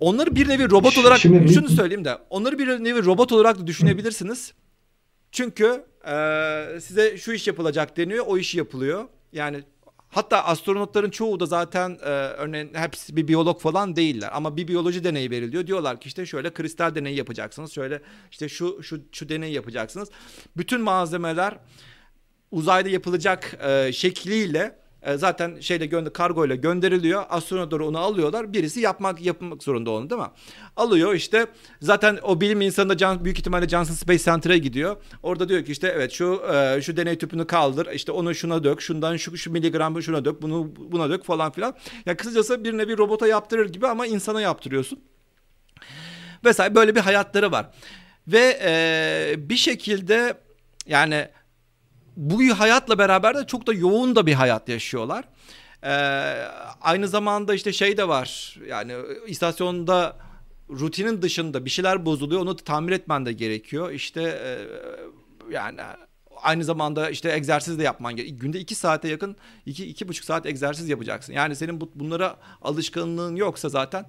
Onları 0.00 0.34
bir 0.34 0.48
nevi 0.48 0.70
robot 0.70 0.98
olarak 0.98 1.18
Şimdi, 1.18 1.54
şunu 1.54 1.68
söyleyeyim 1.68 2.04
de 2.04 2.18
onları 2.30 2.58
bir 2.58 2.84
nevi 2.84 3.04
robot 3.04 3.32
olarak 3.32 3.58
da 3.58 3.66
düşünebilirsiniz. 3.66 4.54
Çünkü 5.32 5.84
e, 6.06 6.80
size 6.80 7.18
şu 7.18 7.32
iş 7.32 7.46
yapılacak 7.46 7.96
deniyor, 7.96 8.24
o 8.28 8.38
iş 8.38 8.54
yapılıyor. 8.54 9.08
Yani 9.32 9.62
hatta 10.08 10.44
astronotların 10.44 11.10
çoğu 11.10 11.40
da 11.40 11.46
zaten 11.46 11.98
e, 12.02 12.08
örneğin 12.10 12.70
hepsi 12.74 13.16
bir 13.16 13.28
biyolog 13.28 13.60
falan 13.60 13.96
değiller 13.96 14.30
ama 14.32 14.56
bir 14.56 14.68
biyoloji 14.68 15.04
deneyi 15.04 15.30
veriliyor. 15.30 15.66
Diyorlar 15.66 16.00
ki 16.00 16.06
işte 16.06 16.26
şöyle 16.26 16.52
kristal 16.52 16.94
deneyi 16.94 17.16
yapacaksınız. 17.16 17.72
Şöyle 17.72 18.02
işte 18.30 18.48
şu 18.48 18.82
şu 18.82 19.00
şu 19.12 19.28
deneyi 19.28 19.54
yapacaksınız. 19.54 20.08
Bütün 20.56 20.80
malzemeler 20.80 21.58
uzayda 22.50 22.88
yapılacak 22.88 23.58
e, 23.62 23.92
şekliyle 23.92 24.79
e, 25.02 25.16
zaten 25.16 25.60
şeyle 25.60 25.86
gönder 25.86 26.12
kargo 26.12 26.46
ile 26.46 26.56
gönderiliyor. 26.56 27.24
Astronotları 27.28 27.86
onu 27.86 27.98
alıyorlar. 27.98 28.52
Birisi 28.52 28.80
yapmak 28.80 29.20
yapmak 29.20 29.62
zorunda 29.62 29.90
onu 29.90 30.10
değil 30.10 30.20
mi? 30.20 30.28
Alıyor 30.76 31.14
işte 31.14 31.46
zaten 31.80 32.18
o 32.22 32.40
bilim 32.40 32.60
insanı 32.60 32.88
da 32.88 32.96
can, 32.96 33.24
büyük 33.24 33.38
ihtimalle 33.38 33.68
Johnson 33.68 33.94
Space 33.94 34.24
Center'a 34.24 34.56
gidiyor. 34.56 34.96
Orada 35.22 35.48
diyor 35.48 35.64
ki 35.64 35.72
işte 35.72 35.92
evet 35.96 36.12
şu 36.12 36.42
e, 36.52 36.82
şu 36.82 36.96
deney 36.96 37.18
tüpünü 37.18 37.46
kaldır. 37.46 37.88
işte 37.94 38.12
onu 38.12 38.34
şuna 38.34 38.64
dök. 38.64 38.80
Şundan 38.80 39.16
şu 39.16 39.36
şu 39.36 39.52
miligram 39.52 40.02
şuna 40.02 40.24
dök. 40.24 40.42
Bunu 40.42 40.72
buna 40.78 41.10
dök 41.10 41.24
falan 41.24 41.52
filan. 41.52 41.74
Ya 42.06 42.16
kısacası 42.16 42.64
bir 42.64 42.78
nevi 42.78 42.98
robota 42.98 43.26
yaptırır 43.26 43.72
gibi 43.72 43.86
ama 43.86 44.06
insana 44.06 44.40
yaptırıyorsun. 44.40 45.00
Vesaire 46.44 46.74
böyle 46.74 46.94
bir 46.94 47.00
hayatları 47.00 47.52
var. 47.52 47.70
Ve 48.28 48.58
e, 48.62 49.34
bir 49.38 49.56
şekilde 49.56 50.34
yani 50.86 51.28
bu 52.20 52.58
hayatla 52.58 52.98
beraber 52.98 53.34
de 53.34 53.46
çok 53.46 53.66
da 53.66 53.72
yoğun 53.72 54.16
da 54.16 54.26
bir 54.26 54.34
hayat 54.34 54.68
yaşıyorlar. 54.68 55.24
Ee, 55.84 55.90
aynı 56.80 57.08
zamanda 57.08 57.54
işte 57.54 57.72
şey 57.72 57.96
de 57.96 58.08
var 58.08 58.58
yani 58.68 58.94
istasyonda 59.26 60.16
rutinin 60.70 61.22
dışında 61.22 61.64
bir 61.64 61.70
şeyler 61.70 62.06
bozuluyor 62.06 62.40
onu 62.40 62.56
tamir 62.56 62.92
etmen 62.92 63.26
de 63.26 63.32
gerekiyor. 63.32 63.90
İşte 63.90 64.22
e, 64.22 64.58
yani 65.54 65.80
aynı 66.42 66.64
zamanda 66.64 67.10
işte 67.10 67.32
egzersiz 67.32 67.78
de 67.78 67.82
yapman 67.82 68.16
gerekiyor. 68.16 68.40
Günde 68.40 68.60
iki 68.60 68.74
saate 68.74 69.08
yakın 69.08 69.36
iki, 69.66 69.86
iki 69.86 70.08
buçuk 70.08 70.24
saat 70.24 70.46
egzersiz 70.46 70.88
yapacaksın. 70.88 71.32
Yani 71.32 71.56
senin 71.56 71.80
bu, 71.80 71.90
bunlara 71.94 72.36
alışkanlığın 72.62 73.36
yoksa 73.36 73.68
zaten 73.68 74.06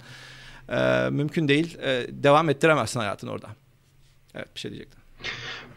e, 0.69 1.09
mümkün 1.11 1.47
değil. 1.47 1.77
E, 1.77 2.05
devam 2.09 2.49
ettiremezsin 2.49 2.99
hayatını 2.99 3.31
orada. 3.31 3.47
Evet 4.35 4.55
bir 4.55 4.59
şey 4.59 4.71
diyecektim. 4.71 5.00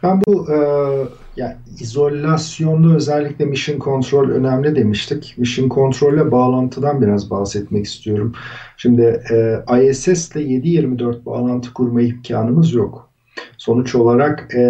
Ben 0.03 0.21
bu 0.27 0.51
e, 0.51 0.57
yani 1.35 1.55
izolasyonda 1.79 2.95
özellikle 2.95 3.45
mission 3.45 3.79
control 3.79 4.29
önemli 4.29 4.75
demiştik. 4.75 5.35
Mission 5.37 5.69
control'le 5.69 6.31
bağlantıdan 6.31 7.01
biraz 7.01 7.29
bahsetmek 7.29 7.85
istiyorum. 7.85 8.33
Şimdi 8.77 9.21
e, 9.31 9.89
ISS 9.89 10.35
ile 10.35 10.43
7/24 10.43 11.25
bağlantı 11.25 11.73
kurma 11.73 12.01
imkanımız 12.01 12.73
yok. 12.73 13.09
Sonuç 13.57 13.95
olarak 13.95 14.55
e, 14.55 14.65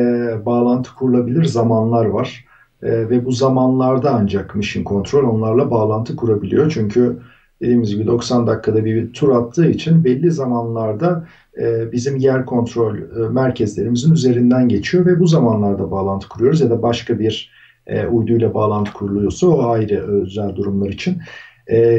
bağlantı 0.45 0.95
kurulabilir 0.95 1.43
zamanlar 1.43 2.05
var. 2.05 2.45
E, 2.83 3.09
ve 3.09 3.25
bu 3.25 3.31
zamanlarda 3.31 4.11
ancak 4.11 4.55
mission 4.55 4.83
control 4.83 5.23
onlarla 5.23 5.71
bağlantı 5.71 6.15
kurabiliyor. 6.15 6.71
Çünkü 6.71 7.19
dediğimiz 7.61 7.89
gibi 7.89 8.07
90 8.07 8.47
dakikada 8.47 8.85
bir 8.85 9.13
tur 9.13 9.29
attığı 9.29 9.69
için 9.69 10.03
belli 10.03 10.31
zamanlarda 10.31 11.27
e, 11.57 11.91
bizim 11.91 12.15
yer 12.17 12.45
kontrol 12.45 12.97
e, 12.97 13.29
merkezlerimizin 13.29 14.13
üzerinden 14.13 14.69
geçiyor 14.69 15.05
ve 15.05 15.19
bu 15.19 15.27
zamanlarda 15.27 15.91
bağlantı 15.91 16.29
kuruyoruz 16.29 16.61
ya 16.61 16.69
da 16.69 16.81
başka 16.81 17.19
bir 17.19 17.51
e, 17.87 18.05
uyduyla 18.05 18.53
bağlantı 18.53 18.93
kuruluyorsa 18.93 19.47
o 19.47 19.69
ayrı 19.69 20.07
özel 20.07 20.55
durumlar 20.55 20.89
için. 20.89 21.17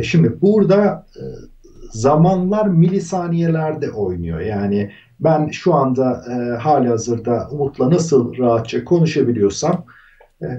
Şimdi 0.03 0.41
burada 0.43 1.07
zamanlar 1.91 2.67
milisaniyelerde 2.67 3.91
oynuyor. 3.91 4.41
Yani 4.41 4.91
ben 5.21 5.49
şu 5.49 5.75
anda 5.75 6.25
hali 6.61 6.89
hazırda 6.89 7.49
Umut'la 7.51 7.91
nasıl 7.91 8.39
rahatça 8.39 8.85
konuşabiliyorsam 8.85 9.85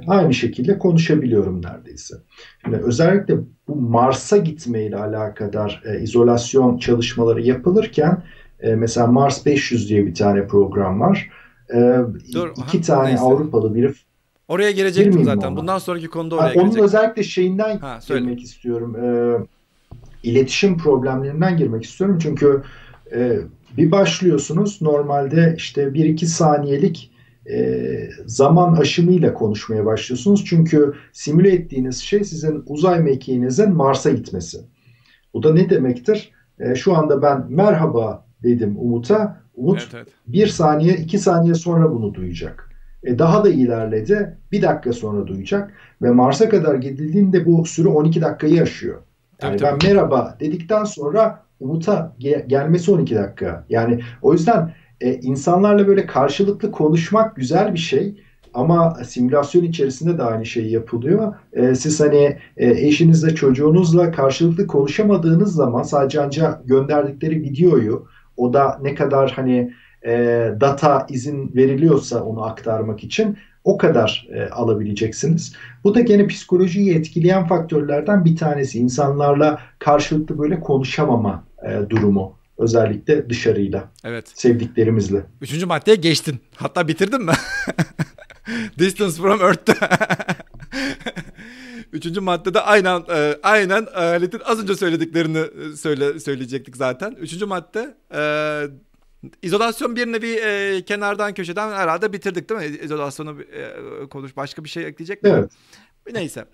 aynı 0.08 0.34
şekilde 0.34 0.80
konuşabiliyorum 0.80 1.62
neredeyse. 1.62 2.16
Şimdi 2.64 2.78
özellikle 2.78 3.36
bu 3.68 3.76
Mars'a 3.76 4.38
gitmeyle 4.38 4.98
alakadar 4.98 5.84
izolasyon 6.02 6.78
çalışmaları 6.78 7.42
yapılırken 7.42 8.24
e, 8.60 8.76
mesela 8.76 9.08
Mars 9.08 9.46
500 9.46 9.90
diye 9.90 10.06
bir 10.06 10.14
tane 10.14 10.48
program 10.48 11.02
var. 11.02 11.30
E, 11.74 11.98
Dur, 12.34 12.50
iki 12.68 12.78
ha, 12.78 12.84
tane 12.84 13.10
neyse. 13.10 13.24
Avrupalı 13.24 13.76
biri 13.76 13.94
Oraya 14.48 14.72
gelecektim 14.72 15.24
zaten. 15.24 15.48
Ona. 15.48 15.58
Bundan 15.58 15.78
sonraki 15.78 16.08
konuda 16.08 16.36
oraya 16.36 16.44
ha, 16.44 16.54
gelecektim. 16.54 16.80
Onun 16.80 16.86
özellikle 16.86 17.24
şeyinden 17.24 17.78
ha, 17.78 18.00
girmek 18.08 18.44
istiyorum. 18.44 18.96
E, 18.96 19.08
iletişim 20.24 20.78
problemlerinden 20.78 21.58
girmek 21.58 21.84
istiyorum. 21.84 22.20
Çünkü 22.22 22.64
e, 23.14 23.40
bir 23.78 23.92
başlıyorsunuz 23.92 24.82
normalde 24.82 25.54
işte 25.58 25.84
1-2 25.84 26.26
saniyelik 26.26 27.12
e, 27.52 28.10
zaman 28.26 28.76
aşımıyla 28.76 29.34
konuşmaya 29.34 29.86
başlıyorsunuz. 29.86 30.46
Çünkü 30.46 30.94
simüle 31.12 31.54
ettiğiniz 31.54 31.98
şey 31.98 32.24
sizin 32.24 32.64
uzay 32.66 33.00
mekiğinizin 33.00 33.74
Mars'a 33.74 34.12
gitmesi. 34.12 34.58
Bu 35.34 35.44
da 35.44 35.54
ne 35.54 35.70
demektir? 35.70 36.32
E, 36.60 36.76
şu 36.76 36.96
anda 36.96 37.22
ben 37.22 37.46
merhaba 37.50 38.26
dedim 38.44 38.76
Umut'a. 38.80 39.42
Umut 39.56 39.82
evet, 39.82 39.92
evet. 39.96 40.08
bir 40.28 40.48
saniye 40.48 40.96
iki 40.96 41.20
saniye 41.20 41.54
sonra 41.54 41.92
bunu 41.92 42.14
duyacak. 42.14 42.70
E, 43.04 43.20
daha 43.20 43.44
da 43.44 43.50
ilerledi. 43.50 44.38
Bir 44.52 44.62
dakika 44.62 44.94
sonra 44.94 45.28
duyacak. 45.28 45.74
Ve 46.02 46.12
Mars'a 46.12 46.50
kadar 46.50 46.76
gidildiğinde 46.76 47.46
bu 47.46 47.66
süre 47.66 47.88
12 47.88 48.22
dakikayı 48.22 48.62
aşıyor. 48.62 49.02
Yani 49.42 49.58
tabii, 49.58 49.72
ben 49.72 49.80
tabii. 49.80 49.94
merhaba 49.94 50.38
dedikten 50.40 50.84
sonra 50.84 51.44
Umut'a 51.60 52.16
ge- 52.20 52.48
gelmesi 52.48 52.92
12 52.92 53.16
dakika. 53.16 53.66
Yani 53.70 54.00
o 54.22 54.34
yüzden 54.34 54.74
e, 55.02 55.14
insanlarla 55.14 55.88
böyle 55.88 56.06
karşılıklı 56.06 56.72
konuşmak 56.72 57.36
güzel 57.36 57.74
bir 57.74 57.80
şey. 57.80 58.24
Ama 58.54 58.98
simülasyon 59.06 59.64
içerisinde 59.64 60.18
de 60.18 60.24
aynı 60.24 60.46
şey 60.46 60.68
yapılıyor. 60.68 61.34
E, 61.54 61.76
siz 61.76 62.00
hani 62.00 62.38
e, 62.58 62.70
eşinizle 62.88 63.36
çocuğunuzla 63.36 64.12
karşılıklı 64.12 64.68
konuşamadığınız 64.68 65.54
zaman 65.54 65.84
sadece 65.84 66.22
ancak 66.22 66.68
gönderdikleri 66.68 67.42
videoyu 67.42 68.08
o 68.38 68.54
da 68.54 68.80
ne 68.82 68.96
kadar 68.96 69.32
hani 69.32 69.74
e, 70.06 70.12
data 70.62 71.06
izin 71.10 71.56
veriliyorsa 71.56 72.24
onu 72.24 72.44
aktarmak 72.44 73.04
için 73.04 73.38
o 73.64 73.78
kadar 73.78 74.28
e, 74.34 74.50
alabileceksiniz. 74.50 75.54
Bu 75.84 75.96
da 75.96 76.00
gene 76.00 76.28
psikolojiyi 76.28 76.96
etkileyen 76.96 77.48
faktörlerden 77.48 78.26
bir 78.26 78.36
tanesi. 78.36 78.80
İnsanlarla 78.80 79.60
karşılıklı 79.80 80.40
böyle 80.40 80.60
konuşamama 80.60 81.44
e, 81.64 81.90
durumu. 81.90 82.37
Özellikle 82.58 83.30
dışarıyla. 83.30 83.92
Evet. 84.04 84.32
Sevdiklerimizle. 84.36 85.26
Üçüncü 85.42 85.66
maddeye 85.66 85.96
geçtin. 85.96 86.40
Hatta 86.56 86.88
bitirdin 86.88 87.22
mi? 87.22 87.32
Distance 88.80 89.16
from 89.16 89.42
Earth'te. 89.42 89.74
Üçüncü 91.92 92.20
maddede 92.22 92.62
aynen 92.62 93.04
e, 93.10 93.38
aynen 93.44 93.88
Halit'in 93.94 94.42
az 94.46 94.62
önce 94.62 94.76
söylediklerini 94.76 95.38
e, 95.38 95.76
söyle 95.76 96.20
söyleyecektik 96.20 96.78
zaten. 96.78 97.12
Üçüncü 97.12 97.46
madde 97.46 97.98
e, 98.14 98.22
izolasyon 99.42 99.96
bir 99.96 100.08
nevi 100.08 100.32
e, 100.32 100.82
kenardan 100.86 101.34
köşeden 101.34 101.72
herhalde 101.72 102.14
bitirdik 102.14 102.50
değil 102.50 102.62
mi? 102.62 102.78
İzolasyonu 102.78 103.42
e, 103.42 104.08
konuş 104.10 104.38
başka 104.38 104.64
bir 104.64 104.70
şey 104.70 104.86
ekleyecek 104.86 105.24
mi? 105.24 105.30
Evet. 105.30 105.52
Neyse. 106.14 106.46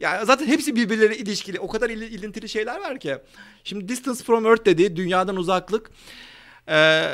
Yani 0.00 0.26
zaten 0.26 0.46
hepsi 0.46 0.76
birbirleriyle 0.76 1.18
ilişkili. 1.18 1.60
O 1.60 1.68
kadar 1.68 1.90
il, 1.90 2.02
ilintili 2.02 2.48
şeyler 2.48 2.80
var 2.80 3.00
ki. 3.00 3.16
Şimdi 3.64 3.88
distance 3.88 4.24
from 4.24 4.46
earth 4.46 4.64
dediği 4.66 4.96
dünyadan 4.96 5.36
uzaklık. 5.36 5.90
Ee, 6.68 7.04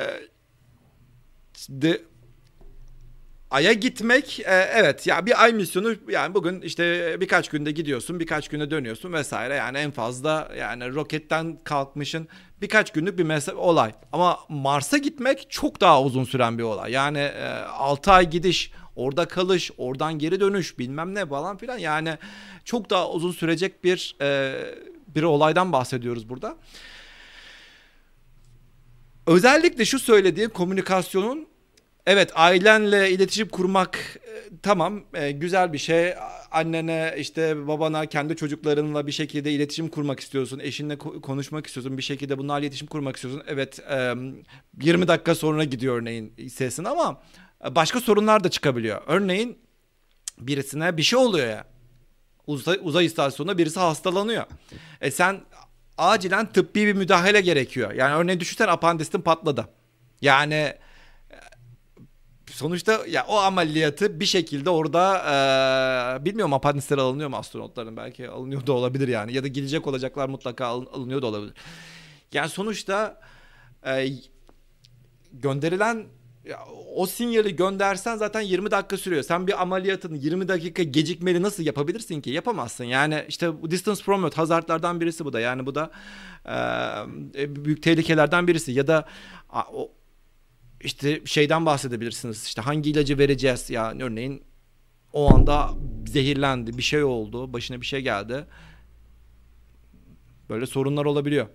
Ay'a 3.50 3.72
gitmek 3.72 4.40
e, 4.40 4.68
evet 4.74 5.06
ya 5.06 5.26
bir 5.26 5.42
ay 5.42 5.52
misyonu 5.52 5.94
yani 6.08 6.34
bugün 6.34 6.60
işte 6.60 7.16
birkaç 7.20 7.48
günde 7.48 7.70
gidiyorsun 7.70 8.20
birkaç 8.20 8.48
günde 8.48 8.70
dönüyorsun 8.70 9.12
vesaire 9.12 9.54
yani 9.54 9.78
en 9.78 9.90
fazla 9.90 10.48
yani 10.58 10.94
roketten 10.94 11.58
kalkmışın 11.64 12.28
birkaç 12.60 12.92
günlük 12.92 13.18
bir 13.18 13.24
mes- 13.24 13.54
olay 13.54 13.92
ama 14.12 14.38
Mars'a 14.48 14.98
gitmek 14.98 15.50
çok 15.50 15.80
daha 15.80 16.02
uzun 16.02 16.24
süren 16.24 16.58
bir 16.58 16.62
olay 16.62 16.92
yani 16.92 17.18
e, 17.18 17.48
6 17.70 18.12
ay 18.12 18.30
gidiş 18.30 18.72
orada 18.96 19.28
kalış 19.28 19.70
oradan 19.78 20.18
geri 20.18 20.40
dönüş 20.40 20.78
bilmem 20.78 21.14
ne 21.14 21.26
falan 21.26 21.56
filan 21.56 21.78
yani 21.78 22.18
çok 22.64 22.90
daha 22.90 23.10
uzun 23.10 23.32
sürecek 23.32 23.84
bir 23.84 24.16
e, 24.20 24.54
bir 25.08 25.22
olaydan 25.22 25.72
bahsediyoruz 25.72 26.28
burada. 26.28 26.56
Özellikle 29.26 29.84
şu 29.84 29.98
söylediğim 29.98 30.50
komünikasyonun 30.50 31.48
Evet 32.06 32.32
ailenle 32.34 33.10
iletişim 33.10 33.48
kurmak 33.48 33.98
e, 34.26 34.32
tamam 34.62 35.04
e, 35.14 35.30
güzel 35.30 35.72
bir 35.72 35.78
şey. 35.78 36.14
Annene 36.50 37.14
işte 37.18 37.68
babana 37.68 38.06
kendi 38.06 38.36
çocuklarınla 38.36 39.06
bir 39.06 39.12
şekilde 39.12 39.52
iletişim 39.52 39.88
kurmak 39.88 40.20
istiyorsun. 40.20 40.58
Eşinle 40.58 40.98
konuşmak 40.98 41.66
istiyorsun. 41.66 41.98
Bir 41.98 42.02
şekilde 42.02 42.38
bunlarla 42.38 42.60
iletişim 42.60 42.86
kurmak 42.86 43.16
istiyorsun. 43.16 43.42
Evet 43.46 43.80
e, 43.90 44.14
20 44.82 45.08
dakika 45.08 45.34
sonra 45.34 45.64
gidiyor 45.64 45.96
örneğin 45.96 46.48
sesin 46.48 46.84
ama 46.84 47.22
başka 47.70 48.00
sorunlar 48.00 48.44
da 48.44 48.48
çıkabiliyor. 48.48 49.02
Örneğin 49.06 49.58
birisine 50.38 50.96
bir 50.96 51.02
şey 51.02 51.18
oluyor 51.18 51.46
ya. 51.48 51.64
Uzay, 52.46 52.78
uzay 52.82 53.06
istasyonunda 53.06 53.58
birisi 53.58 53.80
hastalanıyor. 53.80 54.44
E 55.00 55.10
sen 55.10 55.40
acilen 55.98 56.52
tıbbi 56.52 56.86
bir 56.86 56.92
müdahale 56.92 57.40
gerekiyor. 57.40 57.92
Yani 57.92 58.14
örneğin 58.14 58.40
düşünsen 58.40 58.68
apandistin 58.68 59.20
patladı. 59.20 59.68
Yani 60.20 60.74
sonuçta 62.56 63.00
ya 63.08 63.26
o 63.26 63.36
ameliyatı 63.36 64.20
bir 64.20 64.24
şekilde 64.24 64.70
orada 64.70 65.18
e, 66.20 66.24
bilmiyorum 66.24 66.54
apandisler 66.54 66.98
alınıyor 66.98 67.28
mu 67.28 67.36
astronotların 67.36 67.96
belki 67.96 68.28
alınıyor 68.28 68.66
da 68.66 68.72
olabilir 68.72 69.08
yani 69.08 69.32
ya 69.32 69.42
da 69.42 69.48
gidecek 69.48 69.86
olacaklar 69.86 70.28
mutlaka 70.28 70.66
alın, 70.66 70.86
alınıyor 70.86 71.22
da 71.22 71.26
olabilir. 71.26 71.54
Yani 72.32 72.48
sonuçta 72.48 73.20
e, 73.86 74.08
gönderilen 75.32 76.06
ya, 76.46 76.58
o 76.94 77.06
sinyali 77.06 77.56
göndersen 77.56 78.16
zaten 78.16 78.40
20 78.40 78.70
dakika 78.70 78.96
sürüyor. 78.96 79.22
Sen 79.22 79.46
bir 79.46 79.62
ameliyatın 79.62 80.14
20 80.14 80.48
dakika 80.48 80.82
gecikmeli 80.82 81.42
nasıl 81.42 81.62
yapabilirsin 81.62 82.20
ki? 82.20 82.30
Yapamazsın. 82.30 82.84
Yani 82.84 83.24
işte 83.28 83.62
bu 83.62 83.70
distance 83.70 84.02
promote 84.04 84.36
hazardlardan 84.36 85.00
birisi 85.00 85.24
bu 85.24 85.32
da. 85.32 85.40
Yani 85.40 85.66
bu 85.66 85.74
da 85.74 85.90
e, 87.38 87.64
büyük 87.64 87.82
tehlikelerden 87.82 88.48
birisi. 88.48 88.72
Ya 88.72 88.86
da 88.86 89.08
o, 89.72 89.92
işte 90.80 91.22
şeyden 91.24 91.66
bahsedebilirsiniz. 91.66 92.44
İşte 92.44 92.62
hangi 92.62 92.90
ilacı 92.90 93.18
vereceğiz? 93.18 93.70
Yani 93.70 94.04
örneğin 94.04 94.42
o 95.12 95.34
anda 95.34 95.70
zehirlendi, 96.06 96.78
bir 96.78 96.82
şey 96.82 97.04
oldu, 97.04 97.52
başına 97.52 97.80
bir 97.80 97.86
şey 97.86 98.00
geldi. 98.00 98.46
Böyle 100.50 100.66
sorunlar 100.66 101.04
olabiliyor. 101.04 101.46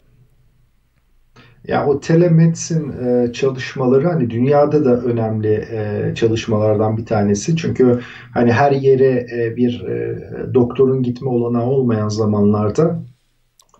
Ya 1.68 1.88
o 1.88 2.00
telemedicine 2.00 2.94
e, 3.08 3.34
çalışmaları 3.34 4.08
hani 4.08 4.30
dünyada 4.30 4.86
da 4.86 5.02
önemli 5.02 5.68
e, 5.72 6.12
çalışmalardan 6.16 6.98
bir 6.98 7.06
tanesi. 7.06 7.56
Çünkü 7.56 8.00
hani 8.34 8.52
her 8.52 8.72
yere 8.72 9.26
e, 9.36 9.56
bir 9.56 9.82
e, 9.82 10.18
doktorun 10.54 11.04
gitme 11.04 11.30
olanağı 11.30 11.66
olmayan 11.66 12.10
zamanlarda 12.10 13.04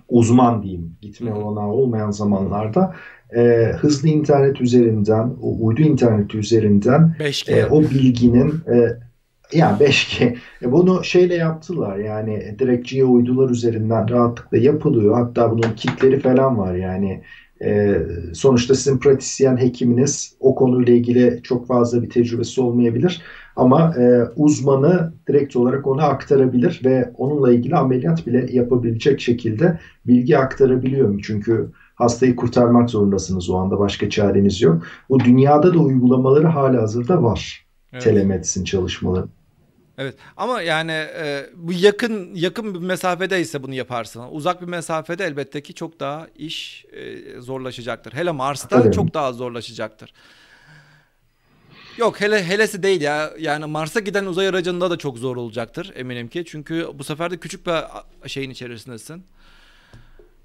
uzman 0.10 0.64
diyeyim 0.64 0.96
gitme 1.02 1.34
olanağı 1.34 1.68
olmayan 1.68 2.12
zamanlarda 2.12 2.96
e, 3.36 3.72
hızlı 3.80 4.08
internet 4.08 4.62
üzerinden, 4.62 5.36
o 5.42 5.66
uydu 5.66 5.82
interneti 5.82 6.38
üzerinden 6.38 7.16
e, 7.48 7.66
o 7.66 7.82
bilginin 7.82 8.54
e, 8.74 8.98
yani 9.54 9.78
5G 9.78 10.36
e, 10.62 10.72
bunu 10.72 11.04
şeyle 11.04 11.36
yaptılar 11.36 11.98
yani 11.98 12.56
direkt 12.60 12.90
geo 12.90 13.12
uydular 13.12 13.50
üzerinden 13.50 14.10
rahatlıkla 14.10 14.58
yapılıyor. 14.58 15.16
Hatta 15.16 15.52
bunun 15.52 15.76
kitleri 15.76 16.20
falan 16.20 16.58
var 16.58 16.76
yani 16.76 17.22
e, 17.64 18.02
sonuçta 18.34 18.76
sizin 18.76 18.98
pratisyen 18.98 19.58
hekiminiz 19.58 20.36
o 20.40 20.56
konuyla 20.56 20.94
ilgili 20.94 21.40
çok 21.44 21.68
fazla 21.68 22.04
bir 22.04 22.10
tecrübesi 22.10 22.62
olmayabilir. 22.62 23.22
Ama 23.56 23.94
e, 23.98 24.24
uzmanı 24.36 25.14
direkt 25.28 25.56
olarak 25.56 25.88
ona 25.88 26.04
aktarabilir 26.04 26.82
ve 26.86 27.12
onunla 27.18 27.54
ilgili 27.54 27.76
ameliyat 27.76 28.28
bile 28.28 28.48
yapabilecek 28.52 29.20
şekilde 29.20 29.80
bilgi 30.08 30.38
aktarabiliyor. 30.38 31.22
Çünkü 31.24 31.72
hastayı 31.96 32.36
kurtarmak 32.36 32.90
zorundasınız 32.90 33.50
o 33.50 33.56
anda 33.56 33.80
başka 33.80 34.10
çareniz 34.10 34.62
yok. 34.62 34.84
Bu 35.10 35.20
dünyada 35.20 35.74
da 35.74 35.80
uygulamaları 35.80 36.48
hala 36.48 36.82
hazırda 36.82 37.24
var. 37.24 37.66
Evet. 37.94 38.04
Telemedicine 38.04 38.66
çalışmaları. 38.66 39.26
Evet 39.98 40.16
ama 40.38 40.62
yani 40.62 40.92
e, 40.92 41.50
bu 41.56 41.74
yakın 41.74 42.36
yakın 42.36 42.74
bir 42.74 42.80
mesafedeyse 42.80 43.64
bunu 43.64 43.74
yaparsın. 43.74 44.24
Uzak 44.32 44.62
bir 44.62 44.68
mesafede 44.68 45.26
elbette 45.26 45.64
ki 45.64 45.74
çok 45.74 46.00
daha 46.00 46.28
iş 46.36 46.86
e, 46.92 47.42
zorlaşacaktır. 47.42 48.14
Hele 48.14 48.32
Mars'ta 48.32 48.82
evet. 48.82 48.94
çok 48.94 49.14
daha 49.14 49.34
zorlaşacaktır. 49.34 50.14
Yok 51.98 52.22
hele 52.22 52.44
helesi 52.44 52.84
değil 52.84 53.02
ya. 53.02 53.34
Yani 53.40 53.66
Mars'a 53.66 54.00
giden 54.00 54.26
uzay 54.26 54.48
aracında 54.48 54.92
da 54.92 54.98
çok 54.98 55.18
zor 55.18 55.38
olacaktır 55.38 55.92
eminim 55.96 56.28
ki. 56.28 56.44
Çünkü 56.48 56.88
bu 56.94 57.04
sefer 57.04 57.32
de 57.32 57.38
küçük 57.38 57.68
bir 57.68 57.74
şeyin 58.30 58.50
içerisindesin. 58.50 59.26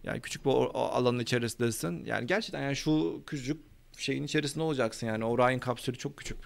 Yani 0.04 0.20
küçük 0.20 0.44
bir 0.44 0.50
alanın 0.74 1.18
içerisindesin. 1.18 2.04
Yani 2.04 2.26
gerçekten 2.26 2.62
yani 2.62 2.76
şu 2.76 3.22
küçük 3.26 3.60
şeyin 3.98 4.22
içerisinde 4.22 4.64
olacaksın 4.64 5.06
yani. 5.06 5.24
Orion 5.24 5.58
kapsülü 5.58 5.98
çok 5.98 6.16
küçük. 6.16 6.38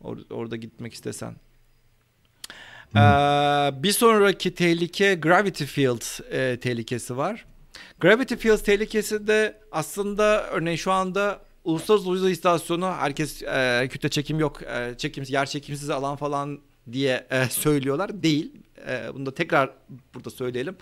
Or 0.00 0.18
orada 0.30 0.56
gitmek 0.56 0.94
istesen. 0.94 1.34
Ee, 2.96 3.00
bir 3.82 3.92
sonraki 3.92 4.54
tehlike 4.54 5.14
Gravity 5.14 5.64
Field 5.64 6.32
e, 6.32 6.60
tehlikesi 6.60 7.16
var. 7.16 7.44
Gravity 8.00 8.34
Field 8.34 8.58
tehlikesi 8.58 9.26
de 9.26 9.60
aslında 9.72 10.46
örneğin 10.50 10.76
şu 10.76 10.92
anda 10.92 11.40
Uluslararası 11.64 12.08
Uzay 12.08 12.32
İstasyonu 12.32 12.94
herkes 12.98 13.42
e, 13.42 13.88
kütle 13.90 14.08
çekim 14.08 14.38
yok, 14.38 14.62
e, 14.62 14.94
çekim, 14.98 15.24
yer 15.28 15.46
çekimsiz 15.46 15.90
alan 15.90 16.16
falan 16.16 16.60
diye 16.92 17.26
e, 17.30 17.44
söylüyorlar. 17.50 18.22
Değil. 18.22 18.52
E, 18.88 19.14
bunu 19.14 19.26
da 19.26 19.34
tekrar 19.34 19.70
burada 20.14 20.30
söyleyelim. 20.30 20.76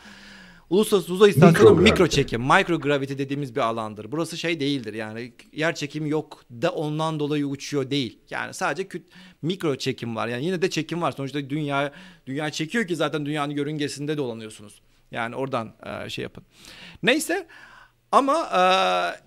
Uluslararası 0.70 1.12
Uzay 1.12 1.30
İstasyonu 1.30 1.70
mikro, 1.70 1.82
mikro 1.82 2.06
çekim, 2.06 2.42
microgravity 2.42 3.12
dediğimiz 3.12 3.56
bir 3.56 3.60
alandır. 3.60 4.12
Burası 4.12 4.36
şey 4.36 4.60
değildir 4.60 4.94
yani 4.94 5.32
yer 5.52 5.74
çekimi 5.74 6.10
yok 6.10 6.44
da 6.50 6.70
ondan 6.70 7.20
dolayı 7.20 7.46
uçuyor 7.46 7.90
değil. 7.90 8.18
Yani 8.30 8.54
sadece 8.54 8.88
küt, 8.88 9.06
mikro 9.42 9.76
çekim 9.76 10.16
var. 10.16 10.28
Yani 10.28 10.44
yine 10.44 10.62
de 10.62 10.70
çekim 10.70 11.02
var. 11.02 11.12
Sonuçta 11.12 11.50
dünya 11.50 11.92
dünya 12.26 12.50
çekiyor 12.50 12.86
ki 12.86 12.96
zaten 12.96 13.26
dünyanın 13.26 13.52
yörüngesinde 13.52 14.16
dolanıyorsunuz. 14.16 14.80
Yani 15.10 15.36
oradan 15.36 15.72
e, 16.04 16.10
şey 16.10 16.22
yapın. 16.22 16.44
Neyse 17.02 17.46
ama 18.12 18.48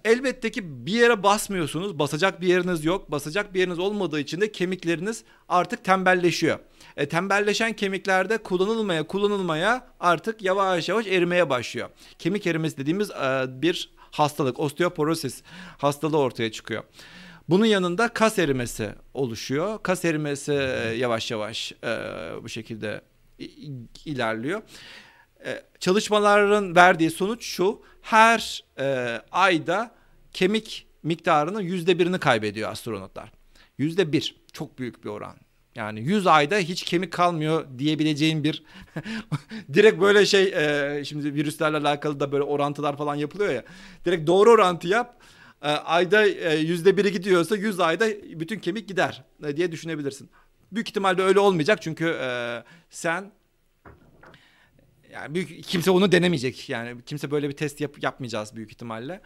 e, 0.06 0.10
elbette 0.12 0.52
ki 0.52 0.86
bir 0.86 0.94
yere 0.94 1.24
basmıyorsunuz. 1.24 2.00
Basacak 2.00 2.42
bir 2.42 2.48
yeriniz 2.48 2.86
yok. 2.86 3.12
Basacak 3.12 3.54
bir 3.54 3.60
yeriniz 3.60 3.80
olmadığı 3.80 4.20
için 4.20 4.42
de 4.42 4.52
kemikleriniz 4.52 5.24
artık 5.50 5.84
tembelleşiyor. 5.84 6.60
E, 7.00 7.08
tembelleşen 7.08 7.74
kemiklerde 7.74 8.38
kullanılmaya 8.38 9.04
kullanılmaya 9.04 9.88
artık 10.00 10.42
yavaş 10.42 10.90
yavaş 10.90 11.08
erimeye 11.08 11.50
başlıyor. 11.50 11.90
Kemik 12.20 12.48
erimesi 12.48 12.78
dediğimiz 12.78 13.12
e, 13.12 13.46
bir 13.62 13.92
hastalık, 14.12 14.60
osteoporosis 14.60 15.44
hastalığı 15.78 16.18
ortaya 16.18 16.52
çıkıyor. 16.52 16.84
Bunun 17.50 17.66
yanında 17.66 18.08
kas 18.08 18.40
erimesi 18.40 18.90
oluşuyor. 19.14 19.84
Kas 19.84 20.06
erimesi 20.06 20.54
e, 20.54 20.96
yavaş 20.98 21.32
yavaş 21.32 21.72
e, 21.84 21.88
bu 22.44 22.50
şekilde 22.50 23.02
ilerliyor. 24.06 24.62
E, 25.46 25.64
çalışmaların 25.80 26.76
verdiği 26.76 27.12
sonuç 27.12 27.46
şu. 27.46 27.82
Her 28.02 28.64
e, 28.80 29.18
ayda 29.32 29.92
kemik 30.34 30.88
miktarının 31.04 31.62
yüzde 31.62 32.00
birini 32.00 32.20
kaybediyor 32.20 32.72
astronotlar. 32.72 33.32
Yüzde 33.78 34.12
bir. 34.12 34.36
Çok 34.54 34.80
büyük 34.80 35.04
bir 35.04 35.10
oran. 35.10 35.49
Yani 35.80 36.02
100 36.02 36.28
ayda 36.28 36.58
hiç 36.58 36.84
kemik 36.84 37.14
kalmıyor 37.14 37.66
diyebileceğin 37.78 38.44
bir 38.44 38.64
direkt 39.74 40.02
böyle 40.02 40.26
şey 40.26 40.44
e, 40.44 41.06
şimdi 41.06 41.34
virüslerle 41.34 41.78
alakalı 41.78 42.20
da 42.20 42.32
böyle 42.32 42.44
orantılar 42.44 42.98
falan 42.98 43.16
yapılıyor 43.16 43.54
ya. 43.54 43.64
Direkt 44.06 44.28
doğru 44.28 44.52
orantı 44.52 44.88
yap. 44.88 45.22
E, 45.62 45.68
ayda 45.68 46.28
e, 46.28 46.58
yüzde 46.58 46.98
biri 46.98 47.12
gidiyorsa 47.12 47.56
100 47.56 47.80
ayda 47.80 48.08
bütün 48.40 48.60
kemik 48.60 48.88
gider 48.88 49.24
e, 49.46 49.58
diye 49.58 49.72
düşünebilirsin. 49.72 50.30
Büyük 50.72 50.90
ihtimalle 50.90 51.22
öyle 51.22 51.40
olmayacak 51.40 51.82
çünkü 51.82 52.18
e, 52.22 52.64
sen 52.90 53.32
yani 55.12 55.36
büyük 55.36 55.64
kimse 55.64 55.92
onu 55.92 56.12
denemeyecek. 56.12 56.70
Yani 56.70 57.02
kimse 57.06 57.32
böyle 57.32 57.50
bir 57.50 57.56
test 57.56 57.82
yap, 57.82 58.04
yapmayacağız 58.04 58.56
büyük 58.56 58.72
ihtimalle. 58.72 59.22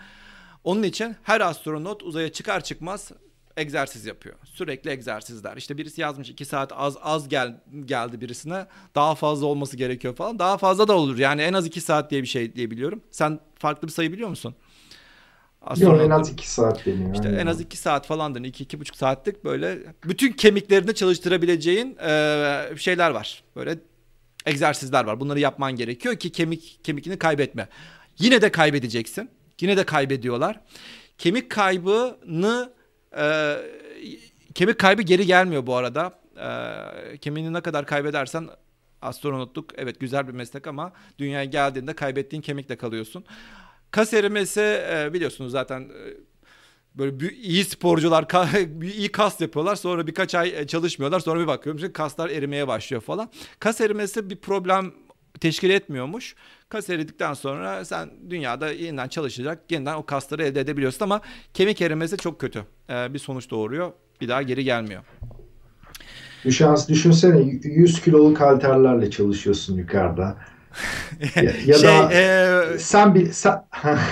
Onun 0.63 0.83
için 0.83 1.15
her 1.23 1.41
astronot 1.41 2.03
uzaya 2.03 2.31
çıkar 2.31 2.63
çıkmaz 2.63 3.11
egzersiz 3.57 4.05
yapıyor. 4.05 4.35
Sürekli 4.43 4.89
egzersizler. 4.89 5.57
İşte 5.57 5.77
birisi 5.77 6.01
yazmış 6.01 6.29
iki 6.29 6.45
saat 6.45 6.71
az 6.75 6.97
az 7.01 7.29
gel, 7.29 7.63
geldi 7.85 8.21
birisine. 8.21 8.67
Daha 8.95 9.15
fazla 9.15 9.45
olması 9.45 9.77
gerekiyor 9.77 10.15
falan. 10.15 10.39
Daha 10.39 10.57
fazla 10.57 10.87
da 10.87 10.93
olur. 10.93 11.17
Yani 11.17 11.41
en 11.41 11.53
az 11.53 11.65
iki 11.65 11.81
saat 11.81 12.11
diye 12.11 12.21
bir 12.21 12.27
şey 12.27 12.55
diye 12.55 12.71
biliyorum. 12.71 13.01
Sen 13.11 13.39
farklı 13.55 13.87
bir 13.87 13.93
sayı 13.93 14.11
biliyor 14.11 14.29
musun? 14.29 14.55
Yok 15.77 16.01
en 16.01 16.09
az 16.09 16.31
2 16.31 16.51
saat 16.51 16.85
deniyor. 16.85 17.13
İşte 17.13 17.29
en 17.29 17.47
az 17.47 17.61
2 17.61 17.77
saat 17.77 18.07
falan 18.07 18.35
deniyor. 18.35 18.53
2-2,5 18.53 18.97
saatlik 18.97 19.43
böyle 19.43 19.79
bütün 20.03 20.31
kemiklerini 20.31 20.95
çalıştırabileceğin 20.95 21.97
e, 21.97 22.63
şeyler 22.77 23.09
var. 23.09 23.43
Böyle 23.55 23.79
egzersizler 24.45 25.03
var. 25.03 25.19
Bunları 25.19 25.39
yapman 25.39 25.75
gerekiyor 25.75 26.15
ki 26.15 26.31
kemik 26.31 26.79
kemikini 26.83 27.17
kaybetme. 27.17 27.67
Yine 28.19 28.41
de 28.41 28.51
kaybedeceksin. 28.51 29.29
Yine 29.61 29.77
de 29.77 29.83
kaybediyorlar. 29.83 30.61
Kemik 31.17 31.51
kaybını 31.51 32.73
e, 33.17 33.57
kemik 34.55 34.79
kaybı 34.79 35.01
geri 35.01 35.25
gelmiyor 35.25 35.67
bu 35.67 35.75
arada. 35.75 36.19
E, 36.37 37.17
kemiğini 37.17 37.53
ne 37.53 37.61
kadar 37.61 37.85
kaybedersen 37.85 38.49
astronotluk 39.01 39.69
evet 39.75 39.99
güzel 39.99 40.27
bir 40.27 40.33
meslek 40.33 40.67
ama 40.67 40.93
dünyaya 41.19 41.45
geldiğinde 41.45 41.93
kaybettiğin 41.93 42.41
kemikle 42.41 42.75
kalıyorsun. 42.75 43.25
Kas 43.91 44.13
erimesi 44.13 44.61
e, 44.61 45.09
biliyorsunuz 45.13 45.51
zaten 45.51 45.81
e, 45.81 46.17
böyle 46.95 47.33
iyi 47.33 47.65
sporcular 47.65 48.25
iyi 48.81 49.11
kas 49.11 49.41
yapıyorlar 49.41 49.75
sonra 49.75 50.07
birkaç 50.07 50.35
ay 50.35 50.53
e, 50.55 50.67
çalışmıyorlar 50.67 51.19
sonra 51.19 51.39
bir 51.39 51.47
bakıyorum 51.47 51.77
işte 51.77 51.93
kaslar 51.93 52.29
erimeye 52.29 52.67
başlıyor 52.67 53.01
falan. 53.01 53.31
Kas 53.59 53.81
erimesi 53.81 54.29
bir 54.29 54.35
problem 54.35 54.93
teşkil 55.39 55.69
etmiyormuş. 55.69 56.35
Kas 56.69 56.89
eridikten 56.89 57.33
sonra 57.33 57.85
sen 57.85 58.09
dünyada 58.29 58.71
yeniden 58.71 59.07
çalışacak, 59.07 59.59
yeniden 59.69 59.95
o 59.95 60.05
kasları 60.05 60.43
elde 60.43 60.59
edebiliyorsun 60.59 61.05
ama 61.05 61.21
kemik 61.53 61.81
erimesi 61.81 62.17
çok 62.17 62.39
kötü. 62.39 62.65
Ee, 62.89 63.13
bir 63.13 63.19
sonuç 63.19 63.49
doğuruyor. 63.49 63.91
Bir 64.21 64.29
daha 64.29 64.41
geri 64.41 64.63
gelmiyor. 64.63 65.03
Düşans, 66.45 66.89
düşünsene 66.89 67.59
100 67.63 68.01
kiloluk 68.01 68.39
halterlerle 68.39 69.11
çalışıyorsun 69.11 69.77
yukarıda. 69.77 70.37
Ya, 71.35 71.43
ya 71.65 71.77
şey, 71.77 71.87
da 71.89 72.13
e... 72.13 72.79
sen, 72.79 73.15
bil, 73.15 73.31
sen, 73.31 73.65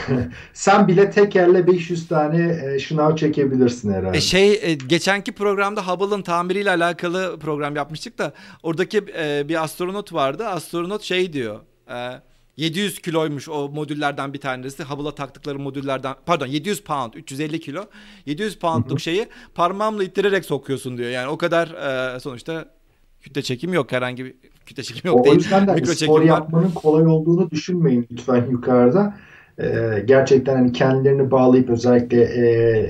sen 0.54 0.88
bile 0.88 1.12
tekerle 1.12 1.68
500 1.68 2.08
tane 2.08 2.60
e, 2.66 2.80
şınav 2.80 3.16
çekebilirsin 3.16 3.94
herhalde. 3.94 4.18
E 4.18 4.22
şey 4.22 4.60
e, 4.62 4.74
geçenki 4.74 5.32
programda 5.32 5.88
Hubble'ın 5.88 6.22
tamiriyle 6.22 6.70
alakalı 6.70 7.40
program 7.40 7.76
yapmıştık 7.76 8.18
da 8.18 8.34
oradaki 8.64 9.06
e, 9.18 9.50
bir 9.50 9.64
astronot 9.64 10.14
vardı. 10.14 10.48
Astronot 10.48 11.04
şey 11.04 11.34
diyor. 11.34 11.60
E, 11.90 12.22
700 12.58 13.00
kiloymuş 13.00 13.50
o 13.50 13.70
modüllerden 13.70 14.34
bir 14.34 14.40
tanesi. 14.40 14.84
Hubble'a 14.84 15.16
taktıkları 15.16 15.60
modüllerden 15.60 16.16
pardon 16.26 16.48
700 16.48 16.84
pound 16.84 17.14
350 17.14 17.60
kilo. 17.60 17.86
700 18.26 18.60
poundluk 18.60 19.00
şeyi 19.00 19.28
parmağımla 19.56 20.04
ittirerek 20.04 20.46
sokuyorsun 20.46 20.98
diyor. 20.98 21.10
Yani 21.10 21.28
o 21.28 21.38
kadar 21.38 21.68
e, 22.16 22.20
sonuçta 22.20 22.66
kütle 23.22 23.42
çekim 23.42 23.74
yok 23.74 23.92
herhangi 23.92 24.26
bir 24.26 24.34
kütle 24.66 24.84
çekim 24.84 25.08
yok 25.12 25.20
o 25.20 25.24
değil. 25.24 25.36
O 25.36 25.38
yüzden 25.38 25.68
de 25.68 25.74
Mikro 25.74 25.94
spor 25.94 26.22
yapmanın 26.22 26.66
var. 26.66 26.74
kolay 26.74 27.08
olduğunu 27.08 27.52
düşünmeyin 27.52 28.08
lütfen 28.12 28.46
yukarıda. 28.52 29.14
Ee, 29.60 30.04
gerçekten 30.06 30.56
hani 30.56 30.72
kendilerini 30.72 31.32
bağlayıp 31.32 31.70
özellikle 31.70 32.22
e, 32.22 32.90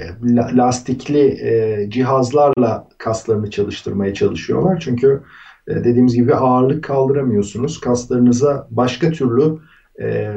lastikli 0.58 1.20
e, 1.20 1.90
cihazlarla 1.90 2.88
kaslarını 2.98 3.50
çalıştırmaya 3.50 4.14
çalışıyorlar. 4.14 4.80
Çünkü 4.80 5.22
e, 5.68 5.76
dediğimiz 5.76 6.16
gibi 6.16 6.36
ağırlık 6.36 6.84
kaldıramıyorsunuz. 6.84 7.80
Kaslarınıza 7.80 8.68
başka 8.72 9.12
türlü 9.12 9.58
e, 10.02 10.32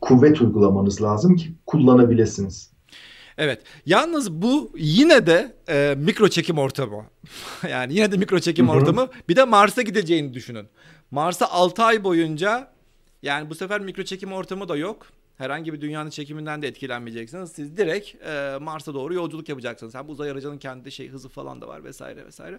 kuvvet 0.00 0.40
uygulamanız 0.40 1.02
lazım 1.02 1.36
ki 1.36 1.54
kullanabilirsiniz. 1.66 2.75
Evet. 3.38 3.62
Yalnız 3.86 4.32
bu 4.32 4.72
yine 4.76 5.26
de 5.26 5.56
e, 5.68 5.94
mikro 5.98 6.28
çekim 6.28 6.58
ortamı. 6.58 7.06
yani 7.70 7.94
yine 7.94 8.12
de 8.12 8.16
mikro 8.16 8.38
çekim 8.38 8.68
ortamı. 8.68 9.08
Bir 9.28 9.36
de 9.36 9.44
Mars'a 9.44 9.82
gideceğini 9.82 10.34
düşünün. 10.34 10.68
Mars'a 11.10 11.46
6 11.50 11.82
ay 11.82 12.04
boyunca 12.04 12.70
yani 13.22 13.50
bu 13.50 13.54
sefer 13.54 13.80
mikro 13.80 14.02
çekim 14.02 14.32
ortamı 14.32 14.68
da 14.68 14.76
yok. 14.76 15.06
Herhangi 15.38 15.72
bir 15.72 15.80
dünyanın 15.80 16.10
çekiminden 16.10 16.62
de 16.62 16.68
etkilenmeyeceksiniz. 16.68 17.52
Siz 17.52 17.76
direkt 17.76 18.14
e, 18.24 18.58
Mars'a 18.60 18.94
doğru 18.94 19.14
yolculuk 19.14 19.48
yapacaksınız. 19.48 19.94
Hem 19.94 20.10
uzay 20.10 20.30
aracının 20.30 20.58
kendi 20.58 20.92
şey 20.92 21.08
hızı 21.08 21.28
falan 21.28 21.60
da 21.60 21.68
var 21.68 21.84
vesaire 21.84 22.26
vesaire. 22.26 22.58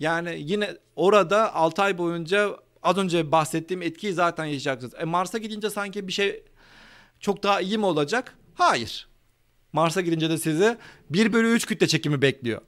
Yani 0.00 0.36
yine 0.38 0.76
orada 0.96 1.54
6 1.54 1.82
ay 1.82 1.98
boyunca 1.98 2.56
az 2.82 2.98
önce 2.98 3.32
bahsettiğim 3.32 3.82
etkiyi 3.82 4.12
zaten 4.12 4.44
yaşayacaksınız. 4.44 4.94
E 5.02 5.04
Mars'a 5.04 5.38
gidince 5.38 5.70
sanki 5.70 6.08
bir 6.08 6.12
şey 6.12 6.44
çok 7.20 7.42
daha 7.42 7.60
iyi 7.60 7.78
mi 7.78 7.86
olacak? 7.86 8.34
Hayır. 8.54 9.08
Mars'a 9.76 10.00
gidince 10.00 10.30
de 10.30 10.38
sizi 10.38 10.76
1 11.10 11.32
bölü 11.32 11.48
3 11.52 11.66
kütle 11.66 11.86
çekimi 11.86 12.22
bekliyor. 12.22 12.60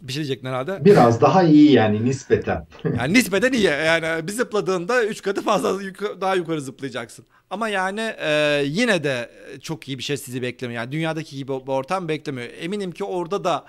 Bir 0.00 0.12
şey 0.12 0.22
diyecektin 0.22 0.48
herhalde. 0.48 0.84
Biraz 0.84 1.20
daha 1.20 1.42
iyi 1.42 1.72
yani 1.72 2.04
nispeten. 2.04 2.66
yani 2.98 3.14
nispeten 3.14 3.52
iyi. 3.52 3.64
Yani 3.64 4.26
bir 4.28 4.32
zıpladığında 4.32 5.04
3 5.04 5.22
katı 5.22 5.42
fazla 5.42 5.82
yukarı, 5.82 6.20
daha 6.20 6.34
yukarı 6.34 6.60
zıplayacaksın. 6.60 7.26
Ama 7.50 7.68
yani 7.68 8.14
e, 8.18 8.62
yine 8.66 9.04
de 9.04 9.30
çok 9.62 9.88
iyi 9.88 9.98
bir 9.98 10.02
şey 10.02 10.16
sizi 10.16 10.42
beklemiyor. 10.42 10.82
Yani 10.82 10.92
dünyadaki 10.92 11.36
gibi 11.36 11.48
bir 11.48 11.72
ortam 11.72 12.08
beklemiyor. 12.08 12.48
Eminim 12.60 12.92
ki 12.92 13.04
orada 13.04 13.44
da 13.44 13.64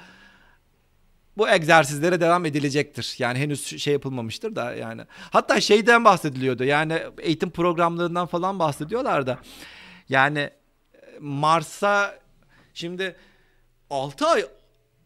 bu 1.37 1.49
egzersizlere 1.49 2.21
devam 2.21 2.45
edilecektir. 2.45 3.15
Yani 3.17 3.39
henüz 3.39 3.81
şey 3.81 3.93
yapılmamıştır 3.93 4.55
da 4.55 4.73
yani. 4.73 5.01
Hatta 5.31 5.61
şeyden 5.61 6.05
bahsediliyordu. 6.05 6.63
Yani 6.63 6.99
eğitim 7.21 7.49
programlarından 7.49 8.27
falan 8.27 8.59
bahsediyorlar 8.59 9.27
da. 9.27 9.37
Yani 10.09 10.49
Mars'a 11.19 12.19
şimdi 12.73 13.15
6 13.89 14.27
ay 14.27 14.45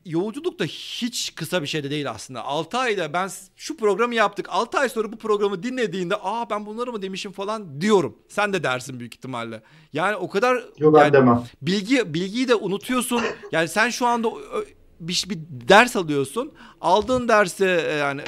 yolculuk 0.06 0.60
da 0.60 0.64
hiç 0.66 1.36
kısa 1.36 1.62
bir 1.62 1.68
şey 1.68 1.84
de 1.84 1.90
değil 1.90 2.10
aslında. 2.10 2.44
6 2.44 2.78
ayda 2.78 3.14
ben 3.14 3.30
şu 3.56 3.78
programı 3.78 4.16
yaptık. 4.16 4.46
6 4.50 4.80
ay 4.80 4.90
sonra 4.90 5.12
bu 5.12 5.18
programı 5.18 5.64
dinlediğinde 5.64 6.16
aa 6.16 6.50
ben 6.50 6.66
bunları 6.66 6.92
mı 6.92 7.02
demişim 7.02 7.32
falan 7.32 7.82
diyorum. 7.82 8.18
Sen 8.30 8.54
de 8.54 8.64
dersin 8.64 9.00
büyük 9.00 9.16
ihtimalle. 9.16 9.62
Yani 9.94 10.16
o 10.16 10.30
kadar 10.30 10.66
Yok 10.78 10.98
yani, 10.98 11.14
demem. 11.14 11.44
Bilgi 11.62 12.14
bilgiyi 12.14 12.48
de 12.48 12.56
unutuyorsun. 12.56 13.22
Yani 13.52 13.68
sen 13.68 13.90
şu 13.90 14.08
anda 14.08 14.30
bir, 15.00 15.26
bir 15.30 15.40
ders 15.50 15.96
alıyorsun. 15.96 16.52
Aldığın 16.82 17.28
dersi 17.28 17.66
e, 17.66 17.94
yani 17.94 18.22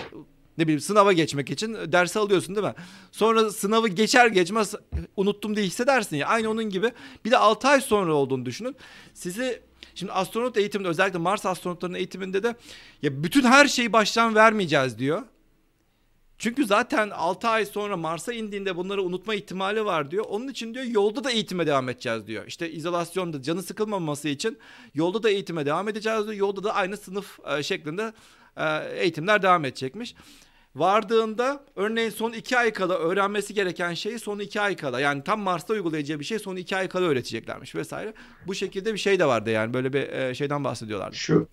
ne 0.58 0.64
bileyim 0.64 0.80
sınava 0.80 1.14
geçmek 1.14 1.51
için 1.51 1.78
dersi 1.91 2.20
alıyorsun 2.20 2.56
değil 2.56 2.68
mi? 2.68 2.74
Sonra 3.12 3.51
sınavı 3.51 3.88
geçer 3.88 4.28
geçmez 4.28 4.76
unuttum 5.16 5.56
diye 5.56 5.66
hissedersin 5.66 6.18
ya. 6.18 6.28
Aynı 6.28 6.49
onun 6.49 6.70
gibi. 6.70 6.91
Bir 7.26 7.32
de 7.32 7.38
6 7.38 7.68
ay 7.68 7.82
sonra 7.82 8.14
olduğunu 8.14 8.45
düşünün. 8.45 8.76
Sizi 9.14 9.62
Şimdi 9.95 10.12
astronot 10.12 10.58
eğitiminde 10.58 10.89
özellikle 10.89 11.20
Mars 11.20 11.45
astronotlarının 11.45 11.97
eğitiminde 11.97 12.43
de 12.43 12.56
ya 13.01 13.24
bütün 13.24 13.43
her 13.43 13.68
şeyi 13.68 13.93
baştan 13.93 14.36
vermeyeceğiz 14.36 14.99
diyor. 14.99 15.24
Çünkü 16.38 16.66
zaten 16.66 17.10
6 17.10 17.47
ay 17.47 17.66
sonra 17.66 17.97
Mars'a 17.97 18.34
indiğinde 18.34 18.76
bunları 18.76 19.03
unutma 19.03 19.36
ihtimali 19.36 19.86
var 19.86 20.12
diyor. 20.12 20.26
Onun 20.30 20.47
için 20.47 20.74
diyor 20.74 20.86
yolda 20.86 21.24
da 21.24 21.32
eğitime 21.32 21.68
devam 21.68 21.89
edeceğiz 21.89 22.28
diyor. 22.28 22.47
İşte 22.47 22.72
izolasyonda 22.72 23.41
canı 23.41 23.64
sıkılmaması 23.64 24.30
için 24.30 24.58
yolda 24.93 25.24
da 25.24 25.30
eğitime 25.30 25.66
devam 25.66 25.88
edeceğiz 25.88 26.24
diyor. 26.24 26.34
Yolda 26.34 26.64
da 26.64 26.76
aynı 26.76 26.97
sınıf 26.97 27.39
e, 27.45 27.64
şeklinde 27.64 28.14
e, 28.58 28.66
eğitimler 28.99 29.41
devam 29.41 29.66
edecekmiş. 29.66 30.16
Vardığında 30.76 31.63
örneğin 31.76 32.09
son 32.09 32.32
iki 32.32 32.57
ay 32.57 32.73
kala 32.73 32.93
öğrenmesi 32.93 33.53
gereken 33.53 33.93
şeyi 33.93 34.19
son 34.19 34.39
iki 34.39 34.61
ay 34.61 34.76
kala 34.76 34.99
yani 34.99 35.23
tam 35.23 35.39
Mars'ta 35.39 35.73
uygulayacağı 35.73 36.19
bir 36.19 36.26
şey 36.26 36.39
son 36.39 36.55
iki 36.55 36.78
ay 36.78 36.88
kala 36.88 37.05
öğreteceklermiş 37.05 37.76
vesaire. 37.76 38.13
Bu 38.47 38.55
şekilde 38.55 38.93
bir 38.93 38.97
şey 38.97 39.19
de 39.19 39.26
vardı 39.26 39.49
yani 39.49 39.73
böyle 39.73 39.93
bir 39.93 40.09
e, 40.09 40.36
şeyden 40.36 40.63
bahsediyorlardı. 40.63 41.15
Şu 41.15 41.47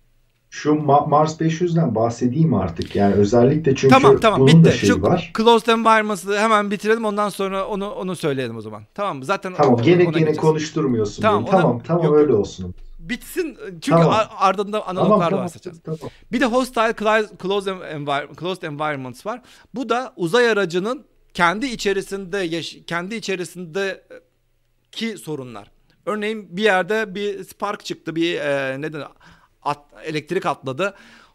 şu 0.49 0.69
Ma- 0.69 1.09
Mars 1.09 1.41
500'den 1.41 1.95
bahsedeyim 1.95 2.53
artık. 2.53 2.95
Yani 2.95 3.13
özellikle 3.13 3.75
çünkü 3.75 3.93
tamam, 3.93 4.19
tamam, 4.19 4.39
bunun 4.39 4.53
bitti. 4.53 4.65
da 4.65 4.71
şeyi 4.71 4.91
Şu 4.91 5.01
var. 5.01 5.31
Closed 5.37 5.67
Environments'ı 5.67 6.39
hemen 6.39 6.71
bitirelim 6.71 7.05
ondan 7.05 7.29
sonra 7.29 7.67
onu 7.67 7.91
onu 7.91 8.15
söyleyelim 8.15 8.57
o 8.57 8.61
zaman. 8.61 8.83
Tamam 8.93 9.17
mı? 9.17 9.25
Zaten 9.25 9.53
Tamam 9.53 9.81
gene 9.81 10.05
gene 10.05 10.33
konuşturmuyorsun 10.35 11.21
tamam. 11.21 11.43
Ona, 11.43 11.51
tamam 11.51 11.81
tamam 11.87 12.05
yok, 12.05 12.15
öyle 12.15 12.33
olsun 12.33 12.75
bitsin. 13.09 13.57
Çünkü 13.71 13.89
tamam. 13.89 14.27
ardında 14.37 14.87
analoglar 14.87 15.15
tamam, 15.15 15.29
tamam, 15.29 15.45
bahsedeceğiz. 15.45 15.81
Tamam. 15.83 15.99
Bir 16.31 16.41
de 16.41 16.45
hostile 16.45 16.95
closed, 17.41 17.67
envir 17.67 18.35
closed 18.39 18.63
environments 18.63 19.25
var. 19.25 19.41
Bu 19.75 19.89
da 19.89 20.13
uzay 20.15 20.49
aracının 20.49 21.05
kendi 21.33 21.65
içerisinde 21.65 22.61
kendi 22.87 23.15
içerisinde 23.15 24.03
ki 24.91 25.17
sorunlar. 25.17 25.71
Örneğin 26.05 26.57
bir 26.57 26.63
yerde 26.63 27.15
bir 27.15 27.43
spark 27.43 27.85
çıktı, 27.85 28.15
bir 28.15 28.35
e, 28.35 28.81
neden 28.81 29.03
at, 29.61 29.79
elektrik 30.03 30.45
atladı 30.45 30.93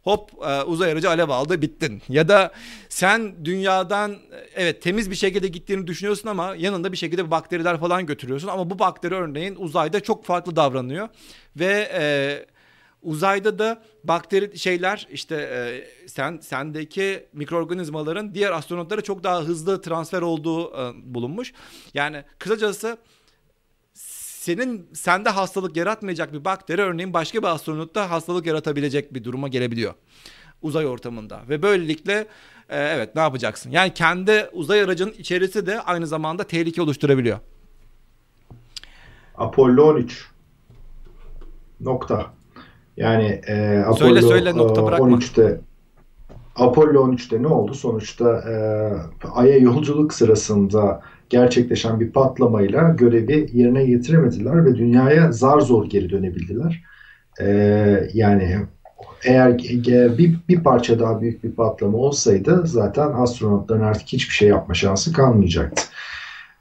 hop 0.08 0.30
e, 0.48 0.62
uzay 0.62 0.92
aracı 0.92 1.08
alev 1.08 1.28
aldı 1.28 1.62
bittin. 1.62 2.02
Ya 2.08 2.28
da 2.28 2.52
sen 2.88 3.44
dünyadan 3.44 4.16
evet 4.54 4.82
temiz 4.82 5.10
bir 5.10 5.16
şekilde 5.16 5.48
gittiğini 5.48 5.86
düşünüyorsun 5.86 6.28
ama 6.28 6.54
yanında 6.56 6.92
bir 6.92 6.96
şekilde 6.96 7.30
bakteriler 7.30 7.80
falan 7.80 8.06
götürüyorsun. 8.06 8.48
Ama 8.48 8.70
bu 8.70 8.78
bakteri 8.78 9.14
örneğin 9.14 9.56
uzayda 9.58 10.00
çok 10.00 10.24
farklı 10.24 10.56
davranıyor. 10.56 11.08
Ve 11.56 11.90
e, 11.92 12.02
uzayda 13.02 13.58
da 13.58 13.82
bakteri 14.04 14.58
şeyler 14.58 15.08
işte 15.10 15.34
e, 15.34 15.58
sen 16.08 16.38
sendeki 16.42 17.26
mikroorganizmaların 17.32 18.34
diğer 18.34 18.52
astronotlara 18.52 19.00
çok 19.00 19.24
daha 19.24 19.42
hızlı 19.42 19.82
transfer 19.82 20.22
olduğu 20.22 20.80
e, 20.80 20.92
bulunmuş. 21.14 21.52
Yani 21.94 22.24
kısacası 22.38 22.98
senin 24.48 24.86
sende 24.92 25.28
hastalık 25.28 25.76
yaratmayacak 25.76 26.32
bir 26.32 26.44
bakteri 26.44 26.82
örneğin 26.82 27.12
başka 27.12 27.38
bir 27.38 27.46
astronotta 27.46 28.10
hastalık 28.10 28.46
yaratabilecek 28.46 29.14
bir 29.14 29.24
duruma 29.24 29.48
gelebiliyor 29.48 29.94
uzay 30.62 30.86
ortamında 30.86 31.40
ve 31.48 31.62
böylelikle 31.62 32.26
e, 32.68 32.78
evet 32.78 33.14
ne 33.14 33.20
yapacaksın? 33.20 33.70
Yani 33.70 33.94
kendi 33.94 34.48
uzay 34.52 34.80
aracının 34.82 35.12
içerisi 35.12 35.66
de 35.66 35.80
aynı 35.80 36.06
zamanda 36.06 36.44
tehlike 36.44 36.82
oluşturabiliyor. 36.82 37.38
Apollo 39.36 39.84
13. 39.84 40.30
Nokta. 41.80 42.26
Yani 42.96 43.40
e, 43.46 43.78
Apollo 43.78 43.96
söyle, 43.96 44.22
söyle, 44.22 44.56
nokta 44.56 44.80
13'te 44.80 45.60
Apollo 46.56 47.12
13'te 47.12 47.42
ne 47.42 47.46
oldu? 47.46 47.74
Sonuçta 47.74 48.38
e, 48.50 48.54
Ay'a 49.34 49.56
yolculuk 49.56 50.14
sırasında 50.14 51.02
gerçekleşen 51.30 52.00
bir 52.00 52.10
patlamayla 52.10 52.88
görevi 52.88 53.50
yerine 53.52 53.84
getiremediler 53.84 54.64
ve 54.64 54.76
dünyaya 54.76 55.32
zar 55.32 55.60
zor 55.60 55.90
geri 55.90 56.10
dönebildiler. 56.10 56.82
E, 57.40 57.48
yani 58.14 58.56
eğer 59.24 59.58
bir, 60.18 60.36
bir 60.48 60.62
parça 60.62 60.98
daha 60.98 61.20
büyük 61.20 61.44
bir 61.44 61.52
patlama 61.52 61.98
olsaydı 61.98 62.62
zaten 62.66 63.12
astronotların 63.12 63.82
artık 63.82 64.08
hiçbir 64.08 64.34
şey 64.34 64.48
yapma 64.48 64.74
şansı 64.74 65.12
kalmayacaktı. 65.12 65.82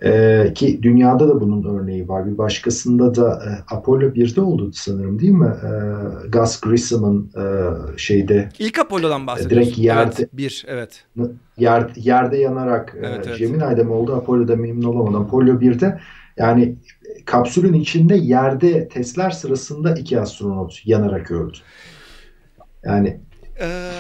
Ee, 0.04 0.52
ki 0.56 0.80
dünyada 0.84 1.28
da 1.28 1.42
bunun 1.42 1.80
örneği 1.80 2.08
var. 2.08 2.26
Bir 2.26 2.38
başkasında 2.38 3.16
da 3.16 3.44
e, 3.46 3.76
Apollo 3.76 4.06
1'de 4.06 4.42
oldu 4.42 4.72
sanırım 4.74 5.20
değil 5.20 5.32
mi? 5.32 5.54
E, 5.64 5.70
Gus 6.30 6.62
Grissom'ın 6.62 7.32
e, 7.38 7.44
şeyde 7.98 8.50
İlk 8.60 8.80
Apollo'dan 8.80 9.28
bahsediyorsun. 9.28 9.66
Direkt 9.66 9.78
yerde 9.78 10.16
evet, 10.20 10.30
bir 10.34 10.66
evet. 10.68 11.04
Yer, 11.58 11.90
yerde 11.96 12.38
yanarak 12.38 12.96
e, 13.02 13.08
evet, 13.08 13.26
evet. 13.28 13.40
Gemini'de 13.40 13.84
mi 13.84 13.92
oldu? 13.92 14.16
Apollo'da 14.16 14.56
memnun 14.56 14.84
olamadım. 14.84 15.22
Apollo 15.22 15.52
1'de 15.52 16.00
yani 16.38 16.76
kapsülün 17.26 17.74
içinde 17.74 18.16
yerde 18.16 18.88
testler 18.88 19.30
sırasında 19.30 19.96
iki 19.96 20.20
astronot 20.20 20.82
yanarak 20.86 21.32
öldü. 21.32 21.58
Yani 22.86 23.20
ee, 23.62 23.92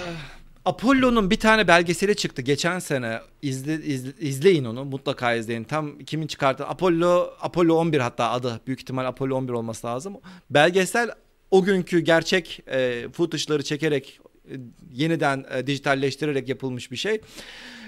Apollo'nun 0.67 1.29
bir 1.29 1.39
tane 1.39 1.67
belgeseli 1.67 2.15
çıktı 2.15 2.41
geçen 2.41 2.79
sene. 2.79 3.19
İzle, 3.41 3.73
izle, 3.85 4.11
izleyin 4.19 4.65
onu 4.65 4.85
mutlaka 4.85 5.33
izleyin. 5.33 5.63
Tam 5.63 5.99
kimin 5.99 6.27
çıkarttı? 6.27 6.67
Apollo 6.67 7.33
Apollo 7.41 7.75
11 7.75 7.99
hatta 7.99 8.31
adı. 8.31 8.61
Büyük 8.67 8.81
ihtimal 8.81 9.05
Apollo 9.05 9.35
11 9.35 9.53
olması 9.53 9.87
lazım. 9.87 10.17
Belgesel 10.49 11.11
o 11.51 11.63
günkü 11.63 11.99
gerçek 11.99 12.63
e, 12.67 13.07
footage'ları 13.13 13.63
çekerek 13.63 14.19
e, 14.49 14.53
yeniden 14.91 15.45
e, 15.51 15.67
dijitalleştirerek 15.67 16.49
yapılmış 16.49 16.91
bir 16.91 16.97
şey. 16.97 17.21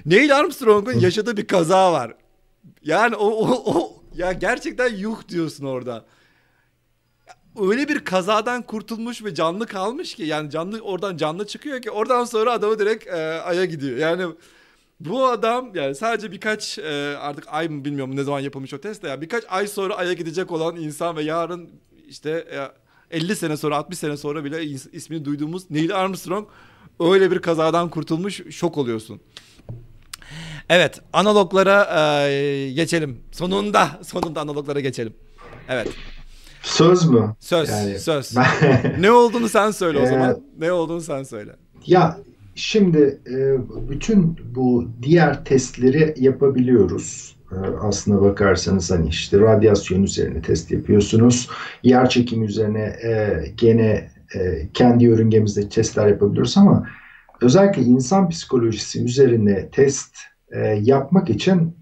Neil 0.06 0.38
Armstrong'un 0.38 1.00
yaşadığı 1.00 1.38
bir 1.38 1.48
kaza 1.48 1.94
var. 1.94 2.14
Yani 2.84 3.16
o, 3.16 3.28
o, 3.28 3.74
o 3.76 4.04
ya 4.16 4.32
gerçekten 4.32 4.96
yuh 4.96 5.28
diyorsun 5.30 5.66
orada 5.66 6.06
öyle 7.62 7.88
bir 7.88 8.00
kazadan 8.00 8.62
kurtulmuş 8.62 9.24
ve 9.24 9.36
canlı 9.36 9.68
kalmış 9.68 10.16
ki 10.16 10.24
yani 10.24 10.50
canlı 10.50 10.80
oradan 10.80 11.18
canlı 11.18 11.48
çıkıyor 11.48 11.82
ki 11.82 11.92
oradan 11.92 12.26
sonra 12.26 12.52
adamı 12.52 12.80
direkt 12.80 13.08
e, 13.08 13.42
aya 13.42 13.66
gidiyor. 13.66 13.98
Yani 13.98 14.26
bu 15.00 15.28
adam 15.28 15.76
yani 15.76 15.96
sadece 15.96 16.32
birkaç 16.32 16.80
e, 16.80 17.18
artık 17.18 17.46
ay 17.48 17.68
mı 17.68 17.86
bilmiyorum 17.86 18.16
ne 18.16 18.24
zaman 18.24 18.40
yapılmış 18.40 18.74
o 18.74 18.82
test 18.82 19.04
de 19.04 19.08
ya 19.08 19.22
birkaç 19.22 19.44
ay 19.50 19.68
sonra 19.68 19.96
aya 19.96 20.14
gidecek 20.14 20.52
olan 20.52 20.76
insan 20.76 21.18
ve 21.18 21.24
yarın 21.24 21.70
işte 22.08 22.48
e, 23.12 23.18
50 23.18 23.36
sene 23.36 23.58
sonra 23.58 23.78
60 23.78 24.00
sene 24.00 24.18
sonra 24.18 24.44
bile 24.44 24.64
is, 24.66 24.88
ismini 24.92 25.26
duyduğumuz 25.26 25.72
Neil 25.72 25.96
Armstrong 25.96 26.48
öyle 27.00 27.32
bir 27.32 27.40
kazadan 27.40 27.90
kurtulmuş 27.90 28.42
şok 28.50 28.78
oluyorsun. 28.78 29.22
Evet 30.70 31.02
analoglara 31.14 32.08
e, 32.28 32.72
geçelim. 32.72 33.24
Sonunda 33.32 34.00
sonunda 34.04 34.42
analoglara 34.42 34.80
geçelim. 34.80 35.14
Evet. 35.70 35.88
Söz 36.62 37.10
mü? 37.10 37.36
Söz, 37.40 37.70
yani, 37.70 38.00
söz. 38.00 38.36
ne 39.00 39.12
olduğunu 39.12 39.50
sen 39.50 39.72
söyle 39.72 40.00
o 40.00 40.06
zaman. 40.06 40.42
ne 40.60 40.72
olduğunu 40.72 41.02
sen 41.02 41.24
söyle. 41.24 41.52
Ya 41.86 42.18
şimdi 42.56 43.20
e, 43.28 43.58
bütün 43.90 44.38
bu 44.56 44.88
diğer 45.02 45.46
testleri 45.46 46.14
yapabiliyoruz. 46.18 47.36
E, 47.52 47.56
aslına 47.82 48.22
bakarsanız 48.22 48.92
hani 48.92 49.10
işte 49.10 49.40
radyasyon 49.40 50.04
üzerine 50.04 50.42
test 50.42 50.72
yapıyorsunuz. 50.72 51.50
Yer 51.84 52.10
çekimi 52.10 52.46
üzerine 52.46 52.96
e, 53.04 53.44
gene 53.58 54.12
kendi 54.74 55.04
yörüngemizde 55.04 55.70
testler 55.70 56.08
yapabiliyoruz 56.08 56.58
ama 56.58 56.88
özellikle 57.42 57.82
insan 57.82 58.30
psikolojisi 58.30 59.04
üzerine 59.04 59.70
test 59.70 60.16
yapmak 60.82 61.30
için 61.30 61.76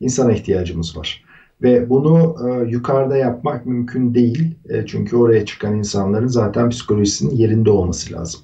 insana 0.00 0.32
ihtiyacımız 0.32 0.96
var. 0.96 1.24
Ve 1.62 1.90
bunu 1.90 2.36
e, 2.48 2.70
yukarıda 2.70 3.16
yapmak 3.16 3.66
mümkün 3.66 4.14
değil. 4.14 4.54
E, 4.68 4.86
çünkü 4.86 5.16
oraya 5.16 5.44
çıkan 5.44 5.76
insanların 5.76 6.26
zaten 6.26 6.70
psikolojisinin 6.70 7.36
yerinde 7.36 7.70
olması 7.70 8.12
lazım. 8.12 8.40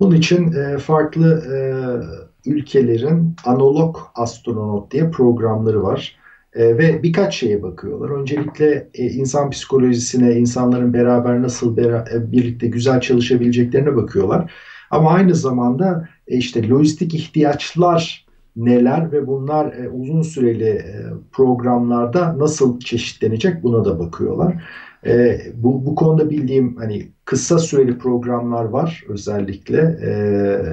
Bunun 0.00 0.16
için 0.16 0.52
e, 0.52 0.78
farklı 0.78 1.44
e, 1.54 1.58
ülkelerin 2.50 3.36
analog 3.44 3.96
astronot 4.14 4.90
diye 4.90 5.10
programları 5.10 5.82
var. 5.82 6.16
E, 6.54 6.78
ve 6.78 7.02
birkaç 7.02 7.34
şeye 7.34 7.62
bakıyorlar. 7.62 8.10
Öncelikle 8.10 8.88
e, 8.94 9.06
insan 9.06 9.50
psikolojisine, 9.50 10.32
insanların 10.32 10.92
beraber 10.92 11.42
nasıl 11.42 11.76
bera 11.76 12.04
e, 12.14 12.32
birlikte 12.32 12.66
güzel 12.66 13.00
çalışabileceklerine 13.00 13.96
bakıyorlar. 13.96 14.52
Ama 14.90 15.10
aynı 15.10 15.34
zamanda 15.34 16.08
e, 16.28 16.36
işte 16.36 16.68
lojistik 16.68 17.14
ihtiyaçlar 17.14 18.27
neler 18.58 19.12
ve 19.12 19.26
bunlar 19.26 19.72
e, 19.72 19.88
uzun 19.88 20.22
süreli 20.22 20.68
e, 20.68 21.04
programlarda 21.32 22.38
nasıl 22.38 22.80
çeşitlenecek 22.80 23.62
buna 23.62 23.84
da 23.84 23.98
bakıyorlar. 23.98 24.64
E, 25.06 25.40
bu, 25.54 25.86
bu 25.86 25.94
konuda 25.94 26.30
bildiğim 26.30 26.76
hani 26.76 27.12
kısa 27.24 27.58
süreli 27.58 27.98
programlar 27.98 28.64
var 28.64 29.04
özellikle 29.08 29.98
e, 30.02 30.10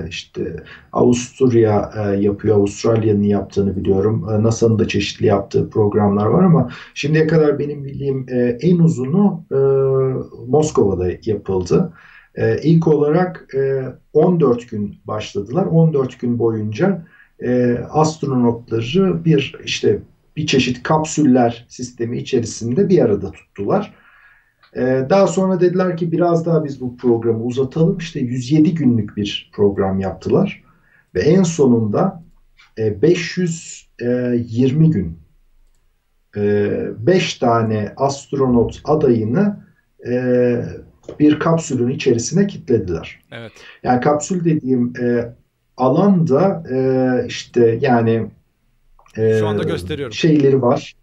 işte 0.09 0.55
Avusturya 0.93 1.91
e, 1.97 2.21
yapıyor 2.21 2.57
Avustralya'nın 2.57 3.23
yaptığını 3.23 3.75
biliyorum 3.75 4.27
e, 4.31 4.43
NASA'nın 4.43 4.79
da 4.79 4.87
çeşitli 4.87 5.25
yaptığı 5.25 5.69
programlar 5.69 6.25
var 6.25 6.43
ama 6.43 6.69
şimdiye 6.93 7.27
kadar 7.27 7.59
benim 7.59 7.83
bildiğim 7.83 8.25
e, 8.29 8.57
en 8.61 8.79
uzunu 8.79 9.43
e, 9.51 9.57
Moskova'da 10.47 11.07
yapıldı. 11.25 11.93
E, 12.35 12.57
ilk 12.63 12.87
olarak 12.87 13.55
e, 13.55 13.83
14 14.13 14.69
gün 14.69 14.95
başladılar 15.05 15.65
14 15.65 16.19
gün 16.19 16.39
boyunca 16.39 17.05
e, 17.43 17.77
astronotları 17.89 19.25
bir 19.25 19.55
işte 19.63 19.99
bir 20.35 20.47
çeşit 20.47 20.83
kapsüller 20.83 21.65
sistemi 21.69 22.17
içerisinde 22.17 22.89
bir 22.89 22.99
arada 22.99 23.31
tuttular. 23.31 23.93
E, 24.75 25.05
daha 25.09 25.27
sonra 25.27 25.59
dediler 25.59 25.97
ki 25.97 26.11
biraz 26.11 26.45
daha 26.45 26.63
biz 26.63 26.81
bu 26.81 26.97
programı 26.97 27.43
uzatalım. 27.43 27.97
İşte 27.97 28.19
107 28.19 28.75
günlük 28.75 29.17
bir 29.17 29.51
program 29.53 29.99
yaptılar. 29.99 30.63
Ve 31.15 31.21
en 31.21 31.43
sonunda 31.43 32.23
e, 32.77 33.01
520 33.01 34.91
gün 34.91 35.19
5 36.35 37.35
e, 37.35 37.39
tane 37.39 37.93
astronot 37.97 38.81
adayını 38.83 39.65
e, 40.07 40.65
bir 41.19 41.39
kapsülün 41.39 41.89
içerisine 41.89 42.47
kilitlediler. 42.47 43.21
Evet. 43.31 43.51
Yani 43.83 44.01
kapsül 44.01 44.45
dediğim 44.45 44.93
e, 45.01 45.33
alanda 45.77 46.63
e, 46.71 46.77
işte 47.27 47.79
yani 47.81 48.25
e, 49.17 49.39
şu 49.39 49.47
anda 49.47 49.63
gösteriyorum. 49.63 50.13
Şeyleri 50.13 50.61
var. 50.61 50.93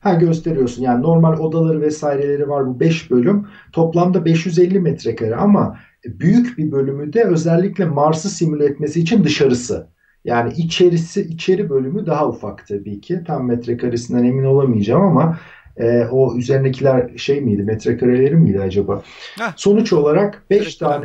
Ha 0.00 0.14
gösteriyorsun. 0.14 0.82
Yani 0.82 1.02
normal 1.02 1.38
odaları 1.38 1.80
vesaireleri 1.80 2.48
var 2.48 2.66
bu 2.66 2.80
5 2.80 3.10
bölüm. 3.10 3.46
Toplamda 3.72 4.24
550 4.24 4.80
metrekare 4.80 5.36
ama 5.36 5.78
büyük 6.04 6.58
bir 6.58 6.72
bölümü 6.72 7.12
de 7.12 7.24
özellikle 7.24 7.84
Mars'ı 7.84 8.28
simüle 8.28 8.64
etmesi 8.64 9.00
için 9.00 9.24
dışarısı. 9.24 9.86
Yani 10.24 10.52
içerisi 10.52 11.20
içeri 11.20 11.70
bölümü 11.70 12.06
daha 12.06 12.28
ufak 12.28 12.66
tabii 12.68 13.00
ki. 13.00 13.20
Tam 13.26 13.46
metrekaresinden 13.46 14.24
emin 14.24 14.44
olamayacağım 14.44 15.02
ama 15.02 15.38
e, 15.76 16.04
o 16.10 16.36
üzerindekiler 16.36 17.16
şey 17.16 17.40
miydi? 17.40 17.62
Metrekareleri 17.62 18.36
miydi 18.36 18.60
acaba? 18.60 19.02
Heh. 19.38 19.52
Sonuç 19.56 19.92
olarak 19.92 20.42
5 20.50 20.76
tane 20.76 21.04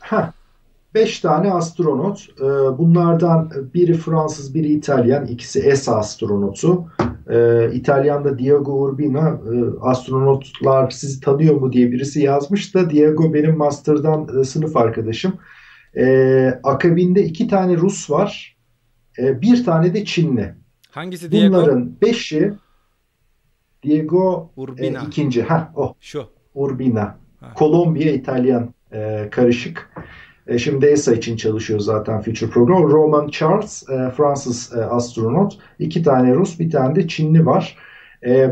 ha 0.00 0.32
5 0.94 1.20
tane 1.20 1.52
astronot. 1.52 2.26
Ee, 2.38 2.44
bunlardan 2.78 3.52
biri 3.74 3.94
Fransız, 3.94 4.54
biri 4.54 4.72
İtalyan. 4.72 5.26
İkisi 5.26 5.60
ESA 5.60 5.96
astronotu. 5.96 6.86
Ee, 7.30 7.70
İtalyan'da 7.72 8.38
Diego 8.38 8.72
Urbina 8.72 9.28
e, 9.28 9.54
astronotlar 9.80 10.90
sizi 10.90 11.20
tanıyor 11.20 11.54
mu 11.54 11.72
diye 11.72 11.92
birisi 11.92 12.20
yazmış 12.20 12.74
da 12.74 12.90
Diego 12.90 13.34
benim 13.34 13.56
master'dan 13.56 14.40
e, 14.40 14.44
sınıf 14.44 14.76
arkadaşım. 14.76 15.32
Ee, 15.96 16.60
akabinde 16.62 17.24
iki 17.24 17.48
tane 17.48 17.76
Rus 17.76 18.10
var. 18.10 18.56
Bir 19.18 19.64
tane 19.64 19.94
de 19.94 20.04
Çinli. 20.04 20.54
Hangisi 20.90 21.32
Diego? 21.32 21.56
Bunların 21.56 22.00
beşi 22.02 22.52
Diego 23.82 24.52
Urbina. 24.56 25.02
E, 25.02 25.06
ikinci. 25.06 25.42
Ha, 25.42 25.72
o. 25.76 25.94
Şu. 26.00 26.26
Urbina. 26.54 27.18
Ha. 27.40 27.54
Kolombiya, 27.54 28.12
İtalyan 28.12 28.74
e, 28.92 29.28
karışık. 29.30 29.90
E, 30.50 30.58
şimdi 30.58 30.86
ESA 30.86 31.14
için 31.14 31.36
çalışıyor 31.36 31.80
zaten 31.80 32.20
Future 32.22 32.50
Program. 32.50 32.90
Roman 32.90 33.28
Charles, 33.28 33.88
e, 33.88 34.10
Fransız 34.10 34.72
e, 34.76 34.84
astronot. 34.84 35.58
iki 35.78 36.02
tane 36.02 36.34
Rus, 36.34 36.58
bir 36.58 36.70
tane 36.70 36.94
de 36.96 37.08
Çinli 37.08 37.46
var. 37.46 37.76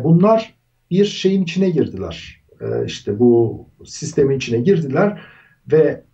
bunlar 0.05 0.55
bir 0.91 1.05
şeyin 1.05 1.43
içine 1.43 1.71
girdiler. 1.71 2.45
İşte 2.87 3.19
bu 3.19 3.67
sistemin 3.85 4.37
içine 4.37 4.59
girdiler 4.61 5.21
ve 5.73 6.05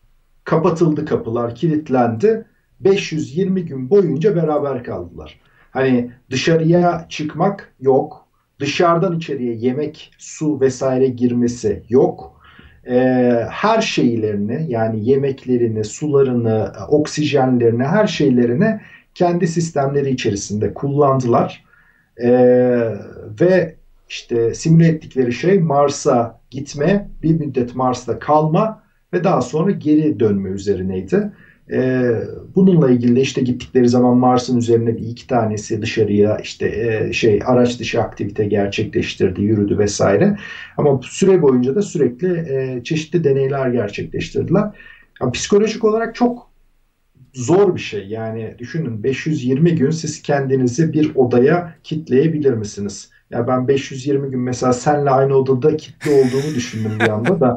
kapatıldı 0.44 1.04
kapılar, 1.04 1.54
kilitlendi. 1.54 2.46
520 2.80 3.64
gün 3.64 3.90
boyunca 3.90 4.36
beraber 4.36 4.84
kaldılar. 4.84 5.40
Hani 5.70 6.10
dışarıya 6.30 7.06
çıkmak 7.08 7.74
yok. 7.80 8.28
dışarıdan 8.60 9.16
içeriye 9.16 9.54
yemek, 9.54 10.10
su 10.18 10.60
vesaire 10.60 11.08
girmesi 11.08 11.82
yok. 11.88 12.33
E, 12.88 12.96
her 13.50 13.80
şeylerini 13.80 14.66
yani 14.68 15.08
yemeklerini, 15.08 15.84
sularını, 15.84 16.72
oksijenlerini, 16.88 17.84
her 17.84 18.06
şeylerini 18.06 18.80
kendi 19.14 19.46
sistemleri 19.46 20.10
içerisinde 20.10 20.74
kullandılar. 20.74 21.64
E, 22.16 22.30
ve 23.40 23.74
işte 24.08 24.54
simüle 24.54 24.88
ettikleri 24.88 25.32
şey 25.32 25.58
Mars'a 25.58 26.40
gitme, 26.50 27.08
bir 27.22 27.40
müddet 27.40 27.74
Mars'ta 27.74 28.18
kalma 28.18 28.82
ve 29.12 29.24
daha 29.24 29.42
sonra 29.42 29.70
geri 29.70 30.20
dönme 30.20 30.50
üzerineydi. 30.50 31.32
Ee, 31.72 32.12
bununla 32.54 32.90
ilgili 32.90 33.20
işte 33.20 33.40
gittikleri 33.40 33.88
zaman 33.88 34.16
Mars'ın 34.16 34.58
üzerine 34.58 34.96
bir 34.96 35.06
iki 35.06 35.26
tanesi 35.26 35.82
dışarıya 35.82 36.38
işte 36.38 36.66
e, 36.66 37.12
şey 37.12 37.40
araç 37.44 37.80
dışı 37.80 38.00
aktivite 38.00 38.44
gerçekleştirdi, 38.44 39.42
yürüdü 39.42 39.78
vesaire. 39.78 40.36
Ama 40.76 41.00
süre 41.02 41.42
boyunca 41.42 41.74
da 41.74 41.82
sürekli 41.82 42.28
e, 42.28 42.84
çeşitli 42.84 43.24
deneyler 43.24 43.68
gerçekleştirdiler. 43.68 44.64
Yani 45.20 45.32
psikolojik 45.32 45.84
olarak 45.84 46.14
çok 46.14 46.50
zor 47.34 47.74
bir 47.74 47.80
şey. 47.80 48.06
Yani 48.06 48.54
düşünün 48.58 49.02
520 49.02 49.74
gün 49.74 49.90
siz 49.90 50.22
kendinizi 50.22 50.92
bir 50.92 51.14
odaya 51.14 51.74
kitleyebilir 51.84 52.52
misiniz? 52.52 53.10
Ya 53.30 53.46
ben 53.46 53.68
520 53.68 54.30
gün 54.30 54.40
mesela 54.40 54.72
senle 54.72 55.10
aynı 55.10 55.34
odada 55.34 55.76
kilitli 55.76 56.10
olduğumu 56.10 56.54
düşündüm 56.54 56.92
bir 57.00 57.08
anda 57.08 57.40
da 57.40 57.56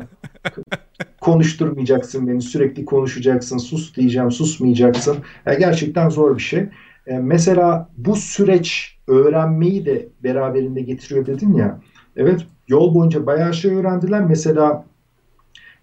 konuşturmayacaksın 1.22 2.28
beni 2.28 2.42
sürekli 2.42 2.86
konuşacaksın 2.86 3.58
sus 3.58 3.96
diyeceğim 3.96 4.32
susmayacaksın. 4.32 5.18
Ya 5.46 5.54
gerçekten 5.54 6.10
zor 6.10 6.38
bir 6.38 6.44
şey. 6.44 6.70
E, 7.08 7.18
mesela 7.20 7.90
bu 7.98 8.16
süreç 8.16 8.98
öğrenmeyi 9.08 9.86
de 9.86 10.10
beraberinde 10.24 10.82
getiriyor 10.82 11.26
dedin 11.26 11.54
ya. 11.54 11.80
Evet 12.16 12.46
yol 12.68 12.96
boyunca 12.96 13.26
bayağı 13.26 13.54
şey 13.54 13.76
öğrendiler. 13.76 14.22
Mesela 14.22 14.86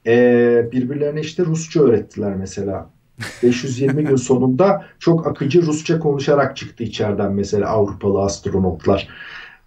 e, 0.07 0.69
birbirlerine 0.73 1.21
işte 1.21 1.45
Rusça 1.45 1.81
öğrettiler 1.81 2.35
mesela. 2.35 2.91
520 3.43 4.05
gün 4.05 4.17
sonunda 4.17 4.85
çok 4.99 5.27
akıcı 5.27 5.63
Rusça 5.63 5.99
konuşarak 5.99 6.57
çıktı 6.57 6.85
içeriden 6.85 7.33
mesela 7.33 7.69
Avrupalı 7.69 8.23
astronotlar. 8.23 9.09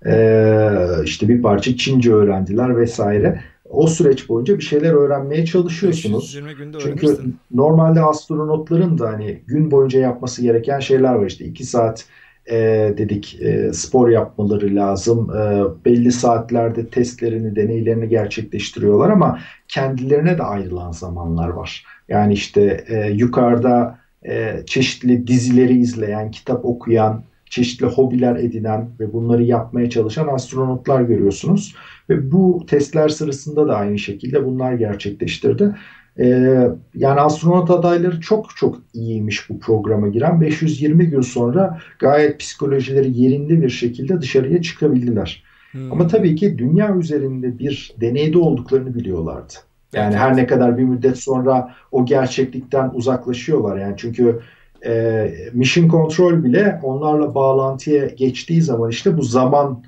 Ee, 0.05 0.69
işte 1.03 1.27
bir 1.27 1.41
parça 1.41 1.77
Çince 1.77 2.13
öğrendiler 2.13 2.77
vesaire. 2.77 3.41
O 3.69 3.87
süreç 3.87 4.29
boyunca 4.29 4.57
bir 4.57 4.63
şeyler 4.63 4.93
öğrenmeye 4.93 5.45
çalışıyorsunuz. 5.45 6.39
Çünkü 6.79 7.17
normalde 7.51 8.01
astronotların 8.01 8.97
da 8.97 9.09
hani 9.09 9.41
gün 9.47 9.71
boyunca 9.71 9.99
yapması 9.99 10.41
gereken 10.41 10.79
şeyler 10.79 11.13
var. 11.13 11.25
İşte 11.25 11.45
iki 11.45 11.63
saat 11.63 12.05
e, 12.51 12.55
dedik 12.97 13.41
e, 13.41 13.73
spor 13.73 14.09
yapmaları 14.09 14.75
lazım. 14.75 15.29
E, 15.35 15.63
belli 15.85 16.11
saatlerde 16.11 16.87
testlerini, 16.87 17.55
deneylerini 17.55 18.09
gerçekleştiriyorlar 18.09 19.09
ama 19.09 19.39
kendilerine 19.67 20.37
de 20.37 20.43
ayrılan 20.43 20.91
zamanlar 20.91 21.49
var. 21.49 21.85
Yani 22.09 22.33
işte 22.33 22.85
e, 22.87 23.09
yukarıda 23.09 23.99
e, 24.27 24.63
çeşitli 24.65 25.27
dizileri 25.27 25.77
izleyen, 25.77 26.31
kitap 26.31 26.65
okuyan, 26.65 27.23
çeşitli 27.49 27.85
hobiler 27.85 28.35
edinen 28.35 28.89
ve 28.99 29.13
bunları 29.13 29.43
yapmaya 29.43 29.89
çalışan 29.89 30.27
astronotlar 30.27 31.01
görüyorsunuz. 31.01 31.75
Ve 32.09 32.31
bu 32.31 32.65
testler 32.67 33.09
sırasında 33.09 33.67
da 33.67 33.75
aynı 33.75 33.99
şekilde 33.99 34.45
bunlar 34.45 34.73
gerçekleştirdi. 34.73 35.75
Ee, 36.19 36.67
yani 36.95 37.19
astronot 37.19 37.71
adayları 37.71 38.21
çok 38.21 38.55
çok 38.55 38.81
iyiymiş 38.93 39.49
bu 39.49 39.59
programa 39.59 40.07
giren. 40.07 40.41
520 40.41 41.09
gün 41.09 41.21
sonra 41.21 41.79
gayet 41.99 42.39
psikolojileri 42.39 43.21
yerinde 43.21 43.61
bir 43.61 43.69
şekilde 43.69 44.21
dışarıya 44.21 44.61
çıkabildiler. 44.61 45.43
Hmm. 45.71 45.91
Ama 45.91 46.07
tabii 46.07 46.35
ki 46.35 46.57
dünya 46.57 46.95
üzerinde 46.95 47.59
bir 47.59 47.95
deneyde 48.01 48.37
olduklarını 48.37 48.95
biliyorlardı. 48.95 49.53
Yani 49.93 50.11
evet. 50.11 50.19
her 50.19 50.37
ne 50.37 50.47
kadar 50.47 50.77
bir 50.77 50.83
müddet 50.83 51.17
sonra 51.17 51.73
o 51.91 52.05
gerçeklikten 52.05 52.91
uzaklaşıyorlar. 52.93 53.77
Yani 53.77 53.93
çünkü 53.97 54.39
e, 54.85 55.31
Mission 55.53 55.89
Control 55.89 56.43
bile 56.43 56.79
onlarla 56.83 57.35
bağlantıya 57.35 58.05
geçtiği 58.05 58.61
zaman 58.61 58.89
işte 58.89 59.17
bu 59.17 59.21
zaman 59.21 59.83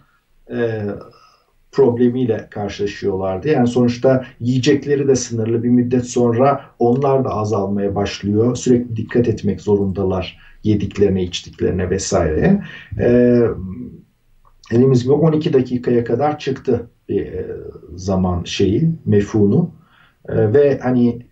e, 0.52 0.82
problemiyle 1.72 2.48
karşılaşıyorlardı. 2.50 3.48
Yani 3.48 3.68
sonuçta 3.68 4.26
yiyecekleri 4.40 5.08
de 5.08 5.16
sınırlı 5.16 5.64
bir 5.64 5.70
müddet 5.70 6.06
sonra 6.06 6.62
onlar 6.80 7.26
da 7.26 7.30
azalmaya 7.30 7.96
başlıyor. 7.96 8.56
Sürekli 8.56 8.96
dikkat 8.96 9.28
etmek 9.28 9.62
zorundalar 9.62 10.40
yediklerine, 10.64 11.24
içtiklerine 11.24 11.90
vesaire. 11.90 12.64
Ee, 13.00 13.42
elimiz 14.72 15.04
gibi 15.04 15.14
12 15.14 15.54
dakikaya 15.54 16.04
kadar 16.04 16.40
çıktı 16.40 16.90
bir 17.10 17.26
e, 17.26 17.48
zaman 17.96 18.44
şeyi, 18.44 18.92
mefunu. 19.06 19.70
Ee, 20.30 20.54
ve 20.54 20.80
hani 20.84 21.29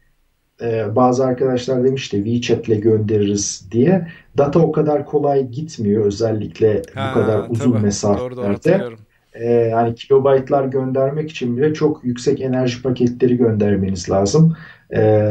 e, 0.62 0.95
bazı 0.95 1.26
arkadaşlar 1.26 1.84
demişti 1.84 2.24
WeChat'le 2.24 2.82
göndeririz 2.82 3.68
diye. 3.72 4.08
Data 4.38 4.60
o 4.60 4.72
kadar 4.72 5.05
kolay 5.05 5.47
gitmiyor 5.47 6.05
özellikle 6.05 6.82
ha, 6.93 7.10
bu 7.10 7.20
kadar 7.20 7.49
uzun 7.49 7.72
tabii, 7.72 7.84
mesafelerde. 7.84 8.80
Doğru, 8.80 8.95
e, 9.34 9.51
yani 9.53 9.95
kilobaytlar 9.95 10.66
göndermek 10.66 11.32
için 11.32 11.58
bile 11.58 11.74
çok 11.74 12.03
yüksek 12.03 12.41
enerji 12.41 12.82
paketleri 12.82 13.38
göndermeniz 13.38 14.10
lazım. 14.10 14.58
E, 14.95 15.24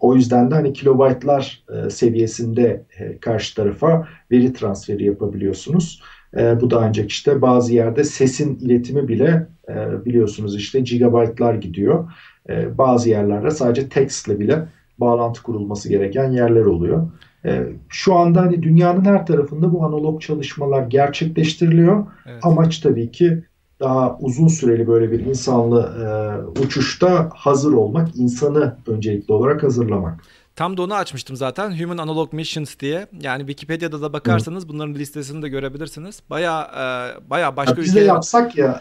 o 0.00 0.14
yüzden 0.14 0.50
de 0.50 0.54
hani 0.54 0.72
kilobaytlar 0.72 1.64
e, 1.74 1.90
seviyesinde 1.90 2.84
e, 2.98 3.18
karşı 3.18 3.54
tarafa 3.54 4.08
veri 4.30 4.52
transferi 4.52 5.04
yapabiliyorsunuz. 5.04 6.02
E, 6.36 6.60
bu 6.60 6.70
da 6.70 6.80
ancak 6.80 7.10
işte 7.10 7.42
bazı 7.42 7.74
yerde 7.74 8.04
sesin 8.04 8.58
iletimi 8.58 9.08
bile 9.08 9.46
e, 9.68 10.04
biliyorsunuz 10.04 10.56
işte 10.56 10.80
gigabaytlar 10.80 11.54
gidiyor. 11.54 12.12
E, 12.48 12.78
bazı 12.78 13.08
yerlerde 13.08 13.50
sadece 13.50 13.88
textle 13.88 14.40
bile 14.40 14.68
bağlantı 14.98 15.42
kurulması 15.42 15.88
gereken 15.88 16.30
yerler 16.30 16.64
oluyor. 16.64 17.06
E, 17.44 17.66
şu 17.88 18.14
anda 18.14 18.40
hani 18.40 18.62
dünyanın 18.62 19.04
her 19.04 19.26
tarafında 19.26 19.72
bu 19.72 19.84
analog 19.84 20.20
çalışmalar 20.20 20.82
gerçekleştiriliyor. 20.82 22.06
Evet. 22.26 22.46
Amaç 22.46 22.78
tabii 22.78 23.10
ki 23.10 23.44
daha 23.80 24.16
uzun 24.18 24.48
süreli 24.48 24.88
böyle 24.88 25.12
bir 25.12 25.20
insanlı 25.20 25.80
e, 25.80 26.60
uçuşta 26.60 27.30
hazır 27.34 27.72
olmak, 27.72 28.16
insanı 28.16 28.76
öncelikli 28.86 29.32
olarak 29.32 29.62
hazırlamak. 29.62 30.20
Tam 30.56 30.76
da 30.76 30.82
onu 30.82 30.94
açmıştım 30.94 31.36
zaten. 31.36 31.80
Human 31.80 31.98
Analog 31.98 32.32
Missions 32.32 32.78
diye. 32.80 33.06
Yani 33.20 33.40
Wikipedia'da 33.40 34.02
da 34.02 34.12
bakarsanız 34.12 34.64
Hı. 34.64 34.68
bunların 34.68 34.94
listesini 34.94 35.42
de 35.42 35.48
görebilirsiniz. 35.48 36.22
Baya 36.30 36.70
e, 36.74 37.30
baya 37.30 37.56
başka 37.56 37.72
ya 37.72 37.76
biz 37.76 37.88
ülkeler... 37.88 38.04
de 38.04 38.08
yapsak 38.08 38.58
ya 38.58 38.80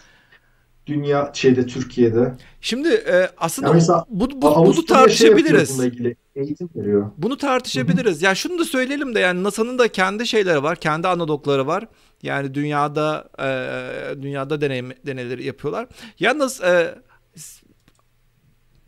dünya 0.87 1.31
şeyde 1.33 1.65
Türkiye'de. 1.65 2.33
Şimdi 2.61 2.87
e, 2.87 3.29
aslında 3.37 3.67
yani 3.67 4.03
bu, 4.09 4.41
bu, 4.41 4.55
bunu 4.55 4.73
şey 4.73 4.85
tartışabiliriz. 4.85 5.77
Şey 5.77 5.87
ilgili, 5.87 6.15
eğitim 6.35 6.69
veriyor. 6.75 7.11
Bunu 7.17 7.37
tartışabiliriz. 7.37 8.21
Ya 8.21 8.35
şunu 8.35 8.59
da 8.59 8.65
söyleyelim 8.65 9.15
de 9.15 9.19
yani 9.19 9.43
NASA'nın 9.43 9.79
da 9.79 9.87
kendi 9.87 10.27
şeyleri 10.27 10.63
var, 10.63 10.75
kendi 10.75 11.07
analogları 11.07 11.67
var. 11.67 11.87
Yani 12.23 12.53
dünyada 12.53 13.29
e, 13.39 14.21
dünyada 14.21 14.61
deney 14.61 14.83
deneyleri 15.05 15.45
yapıyorlar. 15.45 15.87
Yalnız 16.19 16.61
e, 16.61 16.95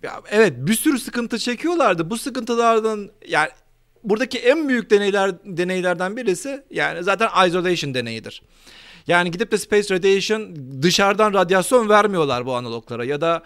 ya 0.04 0.22
evet 0.32 0.54
bir 0.58 0.74
sürü 0.74 1.00
sıkıntı 1.00 1.38
çekiyorlardı. 1.38 2.10
Bu 2.10 2.18
sıkıntılardan 2.18 3.10
yani 3.28 3.50
buradaki 4.04 4.38
en 4.38 4.70
büyük 4.70 4.90
deneyler 4.90 5.32
deneylerden 5.46 6.18
birisi 6.18 6.64
yani 6.72 7.04
zaten 7.04 7.48
isolation 7.48 7.94
deneyidir. 7.94 8.42
Yani 9.10 9.32
gidip 9.32 9.52
de 9.52 9.58
Space 9.58 9.96
Radiation 9.96 10.56
dışarıdan 10.82 11.34
radyasyon 11.34 11.90
vermiyorlar 11.90 12.46
bu 12.46 12.56
analoglara 12.56 13.06
ya 13.06 13.22
da 13.22 13.44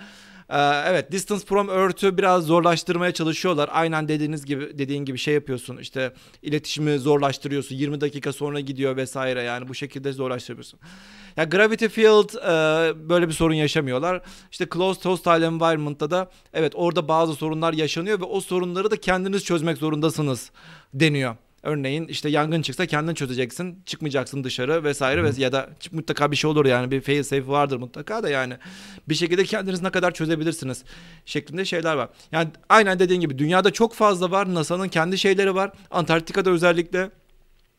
e, 0.49 0.59
evet 0.85 1.11
distance 1.11 1.45
from 1.45 1.69
Earth'ü 1.69 2.17
biraz 2.17 2.45
zorlaştırmaya 2.45 3.11
çalışıyorlar. 3.13 3.69
Aynen 3.73 4.07
dediğiniz 4.07 4.45
gibi 4.45 4.77
dediğin 4.77 5.05
gibi 5.05 5.17
şey 5.17 5.33
yapıyorsun. 5.33 5.77
işte 5.77 6.13
iletişimi 6.41 6.99
zorlaştırıyorsun. 6.99 7.75
20 7.75 8.01
dakika 8.01 8.33
sonra 8.33 8.59
gidiyor 8.59 8.97
vesaire. 8.97 9.43
Yani 9.43 9.67
bu 9.67 9.75
şekilde 9.75 10.11
zorlaştırıyorsun. 10.13 10.79
Ya 11.37 11.43
Gravity 11.43 11.85
Field 11.85 12.29
e, 12.35 13.09
böyle 13.09 13.27
bir 13.27 13.33
sorun 13.33 13.53
yaşamıyorlar. 13.53 14.21
İşte 14.51 14.67
Closed 14.73 15.05
Hostile 15.05 15.45
Environment'ta 15.45 16.11
da 16.11 16.31
evet 16.53 16.73
orada 16.75 17.07
bazı 17.07 17.35
sorunlar 17.35 17.73
yaşanıyor 17.73 18.19
ve 18.19 18.23
o 18.23 18.41
sorunları 18.41 18.91
da 18.91 18.97
kendiniz 18.97 19.43
çözmek 19.43 19.77
zorundasınız 19.77 20.51
deniyor. 20.93 21.35
Örneğin 21.63 22.07
işte 22.07 22.29
yangın 22.29 22.61
çıksa 22.61 22.85
kendin 22.85 23.13
çözeceksin. 23.13 23.83
Çıkmayacaksın 23.85 24.43
dışarı 24.43 24.83
vesaire 24.83 25.23
ve 25.23 25.29
ya 25.37 25.51
da 25.51 25.69
mutlaka 25.91 26.31
bir 26.31 26.35
şey 26.35 26.49
olur 26.49 26.65
yani 26.65 26.91
bir 26.91 27.01
fail 27.01 27.23
safe 27.23 27.47
vardır 27.47 27.77
mutlaka 27.77 28.23
da 28.23 28.29
yani 28.29 28.57
bir 29.09 29.15
şekilde 29.15 29.43
kendiniz 29.43 29.81
ne 29.81 29.89
kadar 29.89 30.11
çözebilirsiniz 30.11 30.83
şeklinde 31.25 31.65
şeyler 31.65 31.95
var. 31.95 32.09
Yani 32.31 32.49
aynen 32.69 32.99
dediğin 32.99 33.21
gibi 33.21 33.37
dünyada 33.37 33.71
çok 33.71 33.93
fazla 33.93 34.31
var. 34.31 34.53
NASA'nın 34.53 34.87
kendi 34.87 35.17
şeyleri 35.17 35.55
var. 35.55 35.71
Antarktika'da 35.91 36.49
özellikle 36.49 37.09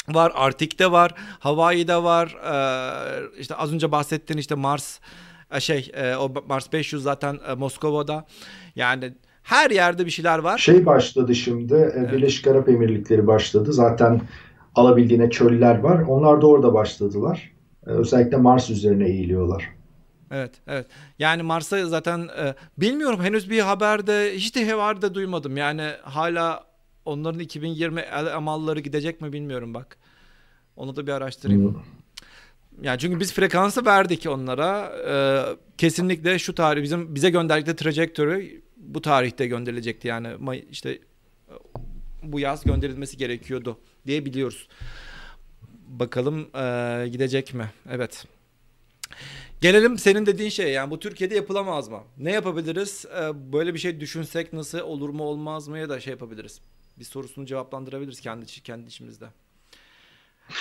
var. 0.09 0.33
Arktik'te 0.35 0.93
var. 0.93 1.15
Hawaii'de 1.39 2.03
var. 2.03 2.37
Ee, 2.45 3.41
işte 3.41 3.55
az 3.55 3.73
önce 3.73 3.93
bahsettiğin 3.93 4.39
işte 4.39 4.55
Mars 4.55 4.99
şey 5.59 5.93
o 6.19 6.33
Mars 6.49 6.73
500 6.73 7.03
zaten 7.03 7.39
Moskova'da. 7.57 8.27
Yani 8.77 9.15
her 9.45 9.71
yerde 9.71 10.07
bir 10.07 10.11
şeyler 10.11 10.39
var. 10.39 10.59
Şey 10.59 10.87
başladı 10.87 11.35
şimdi. 11.35 11.75
E, 11.75 11.93
evet. 11.95 12.13
Birleşik 12.13 12.47
Arap 12.47 12.69
Emirlikleri 12.69 13.27
başladı. 13.27 13.73
Zaten 13.73 14.21
alabildiğine 14.75 15.31
çöller 15.31 15.79
var. 15.79 16.03
Onlar 16.09 16.41
da 16.41 16.47
orada 16.47 16.75
başladılar. 16.75 17.53
E, 17.87 17.91
özellikle 17.91 18.37
Mars 18.37 18.71
üzerine 18.71 19.09
eğiliyorlar. 19.09 19.69
Evet, 20.31 20.53
evet. 20.67 20.87
Yani 21.19 21.43
Mars'a 21.43 21.87
zaten 21.87 22.19
e, 22.19 22.55
bilmiyorum 22.79 23.21
henüz 23.23 23.51
bir 23.51 23.61
haberde 23.61 24.33
hiç 24.35 24.57
de 24.57 24.71
haberde 24.71 25.15
duymadım. 25.15 25.57
Yani 25.57 25.91
hala 26.03 26.65
onların 27.05 27.41
2020 27.41 28.01
el 28.01 28.37
amalları 28.37 28.81
gidecek 28.81 29.21
mi 29.21 29.33
bilmiyorum 29.33 29.75
bak. 29.75 29.97
Onu 30.77 30.97
da 30.97 31.07
bir 31.07 31.13
araştırayım. 31.13 31.75
Hmm. 31.75 31.81
Yani 32.83 32.99
çünkü 32.99 33.21
biz 33.21 33.33
frekansı 33.33 33.87
verdik 33.87 34.27
onlara. 34.29 34.93
Ee, 35.09 35.43
kesinlikle 35.79 36.39
şu 36.39 36.55
tarih 36.55 36.83
bizim 36.83 37.15
bize 37.15 37.31
gönderdikleri 37.31 37.77
trajectory 37.77 38.64
bu 38.87 39.03
tarihte 39.03 39.47
gönderilecekti 39.47 40.09
yani 40.09 40.65
işte 40.71 40.99
bu 42.23 42.41
yaz 42.41 42.65
gönderilmesi 42.65 43.17
gerekiyordu 43.17 43.79
diye 44.07 44.25
biliyoruz. 44.25 44.69
Bakalım 45.89 46.41
e, 46.57 47.09
gidecek 47.09 47.55
mi? 47.55 47.71
Evet. 47.91 48.27
Gelelim 49.61 49.99
senin 49.99 50.27
dediğin 50.27 50.51
şey 50.51 50.73
yani 50.73 50.91
bu 50.91 50.99
Türkiye'de 50.99 51.35
yapılamaz 51.35 51.89
mı? 51.89 52.01
Ne 52.19 52.33
yapabiliriz? 52.33 53.07
E, 53.07 53.53
böyle 53.53 53.75
bir 53.75 53.79
şey 53.79 54.01
düşünsek 54.01 54.53
nasıl 54.53 54.79
olur 54.79 55.09
mu 55.09 55.23
olmaz 55.23 55.69
mı 55.69 55.79
ya 55.79 55.89
da 55.89 56.01
şey 56.01 56.11
yapabiliriz. 56.11 56.61
Bir 56.99 57.05
sorusunu 57.05 57.47
cevaplandırabiliriz 57.47 58.21
kendi 58.21 58.47
kendi 58.47 58.87
içimizde. 58.87 59.27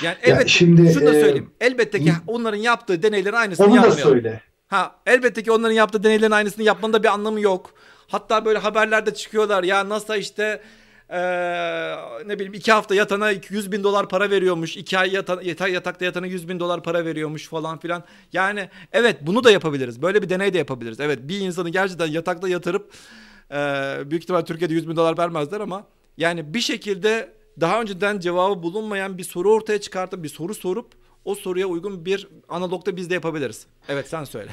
Yani 0.03 0.17
elbette 0.21 0.41
ya 0.41 0.47
şimdi, 0.47 0.93
şunu 0.93 1.05
da 1.05 1.13
söyleyeyim. 1.13 1.51
E, 1.61 1.65
elbette 1.65 1.99
ki 1.99 2.13
onların 2.27 2.57
yaptığı 2.57 3.03
deneylerin 3.03 3.35
aynısını 3.35 3.65
onu 3.65 3.75
yapmayalım. 3.75 4.01
Onu 4.01 4.07
da 4.07 4.11
söyle. 4.11 4.41
Ha 4.67 4.95
elbette 5.05 5.43
ki 5.43 5.51
onların 5.51 5.75
yaptığı 5.75 6.03
deneylerin 6.03 6.31
aynısını 6.31 6.63
yapmanın 6.63 6.93
da 6.93 7.03
bir 7.03 7.07
anlamı 7.07 7.41
yok. 7.41 7.73
Hatta 8.13 8.45
böyle 8.45 8.59
haberlerde 8.59 9.13
çıkıyorlar 9.13 9.63
ya 9.63 9.89
NASA 9.89 10.17
işte 10.17 10.61
ee, 11.09 11.95
ne 12.25 12.35
bileyim 12.35 12.53
iki 12.53 12.71
hafta 12.71 12.95
yatana 12.95 13.31
100 13.31 13.71
bin 13.71 13.83
dolar 13.83 14.09
para 14.09 14.29
veriyormuş. 14.29 14.77
iki 14.77 14.97
ay 14.97 15.13
yata, 15.13 15.67
yatakta 15.67 16.05
yatana 16.05 16.27
100 16.27 16.49
bin 16.49 16.59
dolar 16.59 16.83
para 16.83 17.05
veriyormuş 17.05 17.47
falan 17.47 17.79
filan. 17.79 18.03
Yani 18.33 18.69
evet 18.91 19.17
bunu 19.21 19.43
da 19.43 19.51
yapabiliriz. 19.51 20.01
Böyle 20.01 20.21
bir 20.21 20.29
deney 20.29 20.53
de 20.53 20.57
yapabiliriz. 20.57 20.99
Evet 20.99 21.19
bir 21.21 21.39
insanı 21.39 21.69
gerçekten 21.69 22.07
yatakta 22.07 22.49
yatırıp 22.49 22.93
e, 23.51 23.55
büyük 24.05 24.23
ihtimal 24.23 24.41
Türkiye'de 24.41 24.73
100 24.73 24.89
bin 24.89 24.95
dolar 24.95 25.17
vermezler 25.17 25.61
ama 25.61 25.87
yani 26.17 26.53
bir 26.53 26.61
şekilde 26.61 27.33
daha 27.61 27.81
önceden 27.81 28.19
cevabı 28.19 28.63
bulunmayan 28.63 29.17
bir 29.17 29.23
soru 29.23 29.51
ortaya 29.51 29.81
çıkartıp 29.81 30.23
bir 30.23 30.29
soru 30.29 30.55
sorup 30.55 30.91
o 31.25 31.35
soruya 31.35 31.67
uygun 31.67 32.05
bir 32.05 32.27
analogda 32.49 32.95
biz 32.95 33.09
de 33.09 33.13
yapabiliriz. 33.13 33.65
Evet 33.89 34.07
sen 34.09 34.23
söyle. 34.23 34.51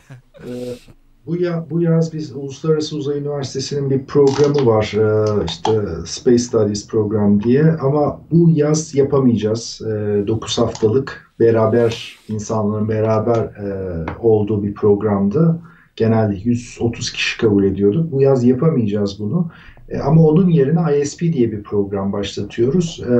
Bu, 1.27 1.37
ya, 1.37 1.67
bu 1.71 1.83
yaz 1.83 2.13
biz 2.13 2.37
Uluslararası 2.37 2.97
Uzay 2.97 3.19
Üniversitesi'nin 3.19 3.91
bir 3.91 4.05
programı 4.05 4.67
var. 4.67 4.95
Ee, 4.97 5.45
işte 5.47 5.71
Space 6.07 6.39
Studies 6.39 6.89
program 6.89 7.43
diye. 7.43 7.65
Ama 7.65 8.21
bu 8.31 8.51
yaz 8.55 8.95
yapamayacağız. 8.95 9.83
Ee, 9.87 10.27
9 10.27 10.59
haftalık 10.59 11.31
beraber 11.41 12.19
insanların 12.29 12.89
beraber 12.89 13.37
e, 13.37 14.05
olduğu 14.23 14.63
bir 14.63 14.75
programdı. 14.75 15.59
Genelde 15.97 16.37
130 16.45 17.13
kişi 17.13 17.39
kabul 17.39 17.65
ediyorduk. 17.65 18.13
Bu 18.13 18.23
yaz 18.23 18.45
yapamayacağız 18.45 19.21
bunu. 19.21 19.51
E, 19.89 19.99
ama 19.99 20.23
onun 20.23 20.49
yerine 20.49 21.01
ISP 21.01 21.21
diye 21.21 21.53
bir 21.53 21.63
program 21.63 22.13
başlatıyoruz. 22.13 23.03
E, 23.11 23.15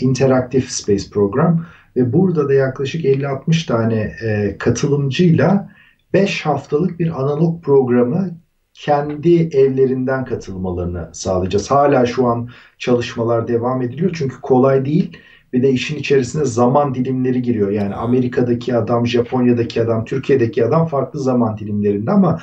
Interactive 0.00 0.66
Space 0.68 1.04
Program. 1.12 1.64
Ve 1.96 2.12
burada 2.12 2.48
da 2.48 2.54
yaklaşık 2.54 3.04
50-60 3.04 3.66
tane 3.66 4.12
e, 4.24 4.56
katılımcıyla 4.58 5.71
5 6.12 6.46
haftalık 6.46 6.98
bir 6.98 7.20
analog 7.20 7.64
programı 7.64 8.30
kendi 8.74 9.34
evlerinden 9.56 10.24
katılmalarını 10.24 11.10
sağlayacağız. 11.12 11.70
Hala 11.70 12.06
şu 12.06 12.26
an 12.26 12.48
çalışmalar 12.78 13.48
devam 13.48 13.82
ediliyor 13.82 14.10
çünkü 14.14 14.40
kolay 14.40 14.84
değil. 14.84 15.16
Bir 15.52 15.62
de 15.62 15.70
işin 15.70 15.96
içerisine 15.96 16.44
zaman 16.44 16.94
dilimleri 16.94 17.42
giriyor. 17.42 17.70
Yani 17.70 17.94
Amerika'daki 17.94 18.76
adam, 18.76 19.06
Japonya'daki 19.06 19.82
adam, 19.82 20.04
Türkiye'deki 20.04 20.64
adam 20.64 20.86
farklı 20.86 21.20
zaman 21.20 21.58
dilimlerinde 21.58 22.10
ama 22.10 22.40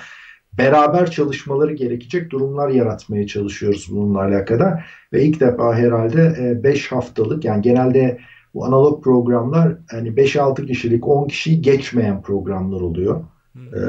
beraber 0.57 1.11
çalışmaları 1.11 1.73
gerekecek 1.73 2.31
durumlar 2.31 2.69
yaratmaya 2.69 3.27
çalışıyoruz 3.27 3.87
bununla 3.91 4.19
alakalı. 4.19 4.79
Ve 5.13 5.23
ilk 5.23 5.39
defa 5.39 5.75
herhalde 5.75 6.59
5 6.63 6.91
e, 6.91 6.95
haftalık 6.95 7.45
yani 7.45 7.61
genelde 7.61 8.19
bu 8.53 8.65
analog 8.65 9.03
programlar 9.03 9.77
hani 9.91 10.09
5-6 10.09 10.65
kişilik 10.65 11.07
10 11.07 11.27
kişiyi 11.27 11.61
geçmeyen 11.61 12.21
programlar 12.21 12.81
oluyor. 12.81 13.23
Ee, 13.73 13.79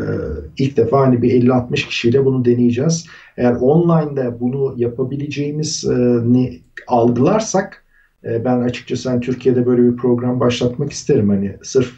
ilk 0.58 0.76
defa 0.76 1.00
hani 1.00 1.22
bir 1.22 1.30
50-60 1.30 1.74
kişiyle 1.74 2.24
bunu 2.24 2.44
deneyeceğiz. 2.44 3.06
Eğer 3.36 3.52
online'da 3.52 4.40
bunu 4.40 4.74
yapabileceğimiz 4.76 5.84
e, 5.84 5.94
ne 6.24 6.52
algılarsak 6.86 7.84
e, 8.24 8.44
ben 8.44 8.60
açıkçası 8.60 9.10
hani 9.10 9.20
Türkiye'de 9.20 9.66
böyle 9.66 9.82
bir 9.82 9.96
program 9.96 10.40
başlatmak 10.40 10.92
isterim. 10.92 11.28
Hani 11.28 11.56
sırf 11.62 11.92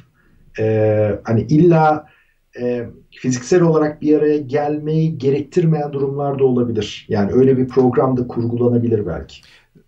e, 0.58 1.20
hani 1.24 1.42
illa 1.42 2.06
e, 2.60 2.86
fiziksel 3.10 3.62
olarak 3.62 4.02
bir 4.02 4.18
araya 4.18 4.38
gelmeyi 4.38 5.18
gerektirmeyen 5.18 5.92
durumlar 5.92 6.38
da 6.38 6.44
olabilir. 6.44 7.06
Yani 7.08 7.32
öyle 7.32 7.58
bir 7.58 7.68
program 7.68 8.16
da 8.16 8.28
kurgulanabilir 8.28 9.06
belki. 9.06 9.36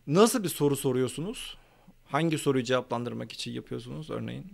Nasıl 0.07 0.43
bir 0.43 0.49
soru 0.49 0.77
soruyorsunuz? 0.77 1.57
Hangi 2.05 2.39
soruyu 2.39 2.65
cevaplandırmak 2.65 3.33
için 3.33 3.53
yapıyorsunuz 3.53 4.11
örneğin? 4.11 4.45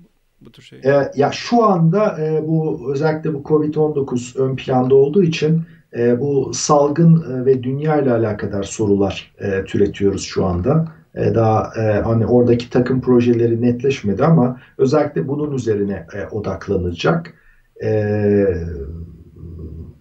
Bu 0.41 0.53
tür 0.53 0.63
şey? 0.63 0.79
E, 0.79 1.11
ya 1.17 1.31
şu 1.33 1.65
anda 1.65 2.19
e, 2.21 2.49
bu 2.49 2.91
özellikle 2.93 3.35
bu 3.35 3.39
Covid-19 3.39 4.39
ön 4.39 4.57
planda 4.57 4.95
olduğu 4.95 5.23
için 5.23 5.63
e, 5.97 6.21
bu 6.21 6.51
salgın 6.55 7.33
e, 7.33 7.45
ve 7.47 7.63
dünya 7.63 8.01
ile 8.01 8.13
alakadar 8.13 8.63
sorular 8.63 9.35
e, 9.39 9.65
türetiyoruz 9.65 10.23
şu 10.23 10.45
anda. 10.47 10.93
E, 11.15 11.35
daha 11.35 11.73
e, 11.77 12.01
hani 12.01 12.27
oradaki 12.27 12.71
takım 12.71 13.01
projeleri 13.01 13.63
netleşmedi 13.63 14.25
ama 14.25 14.61
özellikle 14.79 15.29
bunun 15.29 15.53
üzerine 15.53 16.07
e, 16.15 16.27
odaklanacak. 16.27 17.35
E, 17.83 18.45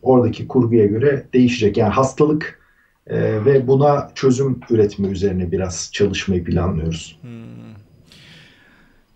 oradaki 0.02 0.48
kurguya 0.48 0.86
göre 0.86 1.26
değişecek. 1.34 1.78
Yani 1.78 1.94
hastalık 1.94 2.60
e, 3.08 3.46
ve 3.46 3.68
buna 3.68 4.12
çözüm 4.16 4.60
üretme 4.70 5.08
üzerine 5.08 5.52
biraz 5.52 5.90
çalışmayı 5.94 6.44
planlıyoruz. 6.44 7.20
Hmm. 7.22 7.40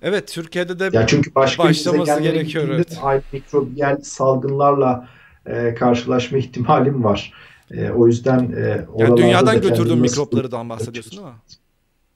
Evet 0.04 0.28
Türkiye'de 0.28 0.80
de 0.80 0.98
ya 0.98 1.08
çünkü 1.08 1.36
başka 1.36 1.64
başlaması 1.64 2.22
gerekiyor. 2.22 2.68
Evet. 2.70 3.00
Aynı 3.02 3.22
mikrobiyal 3.32 4.02
salgınlarla 4.02 5.08
e, 5.46 5.74
karşılaşma 5.74 6.38
ihtimalim 6.38 7.04
var. 7.04 7.34
E, 7.72 7.90
o 7.90 8.08
yüzden 8.08 8.52
e, 8.58 8.86
yani 8.98 9.18
dünyadan 9.18 9.62
götürdüğün 9.62 9.98
mikroplardan 9.98 10.70
bahsediyorsun 10.70 11.12
değil 11.12 11.24
mi? 11.24 11.34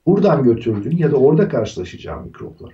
Buradan 0.06 0.42
götürdüğün 0.42 0.96
ya 0.96 1.12
da 1.12 1.16
orada 1.16 1.48
karşılaşacağım 1.48 2.26
mikroplar. 2.26 2.72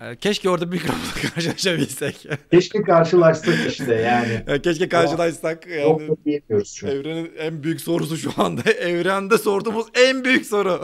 E, 0.00 0.16
keşke 0.16 0.50
orada 0.50 0.66
mikropla 0.66 1.30
karşılaşabilsek. 1.34 2.26
Keşke 2.50 2.82
karşılaşsak 2.82 3.54
işte 3.68 3.94
yani. 3.94 4.42
E, 4.46 4.62
keşke 4.62 4.88
karşılaşsak. 4.88 5.66
Yani, 5.66 5.82
Yok 5.82 6.24
diyemiyoruz 6.24 6.72
şu 6.74 6.86
an. 6.86 6.92
Evrenin 6.92 7.32
en 7.38 7.62
büyük 7.62 7.80
sorusu 7.80 8.16
şu 8.16 8.30
anda. 8.36 8.70
Evrende 8.70 9.38
sorduğumuz 9.38 9.86
en 9.94 10.24
büyük 10.24 10.46
soru. 10.46 10.80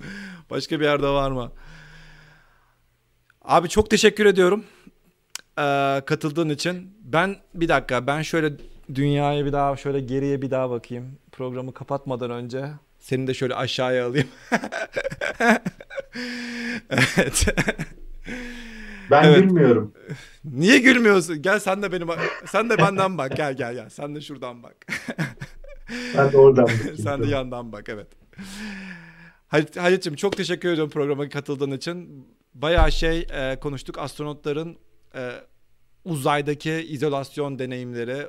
Başka 0.50 0.80
bir 0.80 0.84
yerde 0.84 1.08
var 1.08 1.30
mı? 1.30 1.52
Abi 3.44 3.68
çok 3.68 3.90
teşekkür 3.90 4.26
ediyorum 4.26 4.64
ee, 5.58 6.02
katıldığın 6.06 6.48
için. 6.48 6.94
Ben 7.04 7.36
bir 7.54 7.68
dakika 7.68 8.06
ben 8.06 8.22
şöyle 8.22 8.52
dünyaya 8.94 9.44
bir 9.44 9.52
daha 9.52 9.76
şöyle 9.76 10.00
geriye 10.00 10.42
bir 10.42 10.50
daha 10.50 10.70
bakayım. 10.70 11.18
Programı 11.32 11.74
kapatmadan 11.74 12.30
önce. 12.30 12.66
Seni 13.00 13.26
de 13.26 13.34
şöyle 13.34 13.54
aşağıya 13.54 14.06
alayım. 14.06 14.28
evet. 16.90 17.46
Ben 19.10 19.24
evet. 19.24 19.42
gülmüyorum. 19.42 19.94
Niye 20.44 20.78
gülmüyorsun? 20.78 21.42
Gel 21.42 21.58
sen 21.58 21.82
de 21.82 21.92
benim 21.92 22.08
sen 22.46 22.70
de 22.70 22.78
benden 22.78 23.18
bak. 23.18 23.36
Gel 23.36 23.56
gel 23.56 23.74
gel. 23.74 23.88
Sen 23.88 24.14
de 24.14 24.20
şuradan 24.20 24.62
bak. 24.62 24.86
ben 26.16 26.32
de 26.32 26.36
oradan 26.36 26.64
bakayım. 26.64 26.96
sen 27.02 27.22
de 27.22 27.26
yandan 27.26 27.72
bak 27.72 27.88
evet. 27.88 28.06
Halit, 29.48 29.76
Halit'ciğim 29.76 30.16
çok 30.16 30.36
teşekkür 30.36 30.68
ediyorum 30.68 30.90
programa 30.90 31.28
katıldığın 31.28 31.70
için 31.70 32.26
bayağı 32.54 32.92
şey 32.92 33.26
e, 33.30 33.56
konuştuk. 33.60 33.98
Astronotların 33.98 34.76
e, 35.14 35.30
uzaydaki 36.04 36.70
izolasyon 36.70 37.58
deneyimleri, 37.58 38.26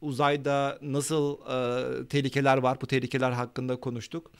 uzayda 0.00 0.78
nasıl 0.82 1.34
e, 1.34 2.08
tehlikeler 2.08 2.56
var 2.56 2.78
bu 2.80 2.86
tehlikeler 2.86 3.30
hakkında 3.30 3.80
konuştuk. 3.80 4.30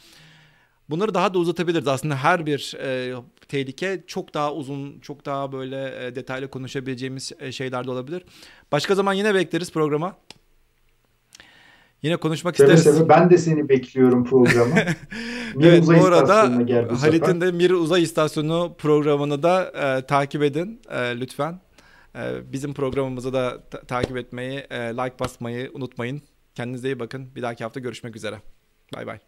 Bunları 0.90 1.14
daha 1.14 1.34
da 1.34 1.38
uzatabiliriz. 1.38 1.88
Aslında 1.88 2.16
her 2.16 2.46
bir 2.46 2.74
e, 2.80 3.14
tehlike 3.48 4.04
çok 4.06 4.34
daha 4.34 4.54
uzun, 4.54 5.00
çok 5.00 5.26
daha 5.26 5.52
böyle 5.52 6.06
e, 6.06 6.14
detaylı 6.14 6.50
konuşabileceğimiz 6.50 7.32
e, 7.40 7.52
şeyler 7.52 7.86
de 7.86 7.90
olabilir. 7.90 8.24
Başka 8.72 8.94
zaman 8.94 9.12
yine 9.12 9.34
bekleriz 9.34 9.72
programa. 9.72 10.16
Yine 12.02 12.16
konuşmak 12.16 12.56
seve 12.56 12.74
isteriz. 12.74 12.96
Seve. 12.96 13.08
Ben 13.08 13.30
de 13.30 13.38
seni 13.38 13.68
bekliyorum 13.68 14.24
programa. 14.24 14.74
Mir 15.54 15.66
evet 15.66 15.82
Uzay 15.82 16.00
bu 16.00 16.04
arada 16.04 16.42
Halit'in 17.00 17.40
de 17.40 17.52
Mir 17.52 17.70
Uzay 17.70 18.02
İstasyonu 18.02 18.74
programını 18.78 19.42
da 19.42 19.64
e, 19.98 20.06
takip 20.06 20.42
edin 20.42 20.80
e, 20.90 21.20
lütfen. 21.20 21.60
E, 22.16 22.52
bizim 22.52 22.74
programımızı 22.74 23.32
da 23.32 23.62
ta- 23.70 23.80
takip 23.80 24.16
etmeyi, 24.16 24.58
e, 24.70 24.78
like 24.78 25.18
basmayı 25.20 25.70
unutmayın. 25.74 26.22
Kendinize 26.54 26.88
iyi 26.88 27.00
bakın. 27.00 27.34
Bir 27.36 27.42
dahaki 27.42 27.64
hafta 27.64 27.80
görüşmek 27.80 28.16
üzere. 28.16 28.36
Bay 28.94 29.06
bay. 29.06 29.18